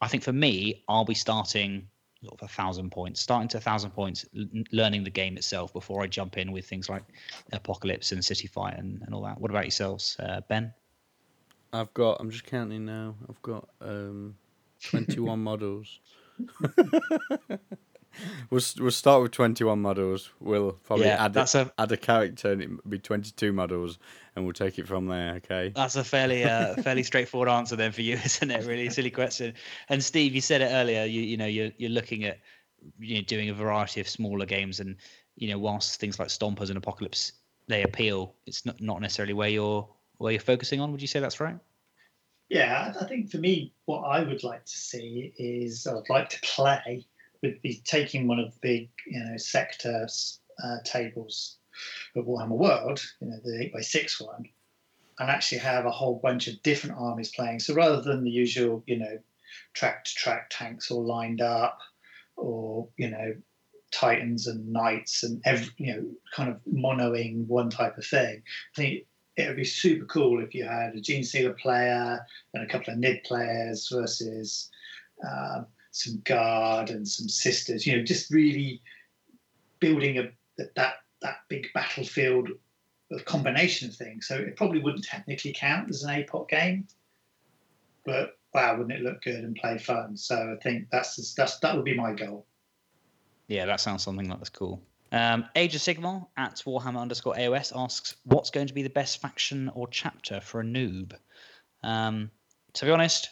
I 0.00 0.08
think 0.08 0.22
for 0.22 0.32
me, 0.32 0.84
I'll 0.88 1.04
be 1.04 1.14
starting 1.14 1.88
sort 2.24 2.40
of 2.40 2.44
a 2.44 2.48
thousand 2.52 2.90
points, 2.90 3.20
starting 3.20 3.48
to 3.48 3.58
a 3.58 3.60
thousand 3.60 3.90
points, 3.90 4.24
l- 4.36 4.46
learning 4.72 5.04
the 5.04 5.10
game 5.10 5.36
itself 5.36 5.72
before 5.72 6.02
I 6.02 6.06
jump 6.06 6.38
in 6.38 6.52
with 6.52 6.66
things 6.66 6.88
like 6.88 7.04
Apocalypse 7.52 8.12
and 8.12 8.24
City 8.24 8.46
Fight 8.46 8.78
and, 8.78 9.02
and 9.02 9.14
all 9.14 9.22
that. 9.22 9.40
What 9.40 9.50
about 9.50 9.64
yourselves, 9.64 10.16
uh, 10.20 10.40
Ben? 10.48 10.72
I've 11.72 11.92
got. 11.94 12.18
I'm 12.20 12.30
just 12.30 12.46
counting 12.46 12.84
now. 12.84 13.14
I've 13.28 13.42
got 13.42 13.68
um, 13.80 14.36
21 14.90 15.38
models. 15.42 16.00
we'll 18.50 18.62
we'll 18.78 18.90
start 18.90 19.22
with 19.22 19.32
21 19.32 19.80
models. 19.80 20.30
We'll 20.40 20.72
probably 20.72 21.06
yeah, 21.06 21.24
add 21.24 21.32
that's 21.32 21.54
a, 21.54 21.72
a, 21.78 21.82
add 21.82 21.92
a 21.92 21.96
character 21.96 22.52
and 22.52 22.62
it'll 22.62 22.76
be 22.88 22.98
22 22.98 23.52
models, 23.52 23.98
and 24.34 24.44
we'll 24.44 24.54
take 24.54 24.78
it 24.78 24.86
from 24.86 25.06
there. 25.06 25.34
Okay. 25.36 25.72
That's 25.74 25.96
a 25.96 26.04
fairly 26.04 26.44
uh, 26.44 26.74
fairly 26.82 27.02
straightforward 27.02 27.48
answer 27.48 27.76
then 27.76 27.92
for 27.92 28.02
you, 28.02 28.14
isn't 28.24 28.50
it? 28.50 28.66
Really 28.66 28.90
silly 28.90 29.10
question. 29.10 29.54
And 29.88 30.02
Steve, 30.02 30.34
you 30.34 30.40
said 30.40 30.60
it 30.60 30.70
earlier. 30.72 31.04
You 31.04 31.20
you 31.20 31.36
know 31.36 31.46
you're 31.46 31.70
you're 31.76 31.90
looking 31.90 32.24
at 32.24 32.38
you 32.98 33.16
know 33.16 33.22
doing 33.22 33.48
a 33.48 33.54
variety 33.54 34.00
of 34.00 34.08
smaller 34.08 34.46
games, 34.46 34.80
and 34.80 34.96
you 35.36 35.48
know 35.48 35.58
whilst 35.58 36.00
things 36.00 36.18
like 36.18 36.28
Stompers 36.28 36.68
and 36.68 36.78
Apocalypse 36.78 37.32
they 37.66 37.82
appeal, 37.82 38.34
it's 38.46 38.66
not 38.66 38.80
not 38.80 39.00
necessarily 39.00 39.34
where 39.34 39.48
you're 39.48 39.88
where 40.18 40.32
you're 40.32 40.40
focusing 40.40 40.80
on. 40.80 40.92
Would 40.92 41.02
you 41.02 41.08
say 41.08 41.20
that's 41.20 41.40
right? 41.40 41.58
Yeah, 42.48 42.92
I 43.00 43.04
think 43.06 43.30
for 43.30 43.38
me, 43.38 43.72
what 43.86 44.02
I 44.02 44.22
would 44.22 44.44
like 44.44 44.64
to 44.64 44.76
see 44.76 45.32
is 45.38 45.86
I'd 45.86 46.10
like 46.10 46.28
to 46.28 46.40
play 46.42 47.06
would 47.44 47.62
be 47.62 47.80
taking 47.84 48.26
one 48.26 48.38
of 48.38 48.52
the 48.52 48.58
big, 48.60 48.90
you 49.06 49.20
know, 49.20 49.36
sector 49.36 50.06
uh, 50.62 50.76
tables 50.84 51.58
of 52.16 52.26
Warhammer 52.26 52.56
World, 52.56 53.02
you 53.20 53.28
know, 53.28 53.38
the 53.44 53.70
8x6 53.74 54.24
one, 54.24 54.44
and 55.18 55.30
actually 55.30 55.58
have 55.58 55.86
a 55.86 55.90
whole 55.90 56.20
bunch 56.22 56.48
of 56.48 56.62
different 56.62 56.96
armies 56.98 57.32
playing. 57.34 57.60
So 57.60 57.74
rather 57.74 58.00
than 58.00 58.24
the 58.24 58.30
usual, 58.30 58.82
you 58.86 58.98
know, 58.98 59.18
track 59.72 60.04
to 60.04 60.14
track 60.14 60.50
tanks 60.50 60.90
all 60.90 61.04
lined 61.04 61.40
up, 61.40 61.78
or, 62.36 62.88
you 62.96 63.10
know, 63.10 63.34
Titans 63.92 64.48
and 64.48 64.72
Knights 64.72 65.22
and 65.22 65.40
every, 65.44 65.68
you 65.78 65.94
know, 65.94 66.10
kind 66.34 66.50
of 66.50 66.60
monoing 66.66 67.46
one 67.46 67.70
type 67.70 67.96
of 67.96 68.06
thing, 68.06 68.42
I 68.44 68.76
think 68.76 69.06
it 69.36 69.48
would 69.48 69.56
be 69.56 69.64
super 69.64 70.04
cool 70.06 70.42
if 70.42 70.54
you 70.54 70.64
had 70.64 70.94
a 70.94 71.00
Genestealer 71.00 71.56
player 71.58 72.24
and 72.54 72.62
a 72.62 72.66
couple 72.66 72.92
of 72.92 72.98
Nid 72.98 73.22
players 73.24 73.88
versus 73.92 74.70
um, 75.24 75.66
some 75.94 76.20
guard 76.24 76.90
and 76.90 77.06
some 77.06 77.28
sisters. 77.28 77.86
You 77.86 77.96
know, 77.96 78.02
just 78.02 78.30
really 78.30 78.82
building 79.80 80.18
a 80.18 80.30
that 80.74 80.96
that 81.22 81.36
big 81.48 81.68
battlefield 81.72 82.48
of 83.10 83.24
combination 83.24 83.88
of 83.88 83.94
things. 83.94 84.26
So 84.26 84.36
it 84.36 84.56
probably 84.56 84.80
wouldn't 84.80 85.04
technically 85.04 85.54
count 85.56 85.88
as 85.90 86.02
an 86.02 86.10
APOC 86.10 86.48
game, 86.48 86.86
but 88.04 88.36
wow, 88.52 88.76
wouldn't 88.76 88.98
it 88.98 89.02
look 89.02 89.22
good 89.22 89.44
and 89.44 89.54
play 89.56 89.78
fun? 89.78 90.16
So 90.16 90.56
I 90.58 90.62
think 90.62 90.88
that's 90.90 91.34
that's 91.34 91.58
that 91.60 91.76
would 91.76 91.84
be 91.84 91.94
my 91.94 92.12
goal. 92.12 92.46
Yeah, 93.46 93.66
that 93.66 93.80
sounds 93.80 94.02
something 94.02 94.28
like 94.28 94.38
that's 94.38 94.50
cool. 94.50 94.80
Um, 95.12 95.44
Age 95.54 95.76
of 95.76 95.80
Sigmar 95.80 96.26
at 96.36 96.56
Warhammer 96.66 96.98
underscore 96.98 97.34
AOS 97.34 97.72
asks, 97.76 98.16
what's 98.24 98.50
going 98.50 98.66
to 98.66 98.74
be 98.74 98.82
the 98.82 98.90
best 98.90 99.22
faction 99.22 99.70
or 99.74 99.86
chapter 99.86 100.40
for 100.40 100.60
a 100.60 100.64
noob? 100.64 101.12
Um, 101.84 102.32
to 102.72 102.84
be 102.84 102.90
honest, 102.90 103.30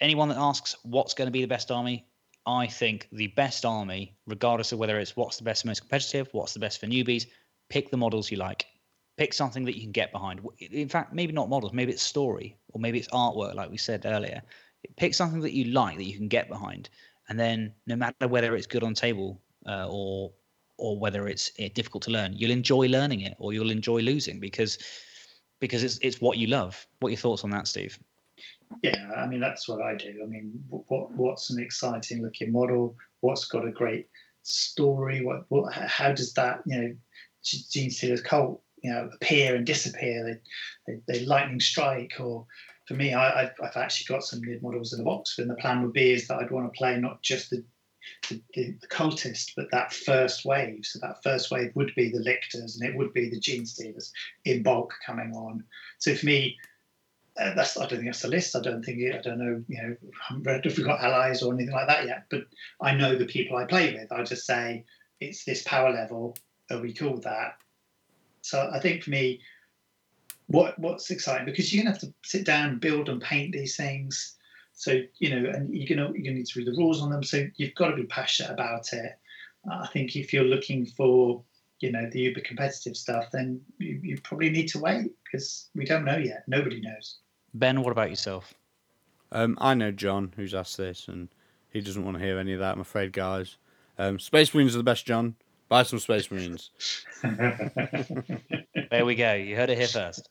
anyone 0.00 0.28
that 0.28 0.38
asks 0.38 0.76
what's 0.82 1.14
going 1.14 1.26
to 1.26 1.32
be 1.32 1.40
the 1.40 1.48
best 1.48 1.70
army, 1.70 2.06
I 2.46 2.66
think 2.66 3.08
the 3.12 3.28
best 3.28 3.64
army, 3.64 4.16
regardless 4.26 4.72
of 4.72 4.78
whether 4.78 4.98
it's 4.98 5.16
what's 5.16 5.36
the 5.36 5.44
best, 5.44 5.64
most 5.64 5.80
competitive, 5.80 6.28
what's 6.32 6.52
the 6.52 6.60
best 6.60 6.78
for 6.80 6.86
newbies, 6.86 7.26
pick 7.68 7.90
the 7.90 7.96
models 7.96 8.30
you 8.30 8.36
like. 8.36 8.66
Pick 9.16 9.32
something 9.32 9.64
that 9.64 9.74
you 9.74 9.82
can 9.82 9.92
get 9.92 10.12
behind. 10.12 10.40
In 10.58 10.88
fact, 10.88 11.12
maybe 11.12 11.32
not 11.32 11.48
models, 11.48 11.72
maybe 11.72 11.92
it's 11.92 12.02
story 12.02 12.56
or 12.68 12.80
maybe 12.80 12.98
it's 12.98 13.08
artwork, 13.08 13.54
like 13.54 13.70
we 13.70 13.78
said 13.78 14.04
earlier. 14.04 14.42
Pick 14.96 15.14
something 15.14 15.40
that 15.40 15.54
you 15.54 15.64
like 15.72 15.96
that 15.96 16.04
you 16.04 16.16
can 16.16 16.28
get 16.28 16.48
behind, 16.48 16.90
and 17.28 17.40
then 17.40 17.72
no 17.86 17.96
matter 17.96 18.28
whether 18.28 18.54
it's 18.54 18.66
good 18.66 18.84
on 18.84 18.94
table 18.94 19.40
uh, 19.66 19.88
or 19.90 20.32
or 20.78 20.98
whether 20.98 21.26
it's 21.26 21.50
eh, 21.58 21.68
difficult 21.74 22.04
to 22.04 22.10
learn, 22.10 22.34
you'll 22.36 22.50
enjoy 22.50 22.86
learning 22.86 23.22
it 23.22 23.34
or 23.38 23.52
you'll 23.52 23.70
enjoy 23.70 24.00
losing 24.00 24.38
because 24.38 24.78
because 25.58 25.82
it's 25.82 25.98
it's 26.02 26.20
what 26.20 26.38
you 26.38 26.46
love. 26.46 26.86
What 27.00 27.08
your 27.08 27.18
thoughts 27.18 27.42
on 27.42 27.50
that, 27.50 27.66
Steve? 27.66 27.98
Yeah, 28.82 29.12
I 29.16 29.26
mean 29.26 29.40
that's 29.40 29.68
what 29.68 29.82
I 29.82 29.94
do. 29.94 30.20
I 30.22 30.26
mean, 30.26 30.62
what 30.68 31.10
what's 31.12 31.50
an 31.50 31.62
exciting 31.62 32.22
looking 32.22 32.52
model? 32.52 32.96
What's 33.20 33.46
got 33.46 33.66
a 33.66 33.70
great 33.70 34.08
story? 34.42 35.24
What 35.24 35.44
what 35.48 35.72
how 35.72 36.12
does 36.12 36.32
that 36.34 36.62
you 36.66 36.80
know 36.80 36.96
Genestealer's 37.44 38.22
cult 38.22 38.62
you 38.82 38.92
know 38.92 39.10
appear 39.14 39.56
and 39.56 39.66
disappear? 39.66 40.40
They 40.86 40.92
they, 41.06 41.18
they 41.18 41.24
lightning 41.26 41.60
strike 41.60 42.14
or 42.20 42.46
for 42.86 42.94
me, 42.94 43.14
I, 43.14 43.42
have 43.42 43.54
I've 43.62 43.76
actually 43.76 44.14
got 44.14 44.24
some 44.24 44.40
Nid 44.42 44.62
models 44.62 44.92
in 44.92 44.98
the 44.98 45.04
box, 45.04 45.38
and 45.38 45.50
the 45.50 45.56
plan 45.56 45.82
would 45.82 45.92
be 45.92 46.12
is 46.12 46.28
that 46.28 46.38
I'd 46.38 46.50
want 46.50 46.72
to 46.72 46.78
play 46.78 46.98
not 46.98 47.22
just 47.22 47.50
the 47.50 47.64
the, 48.28 48.40
the, 48.54 48.86
cultist, 48.88 49.50
but 49.56 49.66
that 49.72 49.92
first 49.92 50.44
wave. 50.44 50.84
So 50.84 51.00
that 51.02 51.24
first 51.24 51.50
wave 51.50 51.72
would 51.74 51.92
be 51.96 52.08
the 52.08 52.20
lictors, 52.20 52.76
and 52.76 52.88
it 52.88 52.96
would 52.96 53.12
be 53.12 53.28
the 53.28 53.40
Genestealers 53.40 54.12
in 54.44 54.62
bulk 54.62 54.94
coming 55.04 55.32
on. 55.34 55.64
So 55.98 56.14
for 56.14 56.24
me, 56.24 56.56
uh, 57.38 57.54
that's 57.54 57.76
I 57.76 57.80
don't 57.80 57.98
think 57.98 58.06
that's 58.06 58.22
the 58.22 58.28
list. 58.28 58.56
I 58.56 58.60
don't 58.60 58.82
think 58.82 58.98
I 59.12 59.20
don't 59.20 59.38
know. 59.38 59.62
You 59.68 59.82
know, 59.82 59.96
if 60.64 60.76
we've 60.76 60.86
got 60.86 61.02
allies 61.02 61.42
or 61.42 61.52
anything 61.52 61.74
like 61.74 61.88
that 61.88 62.06
yet. 62.06 62.24
But 62.30 62.44
I 62.80 62.94
know 62.94 63.16
the 63.16 63.26
people 63.26 63.56
I 63.56 63.64
play 63.64 63.92
with. 63.92 64.10
I 64.10 64.22
just 64.22 64.46
say 64.46 64.84
it's 65.20 65.44
this 65.44 65.62
power 65.62 65.92
level. 65.92 66.36
Are 66.70 66.80
we 66.80 66.96
with 67.00 67.22
that? 67.22 67.58
So 68.42 68.70
I 68.72 68.80
think 68.80 69.02
for 69.02 69.10
me, 69.10 69.40
what 70.46 70.78
what's 70.78 71.10
exciting 71.10 71.46
because 71.46 71.72
you're 71.72 71.84
gonna 71.84 71.92
have 71.92 72.00
to 72.00 72.14
sit 72.24 72.46
down, 72.46 72.78
build 72.78 73.08
and 73.08 73.20
paint 73.20 73.52
these 73.52 73.76
things. 73.76 74.36
So 74.72 75.02
you 75.18 75.30
know, 75.30 75.50
and 75.50 75.74
you're 75.74 75.94
gonna 75.94 76.12
you're 76.14 76.24
gonna 76.24 76.36
need 76.36 76.46
to 76.46 76.58
read 76.58 76.68
the 76.68 76.76
rules 76.76 77.02
on 77.02 77.10
them. 77.10 77.22
So 77.22 77.46
you've 77.56 77.74
got 77.74 77.88
to 77.88 77.96
be 77.96 78.04
passionate 78.04 78.52
about 78.52 78.92
it. 78.92 79.12
Uh, 79.70 79.80
I 79.82 79.88
think 79.88 80.16
if 80.16 80.32
you're 80.32 80.44
looking 80.44 80.86
for 80.86 81.42
you 81.80 81.92
know 81.92 82.08
the 82.10 82.20
uber 82.20 82.40
competitive 82.40 82.96
stuff, 82.96 83.26
then 83.32 83.60
you, 83.78 84.00
you 84.02 84.20
probably 84.22 84.50
need 84.50 84.68
to 84.68 84.78
wait 84.78 85.10
because 85.24 85.68
we 85.74 85.84
don't 85.84 86.04
know 86.04 86.16
yet. 86.16 86.44
Nobody 86.46 86.80
knows. 86.80 87.18
Ben, 87.58 87.80
what 87.82 87.92
about 87.92 88.10
yourself? 88.10 88.52
Um, 89.32 89.56
I 89.60 89.74
know 89.74 89.90
John, 89.90 90.32
who's 90.36 90.54
asked 90.54 90.76
this, 90.76 91.08
and 91.08 91.28
he 91.70 91.80
doesn't 91.80 92.04
want 92.04 92.18
to 92.18 92.22
hear 92.22 92.38
any 92.38 92.52
of 92.52 92.60
that. 92.60 92.74
I'm 92.74 92.80
afraid, 92.80 93.12
guys. 93.12 93.56
Um, 93.98 94.18
Space 94.18 94.54
Marines 94.54 94.74
are 94.74 94.78
the 94.78 94.84
best, 94.84 95.06
John. 95.06 95.36
Buy 95.68 95.82
some 95.82 95.98
Space 95.98 96.30
Marines. 96.30 96.70
there 98.90 99.04
we 99.04 99.16
go. 99.16 99.32
You 99.32 99.56
heard 99.56 99.70
it 99.70 99.78
here 99.78 99.88
first. 99.88 100.28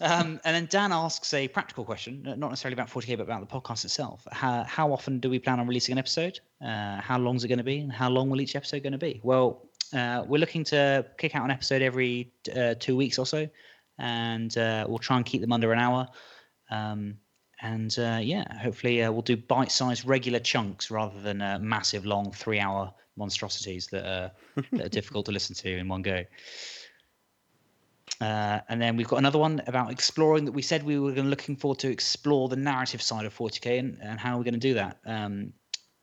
Um, 0.00 0.38
and 0.44 0.54
then 0.54 0.66
Dan 0.70 0.92
asks 0.92 1.34
a 1.34 1.48
practical 1.48 1.84
question, 1.84 2.22
not 2.22 2.50
necessarily 2.50 2.74
about 2.74 2.88
40k, 2.88 3.16
but 3.16 3.24
about 3.24 3.40
the 3.40 3.46
podcast 3.46 3.84
itself. 3.84 4.26
How, 4.30 4.64
how 4.64 4.92
often 4.92 5.18
do 5.18 5.28
we 5.28 5.38
plan 5.38 5.58
on 5.58 5.66
releasing 5.66 5.92
an 5.94 5.98
episode? 5.98 6.38
Uh, 6.64 7.00
how 7.00 7.18
long 7.18 7.34
is 7.36 7.42
it 7.42 7.48
going 7.48 7.58
to 7.58 7.64
be? 7.64 7.80
And 7.80 7.90
how 7.90 8.10
long 8.10 8.30
will 8.30 8.40
each 8.40 8.54
episode 8.54 8.82
going 8.84 8.92
to 8.92 8.98
be? 8.98 9.20
Well, 9.24 9.66
uh, 9.92 10.24
we're 10.26 10.38
looking 10.38 10.64
to 10.64 11.04
kick 11.18 11.34
out 11.34 11.44
an 11.44 11.50
episode 11.50 11.82
every 11.82 12.32
uh, 12.54 12.74
two 12.78 12.96
weeks 12.96 13.18
or 13.18 13.26
so, 13.26 13.48
and 14.02 14.56
uh, 14.58 14.84
we'll 14.86 14.98
try 14.98 15.16
and 15.16 15.24
keep 15.24 15.40
them 15.40 15.52
under 15.52 15.72
an 15.72 15.78
hour. 15.78 16.08
Um, 16.70 17.16
and 17.62 17.96
uh, 17.98 18.18
yeah, 18.20 18.44
hopefully 18.58 19.02
uh, 19.02 19.10
we'll 19.10 19.22
do 19.22 19.36
bite-sized 19.36 20.04
regular 20.04 20.40
chunks 20.40 20.90
rather 20.90 21.20
than 21.20 21.38
massive, 21.66 22.04
long 22.04 22.32
three-hour 22.32 22.92
monstrosities 23.16 23.86
that 23.86 24.04
are, 24.04 24.30
that 24.72 24.86
are 24.86 24.88
difficult 24.88 25.26
to 25.26 25.32
listen 25.32 25.54
to 25.54 25.78
in 25.78 25.88
one 25.88 26.02
go. 26.02 26.24
Uh, 28.20 28.60
and 28.68 28.80
then 28.80 28.96
we've 28.96 29.08
got 29.08 29.16
another 29.16 29.38
one 29.38 29.60
about 29.66 29.90
exploring 29.90 30.44
that 30.44 30.52
we 30.52 30.62
said 30.62 30.84
we 30.84 30.98
were 30.98 31.10
looking 31.10 31.56
forward 31.56 31.78
to 31.80 31.90
explore 31.90 32.48
the 32.48 32.56
narrative 32.56 33.02
side 33.02 33.26
of 33.26 33.36
40k 33.36 33.78
and, 33.78 33.98
and 34.00 34.20
how 34.20 34.34
are 34.34 34.38
we 34.38 34.44
going 34.44 34.54
to 34.54 34.60
do 34.60 34.74
that 34.74 34.98
um, 35.06 35.52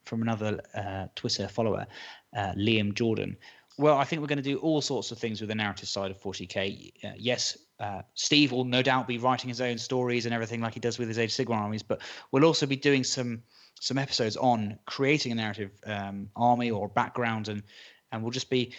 from 0.06 0.22
another 0.22 0.60
uh, 0.76 1.08
Twitter 1.16 1.48
follower, 1.48 1.88
uh, 2.36 2.54
Liam 2.58 2.94
Jordan. 2.94 3.38
Well, 3.78 3.98
I 3.98 4.04
think 4.04 4.22
we're 4.22 4.28
going 4.28 4.38
to 4.38 4.44
do 4.44 4.58
all 4.58 4.82
sorts 4.82 5.12
of 5.12 5.18
things 5.18 5.40
with 5.40 5.48
the 5.48 5.56
narrative 5.56 5.88
side 5.88 6.12
of 6.12 6.22
40k. 6.22 6.92
Uh, 7.04 7.12
yes, 7.18 7.58
uh, 7.80 8.02
Steve 8.14 8.52
will 8.52 8.66
no 8.66 8.82
doubt 8.82 9.08
be 9.08 9.18
writing 9.18 9.48
his 9.48 9.62
own 9.62 9.78
stories 9.78 10.26
and 10.26 10.34
everything 10.34 10.62
like 10.62 10.74
he 10.74 10.80
does 10.80 11.00
with 11.00 11.08
his 11.08 11.18
Age 11.18 11.40
of 11.40 11.48
Sigmar 11.48 11.58
armies, 11.58 11.84
but 11.84 12.02
we'll 12.32 12.46
also 12.46 12.66
be 12.66 12.76
doing 12.76 13.04
some 13.04 13.42
some 13.82 13.98
episodes 13.98 14.36
on 14.36 14.78
creating 14.86 15.32
a 15.32 15.36
narrative 15.36 15.72
um, 15.86 16.30
army 16.36 16.70
or 16.70 16.90
background, 16.90 17.48
and 17.48 17.64
and 18.12 18.22
we'll 18.22 18.32
just 18.32 18.50
be 18.50 18.74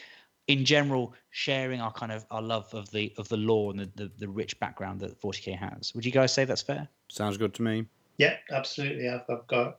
in 0.49 0.65
general 0.65 1.15
sharing 1.31 1.81
our 1.81 1.93
kind 1.93 2.13
of 2.13 2.27
our 2.31 2.43
love 2.43 2.73
of 2.75 2.91
the 2.91 3.13
of 3.17 3.29
the 3.29 3.37
lore 3.37 3.71
and 3.71 3.81
the, 3.81 3.91
the, 3.95 4.11
the 4.19 4.29
rich 4.29 4.59
background 4.61 5.01
that 5.01 5.21
40k 5.21 5.57
has. 5.57 5.95
Would 5.95 6.05
you 6.05 6.13
guys 6.13 6.33
say 6.33 6.45
that's 6.45 6.63
fair? 6.63 6.89
Sounds 7.09 7.39
good 7.39 7.55
to 7.55 7.63
me. 7.63 7.87
Yeah, 8.19 8.37
absolutely. 8.51 9.09
I've, 9.09 9.23
I've 9.31 9.47
got 9.47 9.79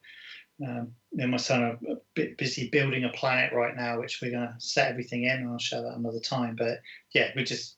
um, 0.66 0.94
me 1.14 1.24
and 1.24 1.32
my 1.32 1.38
son 1.38 1.62
are 1.62 1.80
a 1.92 1.98
bit 2.16 2.38
busy 2.38 2.70
building 2.70 3.04
a 3.04 3.10
planet 3.10 3.54
right 3.54 3.76
now, 3.76 4.00
which 4.00 4.20
we're 4.22 4.32
going 4.32 4.48
to 4.48 4.56
set 4.60 4.90
everything 4.90 5.26
in, 5.26 5.32
and 5.32 5.50
I'll 5.50 5.60
show 5.60 5.82
that 5.82 5.98
another 5.98 6.20
time. 6.20 6.56
But 6.56 6.82
yeah, 7.14 7.30
we're 7.36 7.46
just 7.46 7.78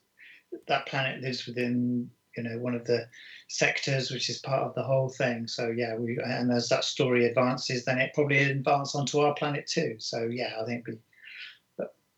that 0.68 0.86
planet 0.86 1.22
lives 1.22 1.46
within 1.46 2.10
you 2.36 2.42
know 2.42 2.58
one 2.58 2.74
of 2.74 2.84
the 2.84 3.06
sectors, 3.48 4.10
which 4.10 4.28
is 4.28 4.38
part 4.38 4.62
of 4.62 4.74
the 4.74 4.82
whole 4.82 5.08
thing. 5.08 5.46
So 5.46 5.72
yeah, 5.74 5.96
we 5.96 6.18
and 6.24 6.52
as 6.52 6.68
that 6.68 6.84
story 6.84 7.26
advances, 7.26 7.84
then 7.84 7.98
it 7.98 8.12
probably 8.14 8.38
advances 8.38 8.94
onto 8.94 9.20
our 9.20 9.34
planet 9.34 9.66
too. 9.66 9.96
So 9.98 10.28
yeah, 10.30 10.54
I 10.60 10.64
think 10.64 10.86
we 10.86 10.94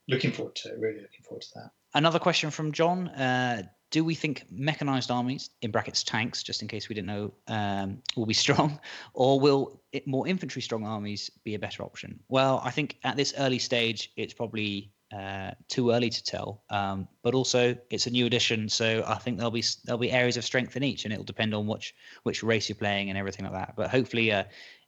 looking 0.08 0.32
forward 0.32 0.54
to 0.56 0.68
it. 0.70 0.78
Really 0.78 1.00
looking 1.00 1.22
forward 1.22 1.42
to 1.42 1.48
that. 1.56 1.70
Another 1.94 2.18
question 2.18 2.50
from 2.50 2.72
John. 2.72 3.08
Uh, 3.08 3.62
do 3.90 4.04
we 4.04 4.14
think 4.14 4.44
mechanized 4.50 5.10
armies, 5.10 5.50
in 5.62 5.70
brackets 5.70 6.02
tanks, 6.02 6.42
just 6.42 6.60
in 6.60 6.68
case 6.68 6.88
we 6.88 6.94
didn't 6.94 7.06
know, 7.06 7.32
um, 7.46 8.02
will 8.16 8.26
be 8.26 8.34
strong, 8.44 8.80
or 9.14 9.38
will 9.38 9.80
it, 9.92 10.06
more 10.06 10.26
infantry 10.26 10.60
strong 10.60 10.84
armies 10.84 11.30
be 11.44 11.54
a 11.54 11.58
better 11.58 11.82
option? 11.82 12.20
Well, 12.28 12.60
I 12.64 12.70
think 12.70 12.98
at 13.04 13.16
this 13.16 13.32
early 13.38 13.58
stage, 13.58 14.12
it's 14.16 14.34
probably 14.34 14.92
uh, 15.12 15.52
too 15.68 15.90
early 15.90 16.10
to 16.10 16.24
tell. 16.24 16.62
Um, 16.70 17.08
but 17.22 17.34
also, 17.34 17.76
it's 17.90 18.06
a 18.06 18.10
new 18.10 18.26
edition, 18.26 18.68
so 18.68 19.04
I 19.06 19.16
think 19.16 19.36
there'll 19.36 19.50
be 19.50 19.64
there'll 19.84 19.98
be 19.98 20.10
areas 20.10 20.36
of 20.36 20.44
strength 20.44 20.76
in 20.76 20.82
each, 20.82 21.04
and 21.04 21.12
it'll 21.12 21.24
depend 21.24 21.54
on 21.54 21.66
which 21.66 21.94
which 22.24 22.42
race 22.42 22.68
you're 22.68 22.76
playing 22.76 23.08
and 23.08 23.18
everything 23.18 23.44
like 23.44 23.54
that. 23.54 23.74
But 23.76 23.90
hopefully, 23.90 24.32
uh, 24.32 24.44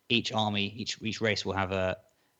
each 0.08 0.32
army, 0.32 0.74
each 0.76 1.00
each 1.02 1.20
race 1.20 1.44
will 1.44 1.52
have 1.54 1.72
a 1.72 1.74
uh, 1.74 1.94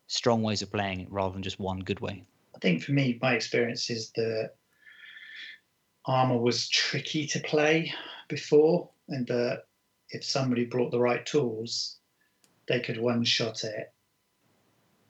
strong 0.08 0.42
ways 0.42 0.62
of 0.62 0.72
playing 0.72 1.06
rather 1.10 1.32
than 1.32 1.42
just 1.42 1.60
one 1.60 1.80
good 1.80 2.00
way. 2.00 2.24
I 2.54 2.58
think 2.58 2.82
for 2.82 2.92
me, 2.92 3.18
my 3.22 3.34
experience 3.34 3.90
is 3.90 4.10
that 4.16 4.54
armor 6.06 6.38
was 6.38 6.68
tricky 6.68 7.26
to 7.28 7.40
play 7.40 7.92
before, 8.28 8.90
and 9.08 9.26
that 9.28 9.64
if 10.10 10.24
somebody 10.24 10.64
brought 10.64 10.90
the 10.90 10.98
right 10.98 11.24
tools, 11.24 11.98
they 12.66 12.80
could 12.80 12.98
one 12.98 13.22
shot 13.22 13.62
it, 13.62 13.92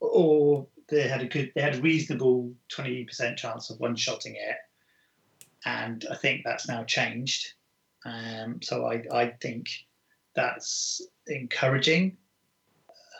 or 0.01 0.67
they 0.89 1.07
had 1.07 1.23
a 1.23 1.27
good, 1.27 1.53
they 1.55 1.61
had 1.61 1.77
a 1.77 1.81
reasonable 1.81 2.53
twenty 2.69 3.05
percent 3.05 3.39
chance 3.39 3.71
of 3.71 3.81
one 3.81 3.97
shotting 3.97 4.35
it, 4.35 4.57
and 5.65 6.07
I 6.11 6.15
think 6.15 6.43
that's 6.45 6.69
now 6.69 6.85
changed. 6.85 7.55
Um, 8.05 8.61
so 8.63 8.87
I, 8.87 9.03
I 9.13 9.27
think 9.41 9.69
that's 10.35 11.03
encouraging. 11.27 12.17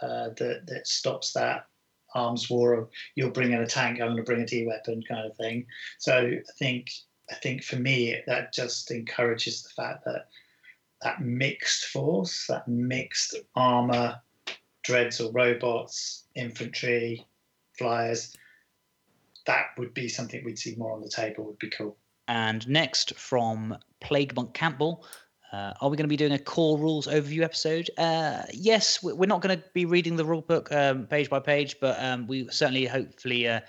Uh, 0.01 0.31
that 0.37 0.63
that 0.69 0.87
stops 0.87 1.33
that 1.33 1.67
arms 2.15 2.49
war 2.49 2.73
of 2.75 2.89
you'll 3.17 3.31
bring 3.31 3.53
in 3.53 3.61
a 3.61 3.67
tank, 3.67 4.01
I'm 4.01 4.09
going 4.09 4.17
to 4.17 4.23
bring 4.23 4.43
a 4.43 4.47
D 4.47 4.67
weapon 4.67 5.03
kind 5.03 5.27
of 5.27 5.37
thing. 5.37 5.67
So 5.99 6.17
I 6.17 6.41
think 6.59 6.91
I 7.31 7.35
think 7.35 7.65
for 7.65 7.77
me 7.77 8.17
that 8.27 8.55
just 8.55 8.91
encourages 8.91 9.63
the 9.63 9.71
fact 9.71 10.05
that 10.05 10.29
that 11.03 11.21
mixed 11.21 11.87
force, 11.87 12.47
that 12.49 12.67
mixed 12.69 13.37
armor, 13.55 14.21
dreads 14.83 15.21
or 15.21 15.31
robots, 15.33 16.25
infantry, 16.35 17.27
flyers, 17.79 18.37
that 19.47 19.69
would 19.79 19.95
be 19.95 20.09
something 20.09 20.45
we'd 20.45 20.59
see 20.59 20.75
more 20.77 20.93
on 20.93 21.01
the 21.01 21.09
table. 21.09 21.45
Would 21.45 21.59
be 21.59 21.71
cool. 21.71 21.97
And 22.27 22.69
next 22.69 23.15
from 23.15 23.77
Plague 24.01 24.37
Monk 24.37 24.53
Campbell, 24.53 25.07
uh, 25.53 25.73
are 25.81 25.89
we 25.89 25.97
going 25.97 26.05
to 26.05 26.09
be 26.09 26.17
doing 26.17 26.33
a 26.33 26.39
core 26.39 26.79
rules 26.79 27.07
overview 27.07 27.43
episode? 27.43 27.89
Uh, 27.97 28.43
yes, 28.53 29.03
we're 29.03 29.27
not 29.27 29.41
going 29.41 29.57
to 29.57 29.65
be 29.73 29.87
reading 29.87 30.17
the 30.17 30.25
rule 30.25 30.43
book 30.43 30.71
um, 30.73 31.07
page 31.07 31.31
by 31.31 31.41
page, 31.41 31.77
but 31.81 31.97
um, 32.03 32.27
we 32.27 32.47
certainly, 32.51 32.85
hopefully, 32.85 33.49
uh, 33.49 33.61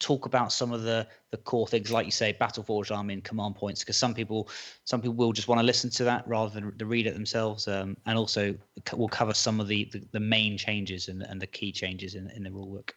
talk 0.00 0.26
about 0.26 0.50
some 0.52 0.72
of 0.72 0.82
the 0.82 1.06
the 1.30 1.36
core 1.36 1.68
things, 1.68 1.92
like 1.92 2.06
you 2.06 2.10
say, 2.10 2.32
Battleforged 2.40 2.90
army 2.90 3.14
and 3.14 3.22
command 3.22 3.54
points, 3.54 3.80
because 3.80 3.96
some 3.96 4.14
people 4.14 4.48
some 4.84 5.00
people 5.00 5.14
will 5.14 5.32
just 5.32 5.46
want 5.46 5.60
to 5.60 5.64
listen 5.64 5.90
to 5.90 6.04
that 6.04 6.26
rather 6.26 6.52
than 6.52 6.76
to 6.76 6.86
read 6.86 7.06
it 7.06 7.14
themselves, 7.14 7.68
um, 7.68 7.96
and 8.06 8.18
also 8.18 8.54
we'll 8.94 9.08
cover 9.08 9.34
some 9.34 9.60
of 9.60 9.68
the 9.68 9.88
the, 9.92 10.02
the 10.10 10.20
main 10.20 10.58
changes 10.58 11.08
and, 11.08 11.22
and 11.22 11.40
the 11.40 11.46
key 11.46 11.70
changes 11.70 12.16
in 12.16 12.28
in 12.30 12.42
the 12.42 12.50
rule 12.50 12.66
book. 12.66 12.94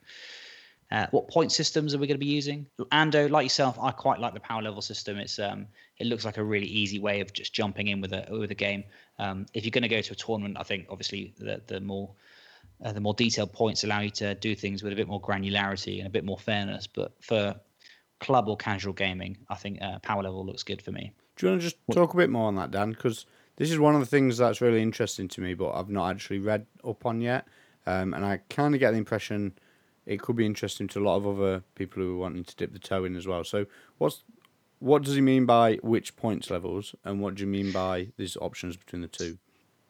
Uh, 0.94 1.08
what 1.10 1.28
point 1.28 1.52
systems 1.52 1.96
are 1.96 1.98
we 1.98 2.06
going 2.06 2.20
to 2.20 2.24
be 2.24 2.32
using? 2.32 2.68
Ando, 2.92 3.28
like 3.28 3.46
yourself, 3.46 3.80
I 3.82 3.90
quite 3.90 4.20
like 4.20 4.36
the 4.36 4.40
power 4.40 4.62
level 4.62 4.80
system. 4.80 5.18
It's 5.18 5.40
um, 5.40 5.66
it 5.98 6.06
looks 6.06 6.24
like 6.24 6.38
a 6.38 6.44
really 6.44 6.68
easy 6.68 7.00
way 7.00 7.20
of 7.20 7.34
just 7.34 7.52
jumping 7.52 7.88
in 7.88 8.00
with 8.00 8.14
a 8.14 8.28
with 8.30 8.52
a 8.52 8.56
game. 8.56 8.84
Um, 9.18 9.48
if 9.56 9.66
you're 9.66 9.72
going 9.72 9.82
to 9.82 9.90
go 9.90 10.02
to 10.02 10.14
a 10.14 10.16
tournament, 10.16 10.56
I 10.60 10.64
think 10.64 10.86
obviously 10.92 11.34
the 11.40 11.62
the 11.66 11.80
more 11.82 12.12
uh, 12.86 12.92
the 12.92 13.02
more 13.02 13.16
detailed 13.16 13.54
points 13.54 13.84
allow 13.84 14.02
you 14.02 14.12
to 14.12 14.36
do 14.36 14.54
things 14.54 14.84
with 14.84 14.94
a 14.94 14.96
bit 14.96 15.08
more 15.08 15.20
granularity 15.20 15.98
and 15.98 16.06
a 16.06 16.12
bit 16.12 16.24
more 16.24 16.38
fairness. 16.38 16.86
But 16.86 17.12
for 17.22 17.56
club 18.20 18.48
or 18.48 18.56
casual 18.56 18.94
gaming, 18.94 19.36
I 19.50 19.56
think 19.56 19.82
uh, 19.82 19.98
power 20.00 20.22
level 20.22 20.46
looks 20.46 20.62
good 20.62 20.80
for 20.80 20.92
me. 20.92 21.12
Do 21.38 21.48
you 21.48 21.52
want 21.52 21.62
to 21.62 21.70
just 21.70 21.78
talk 21.92 22.14
a 22.14 22.18
bit 22.18 22.30
more 22.30 22.46
on 22.46 22.56
that, 22.58 22.70
Dan? 22.70 22.92
Because 22.92 23.26
this 23.56 23.72
is 23.72 23.80
one 23.80 23.96
of 23.96 24.00
the 24.00 24.06
things 24.06 24.38
that's 24.38 24.62
really 24.62 24.84
interesting 24.84 25.28
to 25.30 25.42
me, 25.42 25.56
but 25.56 25.72
I've 25.72 25.90
not 25.90 26.12
actually 26.12 26.38
read 26.38 26.68
up 26.88 27.04
on 27.04 27.20
yet. 27.20 27.48
Um, 27.88 28.14
and 28.14 28.24
I 28.24 28.42
kind 28.50 28.76
of 28.76 28.80
get 28.80 28.92
the 28.92 28.98
impression 28.98 29.54
it 30.06 30.22
could 30.22 30.36
be 30.36 30.46
interesting 30.46 30.88
to 30.90 31.00
a 31.00 31.04
lot 31.04 31.18
of 31.18 31.28
other 31.28 31.64
people 31.76 32.02
who 32.02 32.16
are 32.16 32.20
wanting 32.20 32.44
to 32.44 32.56
dip 32.56 32.74
the 32.74 32.80
toe 32.80 33.06
in 33.06 33.16
as 33.16 33.28
well. 33.28 33.44
So, 33.44 33.66
what's 33.98 34.24
what 34.80 35.04
does 35.04 35.16
he 35.16 35.22
mean 35.22 35.46
by 35.46 35.76
which 35.76 36.16
points 36.16 36.50
levels, 36.50 36.94
and 37.06 37.22
what 37.22 37.36
do 37.36 37.42
you 37.42 37.48
mean 37.48 37.72
by 37.72 38.08
these 38.18 38.36
options 38.38 38.76
between 38.76 39.02
the 39.02 39.08
two? 39.08 39.38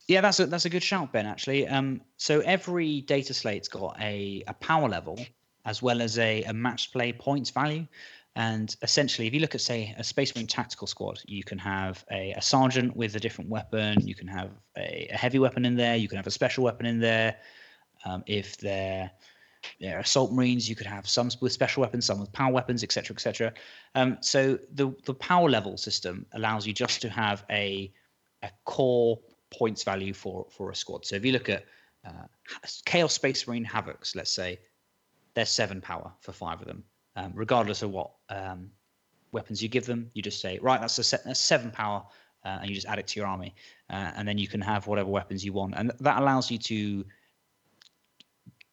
Yeah, 0.07 0.21
that's 0.21 0.39
a 0.39 0.45
that's 0.45 0.65
a 0.65 0.69
good 0.69 0.83
shout, 0.83 1.11
Ben. 1.11 1.25
Actually, 1.25 1.67
um, 1.67 2.01
so 2.17 2.41
every 2.41 3.01
data 3.01 3.33
slate's 3.33 3.67
got 3.67 3.97
a, 3.99 4.43
a 4.47 4.53
power 4.53 4.89
level 4.89 5.17
as 5.65 5.81
well 5.81 6.01
as 6.01 6.19
a, 6.19 6.43
a 6.43 6.53
match 6.53 6.91
play 6.91 7.13
points 7.13 7.49
value. 7.49 7.87
And 8.35 8.75
essentially, 8.81 9.27
if 9.27 9.33
you 9.33 9.39
look 9.39 9.53
at, 9.53 9.61
say, 9.61 9.93
a 9.97 10.03
Space 10.03 10.33
Marine 10.35 10.47
tactical 10.47 10.87
squad, 10.87 11.19
you 11.25 11.43
can 11.43 11.59
have 11.59 12.03
a, 12.11 12.31
a 12.31 12.41
sergeant 12.41 12.95
with 12.95 13.15
a 13.15 13.19
different 13.19 13.49
weapon. 13.49 14.05
You 14.05 14.15
can 14.15 14.27
have 14.27 14.49
a, 14.75 15.07
a, 15.11 15.15
heavy 15.15 15.37
weapon 15.37 15.65
in 15.65 15.75
there. 15.75 15.95
You 15.95 16.07
can 16.07 16.17
have 16.17 16.25
a 16.25 16.31
special 16.31 16.63
weapon 16.63 16.87
in 16.87 16.99
there. 16.99 17.37
Um, 18.05 18.23
if 18.25 18.57
they're, 18.57 19.11
they're 19.79 19.99
assault 19.99 20.31
marines, 20.31 20.69
you 20.69 20.75
could 20.75 20.87
have 20.87 21.07
some 21.07 21.29
with 21.41 21.51
special 21.51 21.81
weapons, 21.81 22.05
some 22.05 22.19
with 22.19 22.31
power 22.31 22.51
weapons, 22.51 22.83
etc., 22.83 23.15
etc. 23.15 23.53
Um, 23.95 24.17
so 24.21 24.57
the 24.73 24.93
the 25.05 25.13
power 25.13 25.49
level 25.49 25.77
system 25.77 26.25
allows 26.33 26.65
you 26.67 26.73
just 26.73 27.01
to 27.01 27.09
have 27.09 27.43
a 27.49 27.91
a 28.43 28.49
core 28.65 29.19
points 29.51 29.83
value 29.83 30.13
for 30.13 30.45
for 30.49 30.71
a 30.71 30.75
squad. 30.75 31.05
So 31.05 31.15
if 31.15 31.25
you 31.25 31.31
look 31.31 31.49
at 31.49 31.65
uh, 32.05 32.27
Chaos 32.85 33.13
Space 33.13 33.47
Marine 33.47 33.65
Havocs, 33.65 34.15
let's 34.15 34.31
say, 34.31 34.59
there's 35.33 35.49
seven 35.49 35.81
power 35.81 36.11
for 36.19 36.31
five 36.31 36.61
of 36.61 36.67
them, 36.67 36.83
um, 37.15 37.31
regardless 37.33 37.81
of 37.81 37.91
what 37.91 38.11
um, 38.29 38.69
weapons 39.31 39.61
you 39.61 39.69
give 39.69 39.85
them. 39.85 40.09
You 40.13 40.21
just 40.21 40.41
say, 40.41 40.59
right, 40.61 40.81
that's 40.81 40.99
a 40.99 41.17
that's 41.23 41.39
seven 41.39 41.71
power, 41.71 42.03
uh, 42.43 42.59
and 42.61 42.69
you 42.69 42.75
just 42.75 42.87
add 42.87 42.99
it 42.99 43.07
to 43.07 43.19
your 43.19 43.27
army, 43.27 43.55
uh, 43.89 44.11
and 44.15 44.27
then 44.27 44.37
you 44.37 44.47
can 44.47 44.61
have 44.61 44.87
whatever 44.87 45.09
weapons 45.09 45.43
you 45.45 45.53
want, 45.53 45.73
and 45.77 45.91
that 45.99 46.21
allows 46.21 46.51
you 46.51 46.57
to 46.59 47.05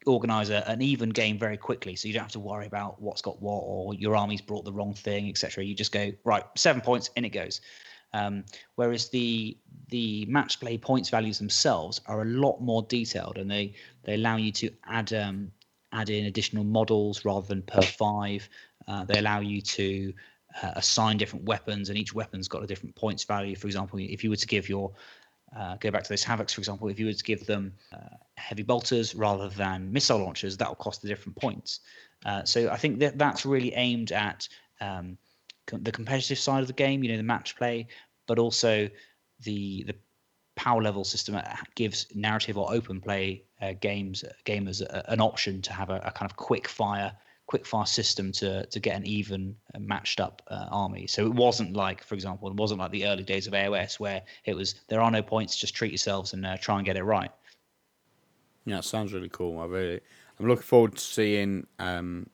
organize 0.07 0.51
a, 0.51 0.67
an 0.69 0.81
even 0.81 1.11
game 1.11 1.39
very 1.39 1.57
quickly 1.57 1.95
so 1.95 2.09
you 2.09 2.15
don't 2.15 2.23
have 2.23 2.33
to 2.33 2.41
worry 2.41 2.67
about 2.67 3.01
what's 3.01 3.21
got 3.21 3.41
what 3.43 3.63
or 3.65 3.95
your 3.95 4.17
army's 4.17 4.41
brought 4.41 4.65
the 4.65 4.73
wrong 4.73 4.95
thing 4.95 5.29
etc 5.29 5.63
you 5.63 5.75
just 5.75 5.93
go 5.93 6.11
right 6.25 6.45
seven 6.57 6.81
points 6.81 7.11
in 7.17 7.25
it 7.25 7.31
goes 7.31 7.61
um, 8.13 8.45
whereas 8.75 9.09
the 9.11 9.57
the 9.89 10.27
match 10.27 10.59
play 10.59 10.79
points 10.79 11.11
values 11.11 11.39
themselves 11.39 12.01
are 12.07 12.23
a 12.23 12.25
lot 12.25 12.61
more 12.61 12.83
detailed 12.85 13.39
and 13.39 13.51
they 13.51 13.75
they 14.05 14.15
allow 14.15 14.37
you 14.37 14.51
to 14.51 14.71
add 14.89 15.13
um, 15.13 15.53
add 15.93 16.11
in 16.11 16.27
additional 16.27 16.65
models 16.65 17.25
rather 17.25 17.47
than 17.47 17.63
per 17.63 17.83
five. 17.83 18.49
Uh, 18.87 19.05
they 19.05 19.19
allow 19.19 19.41
you 19.41 19.61
to 19.61 20.13
uh, 20.63 20.73
assign 20.77 21.17
different 21.17 21.45
weapons, 21.45 21.89
and 21.89 21.99
each 21.99 22.15
weapon's 22.15 22.49
got 22.49 22.63
a 22.63 22.67
different 22.67 22.95
points 22.95 23.25
value. 23.25 23.57
For 23.57 23.67
example, 23.67 23.99
if 24.01 24.25
you 24.25 24.31
were 24.31 24.37
to 24.37 24.47
give 24.47 24.69
your 24.69 24.93
uh, 25.57 25.77
go 25.77 25.91
back 25.91 26.03
to 26.05 26.09
those 26.09 26.25
havocs, 26.25 26.55
for 26.55 26.61
example, 26.61 26.89
if 26.89 26.99
you 26.99 27.07
were 27.07 27.13
to 27.13 27.25
give 27.25 27.45
them 27.47 27.73
uh, 27.93 28.17
heavy 28.37 28.63
bolters 28.63 29.15
rather 29.15 29.49
than 29.49 29.93
missile 29.93 30.19
launchers, 30.19 30.57
that 30.57 30.69
will 30.69 30.77
cost 30.77 31.03
the 31.03 31.09
different 31.09 31.37
points. 31.37 31.81
Uh, 32.25 32.45
so 32.45 32.69
I 32.71 32.77
think 32.77 32.99
that 33.01 33.19
that's 33.19 33.45
really 33.45 33.73
aimed 33.75 34.13
at 34.13 34.49
um, 34.81 35.19
the 35.67 35.93
competitive 35.93 36.39
side 36.39 36.61
of 36.61 36.67
the 36.67 36.73
game, 36.73 37.03
you 37.03 37.11
know, 37.11 37.17
the 37.17 37.23
match 37.23 37.57
play, 37.57 37.89
but 38.27 38.39
also 38.39 38.89
the 39.45 39.85
the 39.85 39.95
power 40.57 40.83
level 40.83 41.05
system 41.05 41.37
uh, 41.37 41.43
gives 41.75 42.07
narrative 42.15 42.59
or 42.59 42.73
open 42.73 43.01
play 43.01 43.43
uh, 43.63 43.73
games 43.81 44.25
gamers 44.45 44.83
an 45.09 45.21
option 45.21 45.63
to 45.63 45.73
have 45.73 45.89
a, 45.89 45.97
a, 46.05 46.11
kind 46.11 46.31
of 46.31 46.37
quick 46.37 46.69
fire 46.69 47.13
quick 47.51 47.67
fire 47.67 47.85
system 47.85 48.31
to 48.31 48.65
to 48.67 48.79
get 48.79 48.95
an 48.95 49.05
even 49.05 49.57
uh, 49.75 49.81
matched 49.81 50.21
up 50.21 50.41
uh, 50.49 50.67
army. 50.71 51.05
So 51.09 51.27
it 51.27 51.35
wasn't 51.35 51.75
like 51.75 52.05
for 52.05 52.15
example 52.15 52.49
it 52.49 52.55
wasn't 52.55 52.79
like 52.79 52.93
the 52.93 53.07
early 53.07 53.25
days 53.25 53.49
of 53.49 53.55
aos 53.55 53.99
where 53.99 54.23
it 54.45 54.55
was 54.55 54.77
there 54.87 55.01
are 55.01 55.11
no 55.11 55.21
points 55.21 55.57
just 55.57 55.75
treat 55.75 55.91
yourselves 55.91 56.33
and 56.33 56.47
uh, 56.47 56.57
try 56.59 56.77
and 56.77 56.87
get 56.87 56.97
it 56.97 57.03
right. 57.03 57.33
Yeah 58.67 58.81
sounds 58.83 59.13
really 59.13 59.29
cool. 59.29 59.59
I 59.59 59.65
really 59.65 60.01
i'm 60.39 60.47
looking 60.47 60.63
forward 60.63 60.95
to 60.95 61.05
seeing 61.05 61.67
um 61.81 62.31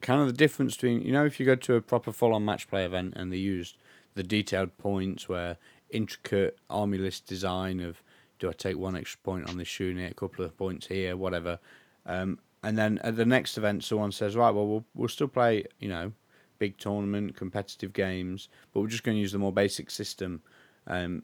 kind 0.00 0.20
of 0.20 0.28
the 0.28 0.32
difference 0.44 0.76
between 0.76 1.02
you 1.02 1.10
know 1.10 1.26
if 1.26 1.40
you 1.40 1.44
go 1.44 1.56
to 1.56 1.74
a 1.74 1.82
proper 1.82 2.12
full-on 2.12 2.44
match 2.44 2.68
play 2.68 2.84
event 2.84 3.14
and 3.16 3.32
they 3.32 3.36
used 3.36 3.76
the 4.14 4.22
detailed 4.22 4.78
points 4.78 5.28
where 5.28 5.56
intricate 5.90 6.56
army 6.70 6.98
list 6.98 7.26
design 7.26 7.80
of 7.80 8.00
do 8.38 8.48
I 8.48 8.52
take 8.52 8.78
one 8.78 8.96
extra 8.96 9.18
point 9.24 9.48
on 9.48 9.58
this 9.58 9.80
unit, 9.80 10.12
a 10.12 10.14
couple 10.14 10.44
of 10.44 10.56
points 10.56 10.86
here, 10.86 11.16
whatever. 11.16 11.58
Um, 12.06 12.38
and 12.62 12.76
then 12.76 12.98
at 12.98 13.16
the 13.16 13.24
next 13.24 13.56
event, 13.58 13.84
someone 13.84 14.12
says, 14.12 14.36
right, 14.36 14.50
well, 14.50 14.66
we'll 14.66 14.84
we'll 14.94 15.08
still 15.08 15.28
play, 15.28 15.64
you 15.78 15.88
know, 15.88 16.12
big 16.58 16.78
tournament, 16.78 17.36
competitive 17.36 17.92
games, 17.92 18.48
but 18.72 18.80
we're 18.80 18.88
just 18.88 19.04
going 19.04 19.16
to 19.16 19.20
use 19.20 19.32
the 19.32 19.38
more 19.38 19.52
basic 19.52 19.90
system. 19.90 20.42
Um, 20.86 21.22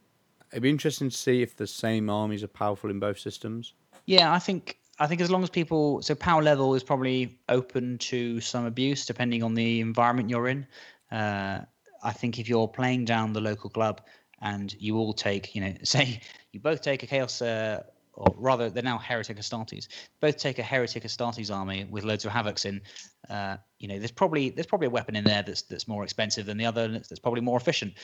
it'd 0.53 0.63
be 0.63 0.71
interesting 0.71 1.11
to 1.11 1.17
see 1.17 1.43
if 1.43 1.57
the 1.57 1.67
same 1.67 2.09
armies 2.09 2.43
are 2.43 2.49
powerful 2.49 2.91
in 2.91 3.01
both 3.01 3.19
systems. 3.19 3.75
Yeah, 4.07 4.33
I 4.33 4.39
think 4.39 4.79
I 4.99 5.07
think 5.07 5.21
as 5.21 5.31
long 5.31 5.43
as 5.43 5.51
people 5.51 6.03
so 6.03 6.15
power 6.15 6.43
level 6.43 6.75
is 6.75 6.83
probably 6.83 7.39
open 7.49 7.99
to 7.99 8.41
some 8.41 8.65
abuse 8.65 9.07
depending 9.07 9.43
on 9.43 9.55
the 9.55 9.81
environment 9.81 10.31
you're 10.31 10.49
in. 10.49 10.67
Uh, 11.11 11.61
I 12.03 12.13
think 12.13 12.39
if 12.39 12.49
you're 12.49 12.69
playing 12.69 13.07
down 13.07 13.33
the 13.33 13.41
local 13.41 13.71
club, 13.71 14.03
and 14.45 14.75
you 14.79 14.97
all 14.97 15.13
take, 15.13 15.55
you 15.55 15.61
know, 15.61 15.75
say 15.83 16.21
you 16.53 16.61
both 16.61 16.83
take 16.83 17.03
a 17.03 17.07
Chaos, 17.07 17.43
uh, 17.43 17.83
or 18.17 18.35
rather, 18.37 18.71
they're 18.71 18.83
now 18.83 18.99
Heretic 18.99 19.39
Astartes. 19.39 19.89
Both 20.21 20.37
take 20.37 20.59
a 20.59 20.63
Heretic 20.63 21.03
Astartes 21.05 21.55
army 21.55 21.85
with 21.85 22.05
loads 22.05 22.25
of 22.25 22.33
Havocs 22.33 22.65
in. 22.65 22.81
Uh, 23.29 23.57
you 23.79 23.89
know, 23.89 23.99
there's 23.99 24.13
probably 24.13 24.51
there's 24.51 24.67
probably 24.67 24.87
a 24.87 24.91
weapon 24.91 25.17
in 25.17 25.25
there 25.25 25.43
that's 25.43 25.63
that's 25.63 25.89
more 25.89 26.05
expensive 26.05 26.47
than 26.47 26.57
the 26.57 26.67
other, 26.67 26.89
that's 26.89 27.19
probably 27.19 27.41
more 27.41 27.57
efficient. 27.57 27.95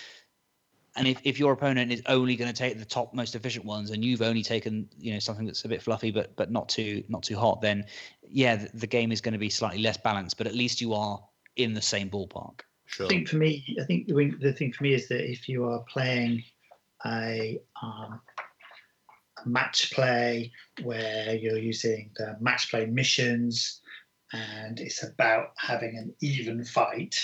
And 0.96 1.06
if, 1.06 1.20
if 1.22 1.38
your 1.38 1.52
opponent 1.52 1.92
is 1.92 2.02
only 2.06 2.34
going 2.34 2.52
to 2.52 2.56
take 2.56 2.76
the 2.76 2.84
top 2.84 3.14
most 3.14 3.36
efficient 3.36 3.64
ones, 3.64 3.90
and 3.90 4.04
you've 4.04 4.22
only 4.22 4.42
taken 4.42 4.88
you 4.98 5.12
know 5.12 5.20
something 5.20 5.46
that's 5.46 5.64
a 5.64 5.68
bit 5.68 5.82
fluffy 5.82 6.10
but 6.10 6.34
but 6.36 6.50
not 6.50 6.68
too 6.68 7.04
not 7.08 7.22
too 7.22 7.36
hot, 7.36 7.60
then 7.60 7.84
yeah, 8.28 8.56
the, 8.56 8.70
the 8.74 8.86
game 8.86 9.12
is 9.12 9.20
going 9.20 9.32
to 9.32 9.38
be 9.38 9.50
slightly 9.50 9.80
less 9.80 9.96
balanced. 9.96 10.36
But 10.36 10.46
at 10.46 10.54
least 10.54 10.80
you 10.80 10.94
are 10.94 11.20
in 11.56 11.74
the 11.74 11.82
same 11.82 12.10
ballpark. 12.10 12.60
Sure. 12.86 13.06
I 13.06 13.08
think 13.08 13.28
for 13.28 13.36
me, 13.36 13.76
I 13.80 13.84
think 13.84 14.08
the, 14.08 14.34
the 14.40 14.52
thing 14.52 14.72
for 14.72 14.82
me 14.82 14.94
is 14.94 15.06
that 15.08 15.30
if 15.30 15.48
you 15.48 15.64
are 15.64 15.78
playing 15.88 16.42
a, 17.06 17.60
um, 17.80 18.20
a 18.28 18.29
match 19.44 19.92
play 19.92 20.52
where 20.82 21.34
you're 21.34 21.58
using 21.58 22.10
the 22.16 22.36
match 22.40 22.70
play 22.70 22.86
missions 22.86 23.80
and 24.32 24.78
it's 24.80 25.02
about 25.02 25.52
having 25.56 25.96
an 25.96 26.14
even 26.20 26.64
fight 26.64 27.16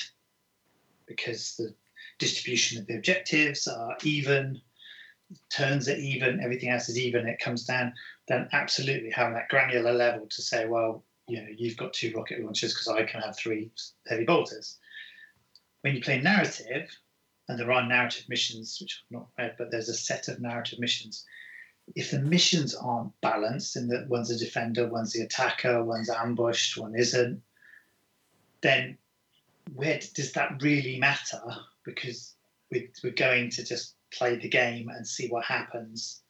because 1.07 1.55
the 1.57 1.75
distribution 2.19 2.81
of 2.81 2.87
the 2.87 2.97
objectives 2.97 3.69
are 3.69 3.97
even, 4.03 4.61
turns 5.51 5.89
are 5.89 5.97
even, 5.97 6.41
everything 6.41 6.71
else 6.71 6.89
is 6.89 6.99
even, 6.99 7.29
it 7.29 7.39
comes 7.39 7.65
down, 7.65 7.93
then 8.27 8.49
absolutely 8.53 9.11
having 9.11 9.35
that 9.35 9.49
granular 9.49 9.93
level 9.93 10.27
to 10.29 10.43
say, 10.43 10.67
well, 10.67 11.05
you 11.29 11.41
know, 11.41 11.49
you've 11.57 11.77
got 11.77 11.93
two 11.93 12.13
rocket 12.17 12.41
launchers 12.41 12.73
because 12.73 12.89
I 12.89 13.05
can 13.05 13.21
have 13.21 13.37
three 13.37 13.71
heavy 14.09 14.25
bolters 14.25 14.79
when 15.87 15.95
you 15.95 16.01
play 16.01 16.21
narrative, 16.21 16.91
and 17.49 17.57
there 17.57 17.71
are 17.71 17.87
narrative 17.87 18.25
missions, 18.29 18.79
which 18.81 19.05
I've 19.05 19.19
not 19.19 19.29
read, 19.39 19.55
but 19.57 19.71
there's 19.71 19.89
a 19.89 19.95
set 19.95 20.27
of 20.27 20.41
narrative 20.41 20.81
missions. 20.81 21.25
If 21.95 22.11
the 22.11 22.19
missions 22.19 22.75
aren't 22.75 23.19
balanced, 23.21 23.77
and 23.77 23.91
that 23.91 24.09
one's 24.09 24.31
a 24.31 24.39
defender, 24.39 24.89
one's 24.89 25.13
the 25.13 25.23
attacker, 25.23 25.85
one's 25.85 26.11
ambushed, 26.11 26.77
one 26.77 26.95
isn't, 26.95 27.43
then 28.61 28.99
where 29.75 30.01
does 30.15 30.33
that 30.33 30.61
really 30.63 30.99
matter? 30.99 31.43
Because 31.85 32.35
we're, 32.71 32.89
we're 33.03 33.13
going 33.13 33.51
to 33.51 33.65
just 33.65 33.95
play 34.13 34.37
the 34.37 34.49
game 34.49 34.89
and 34.89 35.07
see 35.07 35.29
what 35.29 35.45
happens. 35.45 36.23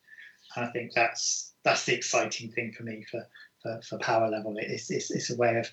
And 0.55 0.65
I 0.67 0.71
think 0.71 0.93
that's 0.93 1.53
that's 1.63 1.85
the 1.85 1.95
exciting 1.95 2.51
thing 2.53 2.73
for 2.73 2.83
me 2.83 3.05
for 3.11 3.27
for, 3.63 3.81
for 3.83 3.99
power 3.99 4.29
level. 4.29 4.55
It's, 4.59 4.91
it's 4.91 5.11
it's 5.11 5.31
a 5.31 5.37
way 5.37 5.57
of 5.57 5.71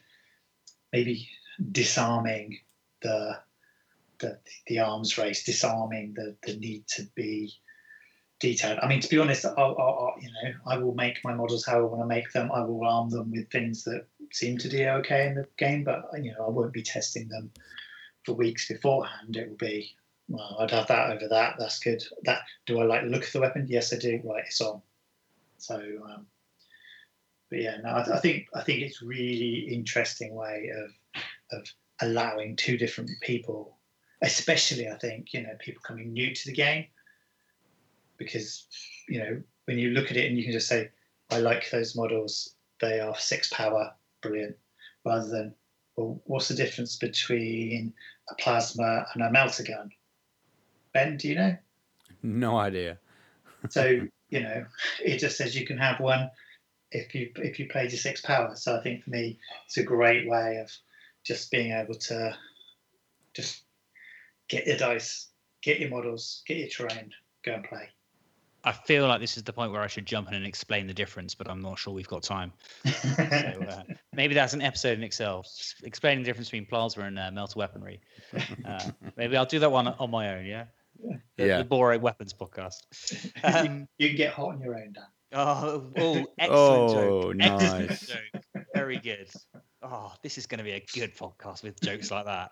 maybe 0.91 1.29
disarming 1.71 2.59
the 3.01 3.39
the, 4.19 4.39
the 4.67 4.79
arms 4.79 5.17
race, 5.17 5.43
disarming 5.43 6.13
the, 6.15 6.35
the 6.43 6.55
need 6.57 6.87
to 6.87 7.03
be 7.15 7.53
detailed. 8.43 8.77
I 8.83 8.89
mean, 8.89 8.99
to 8.99 9.07
be 9.07 9.19
honest, 9.19 9.45
I'll, 9.45 9.55
I'll, 9.57 10.15
you 10.19 10.27
know, 10.27 10.53
I 10.67 10.77
will 10.77 10.93
make 10.93 11.23
my 11.23 11.33
models 11.33 11.65
how 11.65 11.77
I 11.79 11.81
want 11.83 12.01
to 12.01 12.05
make 12.05 12.29
them. 12.33 12.51
I 12.51 12.61
will 12.61 12.85
arm 12.85 13.09
them 13.09 13.31
with 13.31 13.49
things 13.49 13.85
that 13.85 14.05
seem 14.33 14.57
to 14.57 14.67
do 14.67 14.85
okay 14.85 15.27
in 15.27 15.35
the 15.35 15.47
game, 15.57 15.85
but 15.85 16.09
you 16.21 16.33
know, 16.33 16.45
I 16.45 16.49
won't 16.49 16.73
be 16.73 16.83
testing 16.83 17.29
them 17.29 17.49
for 18.25 18.33
weeks 18.33 18.67
beforehand. 18.67 19.37
It 19.37 19.47
will 19.47 19.55
be, 19.55 19.95
well, 20.27 20.57
I'd 20.59 20.71
have 20.71 20.87
that 20.87 21.11
over 21.11 21.29
that. 21.29 21.55
That's 21.57 21.79
good. 21.79 22.03
That 22.25 22.41
do 22.65 22.81
I 22.81 22.83
like 22.83 23.03
the 23.03 23.11
look 23.11 23.25
of 23.25 23.31
the 23.31 23.39
weapon? 23.39 23.65
Yes, 23.69 23.93
I 23.93 23.97
do. 23.97 24.19
Right, 24.25 24.43
it's 24.45 24.59
on. 24.59 24.81
So, 25.57 25.77
um, 25.77 26.25
but 27.49 27.61
yeah, 27.61 27.77
no, 27.81 27.91
I, 27.91 28.17
I 28.17 28.19
think 28.19 28.47
I 28.53 28.61
think 28.61 28.81
it's 28.81 29.01
really 29.01 29.69
interesting 29.73 30.35
way 30.35 30.69
of 30.75 30.91
of 31.57 31.67
allowing 32.01 32.57
two 32.57 32.77
different 32.77 33.09
people 33.21 33.77
especially 34.23 34.87
I 34.87 34.95
think 34.95 35.33
you 35.33 35.43
know 35.43 35.53
people 35.59 35.83
coming 35.85 36.11
new 36.11 36.33
to 36.33 36.45
the 36.47 36.53
game 36.53 36.85
because 38.17 38.67
you 39.07 39.19
know 39.19 39.41
when 39.65 39.77
you 39.77 39.89
look 39.89 40.11
at 40.11 40.17
it 40.17 40.27
and 40.27 40.37
you 40.37 40.43
can 40.43 40.53
just 40.53 40.67
say 40.67 40.89
I 41.31 41.39
like 41.39 41.69
those 41.69 41.95
models 41.95 42.55
they 42.81 42.99
are 42.99 43.17
six 43.17 43.49
power 43.51 43.93
brilliant 44.21 44.55
rather 45.05 45.27
than 45.27 45.55
well 45.95 46.21
what's 46.25 46.47
the 46.47 46.55
difference 46.55 46.95
between 46.95 47.93
a 48.29 48.35
plasma 48.35 49.05
and 49.13 49.23
a 49.23 49.31
melter 49.31 49.63
gun 49.63 49.91
Ben 50.93 51.17
do 51.17 51.27
you 51.27 51.35
know 51.35 51.57
no 52.21 52.57
idea 52.57 52.97
so 53.69 54.01
you 54.29 54.39
know 54.39 54.65
it 55.03 55.17
just 55.17 55.37
says 55.37 55.55
you 55.55 55.65
can 55.65 55.77
have 55.77 55.99
one 55.99 56.29
if 56.93 57.15
you 57.15 57.31
if 57.35 57.59
you 57.59 57.67
play 57.67 57.89
six 57.89 58.21
power. 58.21 58.55
So 58.55 58.77
I 58.77 58.81
think 58.81 59.03
for 59.03 59.09
me, 59.09 59.39
it's 59.65 59.77
a 59.77 59.83
great 59.83 60.27
way 60.29 60.57
of 60.57 60.71
just 61.23 61.51
being 61.51 61.71
able 61.71 61.95
to 61.95 62.37
just 63.33 63.63
get 64.47 64.67
your 64.67 64.77
dice, 64.77 65.27
get 65.61 65.79
your 65.79 65.89
models, 65.89 66.43
get 66.47 66.57
your 66.57 66.67
terrain, 66.67 67.11
go 67.43 67.53
and 67.53 67.63
play. 67.63 67.89
I 68.65 68.71
feel 68.71 69.07
like 69.07 69.19
this 69.19 69.35
is 69.35 69.43
the 69.43 69.51
point 69.53 69.71
where 69.73 69.81
I 69.81 69.87
should 69.87 70.05
jump 70.05 70.29
in 70.29 70.35
and 70.35 70.45
explain 70.45 70.87
the 70.87 70.93
difference, 70.93 71.35
but 71.35 71.49
I'm 71.49 71.61
not 71.61 71.77
sure 71.77 71.93
we've 71.93 72.07
got 72.07 72.23
time. 72.23 72.53
so, 72.85 73.09
uh, 73.19 73.83
maybe 74.13 74.33
that's 74.33 74.53
an 74.53 74.61
episode 74.61 74.97
in 74.97 75.03
itself, 75.03 75.47
explaining 75.83 76.23
the 76.23 76.27
difference 76.29 76.47
between 76.49 76.65
plasma 76.65 77.03
and 77.05 77.19
uh, 77.19 77.29
melta 77.31 77.55
weaponry. 77.57 77.99
Uh, 78.65 78.91
maybe 79.17 79.35
I'll 79.35 79.45
do 79.45 79.59
that 79.59 79.71
one 79.71 79.87
on 79.87 80.09
my 80.09 80.35
own. 80.37 80.45
Yeah. 80.45 80.65
The, 81.37 81.45
Yeah. 81.47 81.57
the 81.57 81.63
Bore 81.65 81.97
Weapons 81.97 82.33
podcast. 82.33 82.77
Um, 83.43 83.87
you 83.97 84.07
can 84.09 84.15
get 84.17 84.33
hot 84.33 84.53
on 84.53 84.61
your 84.61 84.75
own, 84.75 84.93
Dan. 84.93 85.03
oh, 85.33 85.91
oh, 85.97 86.25
excellent 86.39 86.51
Oh, 86.51 87.33
joke. 87.33 87.35
Excellent 87.41 87.89
nice. 87.89 88.07
joke. 88.07 88.63
Very 88.73 88.97
good. 88.99 89.29
Oh, 89.81 90.13
this 90.23 90.37
is 90.37 90.45
going 90.45 90.59
to 90.59 90.63
be 90.63 90.71
a 90.71 90.85
good 90.93 91.15
podcast 91.17 91.63
with 91.63 91.79
jokes 91.81 92.09
like 92.11 92.25
that. 92.25 92.51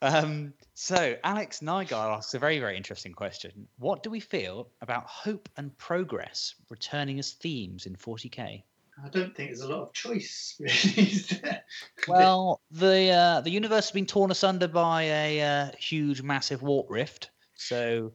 Um, 0.00 0.52
so, 0.74 1.16
Alex 1.24 1.60
Nygaard 1.60 2.16
asks 2.16 2.34
a 2.34 2.38
very, 2.38 2.60
very 2.60 2.76
interesting 2.76 3.12
question. 3.12 3.66
What 3.78 4.02
do 4.02 4.10
we 4.10 4.20
feel 4.20 4.68
about 4.80 5.04
hope 5.06 5.48
and 5.56 5.76
progress 5.76 6.54
returning 6.70 7.18
as 7.18 7.32
themes 7.32 7.86
in 7.86 7.96
40k? 7.96 8.62
I 9.04 9.08
don't 9.10 9.34
think 9.34 9.50
there's 9.50 9.60
a 9.60 9.68
lot 9.68 9.82
of 9.82 9.92
choice, 9.92 10.56
really. 10.60 11.60
Well, 12.06 12.60
the 12.70 13.10
uh, 13.10 13.40
the 13.42 13.50
universe 13.50 13.86
has 13.86 13.92
been 13.92 14.06
torn 14.06 14.30
asunder 14.30 14.68
by 14.68 15.02
a 15.02 15.40
uh, 15.42 15.70
huge, 15.78 16.22
massive 16.22 16.62
warp 16.62 16.90
rift, 16.90 17.30
so 17.54 18.12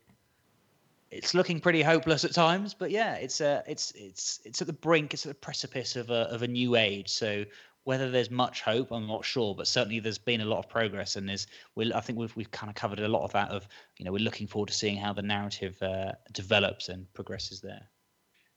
it's 1.10 1.34
looking 1.34 1.60
pretty 1.60 1.82
hopeless 1.82 2.26
at 2.26 2.34
times. 2.34 2.74
But 2.74 2.92
yeah, 2.92 3.16
it's 3.16 3.40
uh, 3.40 3.62
it's 3.68 3.92
it's 3.96 4.42
it's 4.44 4.62
at 4.62 4.68
the 4.68 4.74
brink, 4.74 5.14
it's 5.14 5.26
at 5.26 5.30
the 5.30 5.36
precipice 5.36 5.96
of 5.96 6.10
a 6.10 6.28
of 6.34 6.42
a 6.42 6.48
new 6.48 6.76
age. 6.76 7.10
So 7.10 7.46
whether 7.86 8.10
there's 8.10 8.32
much 8.32 8.62
hope, 8.62 8.92
I'm 8.92 9.08
not 9.08 9.26
sure, 9.26 9.54
but 9.56 9.68
certainly 9.68 10.00
there's 10.00 10.18
been 10.18 10.42
a 10.42 10.46
lot 10.46 10.60
of 10.60 10.70
progress, 10.70 11.16
and 11.16 11.28
there's 11.28 11.48
we 11.76 11.94
I 11.94 12.00
think 12.00 12.18
we've 12.18 12.36
we've 12.36 12.52
kind 12.52 12.70
of 12.70 12.76
covered 12.76 13.00
a 13.00 13.08
lot 13.08 13.24
of 13.24 13.32
that. 13.34 13.50
Of 13.50 13.68
you 13.98 14.06
know, 14.06 14.12
we're 14.12 14.24
looking 14.24 14.48
forward 14.48 14.68
to 14.68 14.74
seeing 14.74 14.98
how 14.98 15.14
the 15.14 15.22
narrative 15.22 15.82
uh, 15.82 16.14
develops 16.32 16.90
and 16.90 17.12
progresses 17.14 17.62
there. 17.62 17.88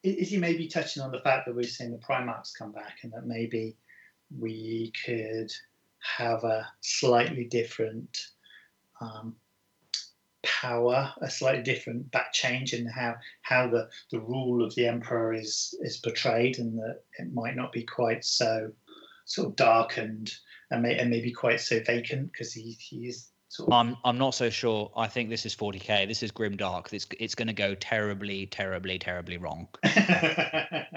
is 0.02 0.30
he 0.30 0.36
maybe 0.36 0.68
touching 0.68 1.02
on 1.02 1.10
the 1.10 1.20
fact 1.20 1.46
that 1.46 1.56
we're 1.56 1.64
seeing 1.64 1.90
the 1.90 1.98
Primarchs 1.98 2.52
come 2.56 2.72
back 2.72 2.98
and 3.02 3.12
that 3.12 3.26
maybe 3.26 3.76
we 4.38 4.92
could 5.04 5.52
have 5.98 6.44
a 6.44 6.66
slightly 6.80 7.44
different 7.44 8.28
um, 9.00 9.34
power, 10.44 11.12
a 11.20 11.28
slightly 11.28 11.62
different 11.62 12.08
back 12.12 12.32
change 12.32 12.72
in 12.74 12.86
how 12.86 13.16
how 13.42 13.68
the, 13.68 13.88
the 14.12 14.20
rule 14.20 14.64
of 14.64 14.72
the 14.76 14.86
Emperor 14.86 15.34
is 15.34 15.74
is 15.80 15.96
portrayed 15.96 16.58
and 16.58 16.78
that 16.78 17.00
it 17.18 17.34
might 17.34 17.56
not 17.56 17.72
be 17.72 17.82
quite 17.82 18.24
so 18.24 18.70
sort 19.26 19.48
of 19.48 19.56
darkened 19.56 20.32
and, 20.70 20.82
may, 20.82 20.96
and 20.98 21.10
maybe 21.10 21.30
quite 21.30 21.60
so 21.60 21.80
vacant 21.80 22.32
because 22.32 22.52
he, 22.52 22.76
he 22.80 23.08
is 23.08 23.30
sort 23.48 23.68
of 23.68 23.74
I'm 23.74 23.96
I'm 24.04 24.16
not 24.16 24.34
so 24.34 24.48
sure. 24.48 24.90
I 24.96 25.06
think 25.06 25.28
this 25.28 25.44
is 25.44 25.54
40k. 25.54 26.08
This 26.08 26.22
is 26.22 26.30
grim 26.30 26.56
dark. 26.56 26.92
It's 26.92 27.06
it's 27.20 27.34
going 27.34 27.48
to 27.48 27.54
go 27.54 27.74
terribly, 27.74 28.46
terribly, 28.46 28.98
terribly 28.98 29.36
wrong. 29.36 29.68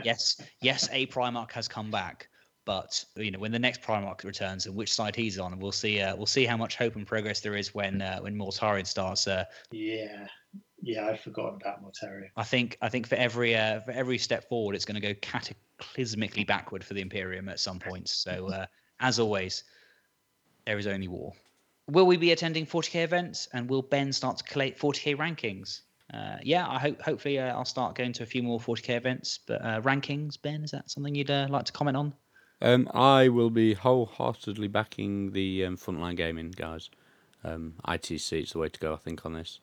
yes, 0.03 0.41
yes, 0.61 0.87
a 0.91 1.07
Primarch 1.07 1.51
has 1.51 1.67
come 1.67 1.91
back, 1.91 2.29
but 2.65 3.03
you 3.15 3.31
know 3.31 3.39
when 3.39 3.51
the 3.51 3.59
next 3.59 3.81
Primarch 3.81 4.23
returns 4.23 4.65
and 4.65 4.75
which 4.75 4.93
side 4.93 5.15
he's 5.15 5.37
on, 5.39 5.59
we'll 5.59 5.71
see. 5.71 5.99
Uh, 5.99 6.15
we'll 6.15 6.25
see 6.25 6.45
how 6.45 6.57
much 6.57 6.75
hope 6.75 6.95
and 6.95 7.05
progress 7.05 7.41
there 7.41 7.55
is 7.55 7.73
when 7.73 8.01
uh, 8.01 8.19
when 8.19 8.35
Mortarion 8.35 8.87
starts. 8.87 9.27
Uh, 9.27 9.45
yeah. 9.71 10.27
Yeah, 10.81 11.07
I'd 11.07 11.19
forgotten 11.19 11.59
about 11.61 11.83
Mortarion. 11.83 12.29
I 12.37 12.43
think 12.43 12.77
I 12.81 12.89
think 12.89 13.07
for 13.07 13.15
every 13.15 13.55
uh, 13.55 13.81
for 13.81 13.91
every 13.91 14.17
step 14.17 14.47
forward, 14.47 14.75
it's 14.75 14.85
going 14.85 14.99
to 14.99 15.13
go 15.13 15.13
cataclysmically 15.15 16.47
backward 16.47 16.83
for 16.83 16.93
the 16.93 17.01
Imperium 17.01 17.49
at 17.49 17.59
some 17.59 17.79
point. 17.79 18.07
So 18.07 18.49
uh, 18.49 18.65
as 18.99 19.19
always, 19.19 19.63
there 20.65 20.77
is 20.77 20.87
only 20.87 21.07
war. 21.07 21.33
Will 21.87 22.05
we 22.05 22.17
be 22.17 22.31
attending 22.31 22.65
40k 22.65 23.03
events, 23.03 23.47
and 23.53 23.69
will 23.69 23.81
Ben 23.81 24.13
start 24.13 24.37
to 24.37 24.43
collate 24.43 24.77
40k 24.77 25.17
rankings? 25.17 25.81
Uh, 26.13 26.37
yeah, 26.43 26.67
I 26.67 26.79
hope. 26.79 27.01
Hopefully, 27.01 27.39
uh, 27.39 27.55
I'll 27.55 27.65
start 27.65 27.95
going 27.95 28.13
to 28.13 28.23
a 28.23 28.25
few 28.25 28.43
more 28.43 28.59
40k 28.59 28.89
events. 28.95 29.39
But 29.45 29.63
uh, 29.63 29.81
rankings, 29.81 30.41
Ben, 30.41 30.63
is 30.63 30.71
that 30.71 30.89
something 30.89 31.13
you'd 31.13 31.31
uh, 31.31 31.47
like 31.49 31.65
to 31.65 31.71
comment 31.71 31.97
on? 31.97 32.13
Um, 32.61 32.89
I 32.93 33.29
will 33.29 33.49
be 33.49 33.73
wholeheartedly 33.73 34.67
backing 34.67 35.31
the 35.31 35.65
um, 35.65 35.77
frontline 35.77 36.17
gaming 36.17 36.51
guys. 36.51 36.89
Um, 37.43 37.75
ITC 37.87 38.43
is 38.43 38.51
the 38.51 38.59
way 38.59 38.69
to 38.69 38.79
go, 38.79 38.93
I 38.93 38.97
think, 38.97 39.25
on 39.25 39.33
this. 39.33 39.59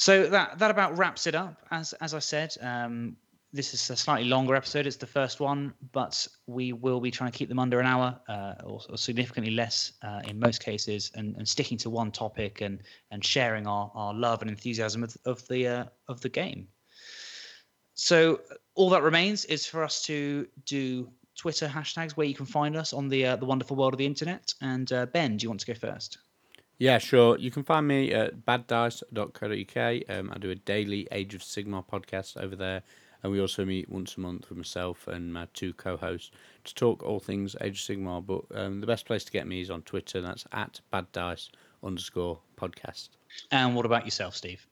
So 0.00 0.28
that 0.28 0.58
that 0.58 0.70
about 0.70 0.96
wraps 0.96 1.26
it 1.26 1.34
up. 1.34 1.60
As 1.70 1.92
as 2.00 2.14
I 2.14 2.20
said, 2.20 2.56
um, 2.62 3.18
this 3.52 3.74
is 3.74 3.90
a 3.90 3.96
slightly 3.96 4.30
longer 4.30 4.54
episode. 4.54 4.86
It's 4.86 4.96
the 4.96 5.06
first 5.06 5.40
one, 5.40 5.74
but 5.92 6.26
we 6.46 6.72
will 6.72 7.00
be 7.00 7.10
trying 7.10 7.30
to 7.30 7.36
keep 7.36 7.50
them 7.50 7.58
under 7.58 7.80
an 7.80 7.86
hour 7.86 8.18
uh, 8.26 8.54
or, 8.64 8.80
or 8.88 8.96
significantly 8.96 9.52
less 9.52 9.92
uh, 10.02 10.22
in 10.26 10.40
most 10.40 10.64
cases, 10.64 11.12
and, 11.16 11.36
and 11.36 11.46
sticking 11.46 11.76
to 11.76 11.90
one 11.90 12.10
topic 12.12 12.62
and 12.62 12.82
and 13.10 13.22
sharing 13.22 13.66
our, 13.66 13.92
our 13.94 14.14
love 14.14 14.40
and 14.40 14.50
enthusiasm 14.50 15.04
of, 15.04 15.14
of 15.26 15.46
the 15.48 15.68
uh, 15.68 15.84
of 16.08 16.18
the 16.22 16.30
game. 16.30 16.66
So 17.92 18.40
all 18.76 18.88
that 18.90 19.02
remains 19.02 19.44
is 19.44 19.66
for 19.66 19.84
us 19.84 20.00
to 20.04 20.48
do 20.64 21.10
Twitter 21.36 21.68
hashtags 21.68 22.12
where 22.12 22.26
you 22.26 22.34
can 22.34 22.46
find 22.46 22.74
us 22.74 22.94
on 22.94 23.10
the 23.10 23.26
uh, 23.26 23.36
the 23.36 23.44
wonderful 23.44 23.76
world 23.76 23.92
of 23.92 23.98
the 23.98 24.06
internet. 24.06 24.54
And 24.62 24.90
uh, 24.90 25.04
Ben, 25.12 25.36
do 25.36 25.42
you 25.42 25.50
want 25.50 25.60
to 25.60 25.66
go 25.66 25.74
first? 25.74 26.16
Yeah, 26.80 26.96
sure. 26.96 27.36
You 27.38 27.50
can 27.50 27.62
find 27.62 27.86
me 27.86 28.10
at 28.12 28.46
baddice.co.uk. 28.46 30.02
Um, 30.08 30.32
I 30.34 30.38
do 30.38 30.48
a 30.48 30.54
daily 30.54 31.06
Age 31.12 31.34
of 31.34 31.42
Sigmar 31.42 31.84
podcast 31.86 32.42
over 32.42 32.56
there. 32.56 32.82
And 33.22 33.30
we 33.30 33.38
also 33.38 33.66
meet 33.66 33.90
once 33.90 34.16
a 34.16 34.20
month 34.20 34.48
with 34.48 34.56
myself 34.56 35.06
and 35.06 35.30
my 35.30 35.46
two 35.52 35.74
co 35.74 35.98
hosts 35.98 36.30
to 36.64 36.74
talk 36.74 37.02
all 37.02 37.20
things 37.20 37.54
Age 37.60 37.78
of 37.82 37.96
Sigmar. 37.96 38.24
But 38.24 38.44
um, 38.58 38.80
the 38.80 38.86
best 38.86 39.04
place 39.04 39.24
to 39.24 39.30
get 39.30 39.46
me 39.46 39.60
is 39.60 39.68
on 39.68 39.82
Twitter. 39.82 40.22
That's 40.22 40.46
at 40.52 40.80
baddice 40.90 41.50
underscore 41.84 42.38
podcast. 42.56 43.10
And 43.50 43.76
what 43.76 43.84
about 43.84 44.06
yourself, 44.06 44.34
Steve? 44.34 44.66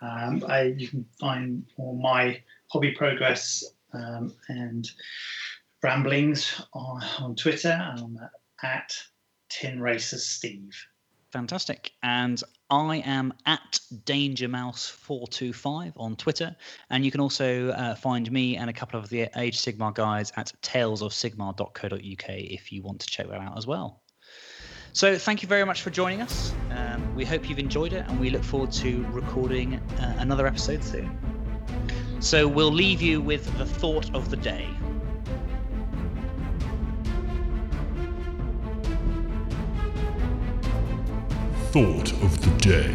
Um, 0.00 0.42
I, 0.48 0.62
you 0.78 0.88
can 0.88 1.04
find 1.20 1.62
all 1.76 1.94
my 1.94 2.40
hobby 2.68 2.92
progress 2.92 3.62
um, 3.92 4.32
and 4.48 4.90
ramblings 5.82 6.58
on, 6.72 7.02
on 7.18 7.36
Twitter 7.36 7.78
um, 7.98 8.18
at 8.62 8.94
Tin 9.50 9.82
Racers 9.82 10.24
Steve. 10.24 10.74
Fantastic. 11.30 11.92
And 12.02 12.42
I 12.70 13.02
am 13.04 13.34
at 13.44 13.80
DangerMouse425 14.04 15.92
on 15.96 16.16
Twitter. 16.16 16.56
And 16.90 17.04
you 17.04 17.10
can 17.10 17.20
also 17.20 17.68
uh, 17.70 17.94
find 17.94 18.32
me 18.32 18.56
and 18.56 18.70
a 18.70 18.72
couple 18.72 18.98
of 18.98 19.10
the 19.10 19.28
Age 19.36 19.58
Sigmar 19.58 19.94
guys 19.94 20.32
at 20.36 20.52
talesofsigmar.co.uk 20.62 22.28
if 22.28 22.72
you 22.72 22.82
want 22.82 23.00
to 23.00 23.06
check 23.06 23.28
that 23.28 23.40
out 23.40 23.58
as 23.58 23.66
well. 23.66 24.00
So 24.92 25.18
thank 25.18 25.42
you 25.42 25.48
very 25.48 25.64
much 25.64 25.82
for 25.82 25.90
joining 25.90 26.22
us. 26.22 26.54
Um, 26.70 27.14
we 27.14 27.26
hope 27.26 27.48
you've 27.48 27.58
enjoyed 27.58 27.92
it 27.92 28.06
and 28.08 28.18
we 28.18 28.30
look 28.30 28.42
forward 28.42 28.72
to 28.72 29.04
recording 29.10 29.74
uh, 29.74 30.16
another 30.18 30.46
episode 30.46 30.82
soon. 30.82 31.16
So 32.20 32.48
we'll 32.48 32.72
leave 32.72 33.02
you 33.02 33.20
with 33.20 33.56
the 33.58 33.66
thought 33.66 34.14
of 34.14 34.30
the 34.30 34.36
day. 34.36 34.66
Thought 41.70 42.12
of 42.22 42.40
the 42.40 42.50
day. 42.62 42.94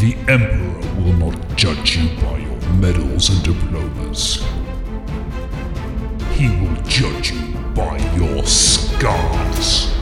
The 0.00 0.16
Emperor 0.26 1.00
will 1.00 1.12
not 1.12 1.56
judge 1.56 1.96
you 1.96 2.08
by 2.20 2.38
your 2.38 2.72
medals 2.74 3.28
and 3.28 3.40
diplomas. 3.44 4.44
He 6.32 6.48
will 6.48 6.74
judge 6.88 7.30
you 7.30 7.54
by 7.72 7.98
your 8.16 8.44
scars. 8.44 9.99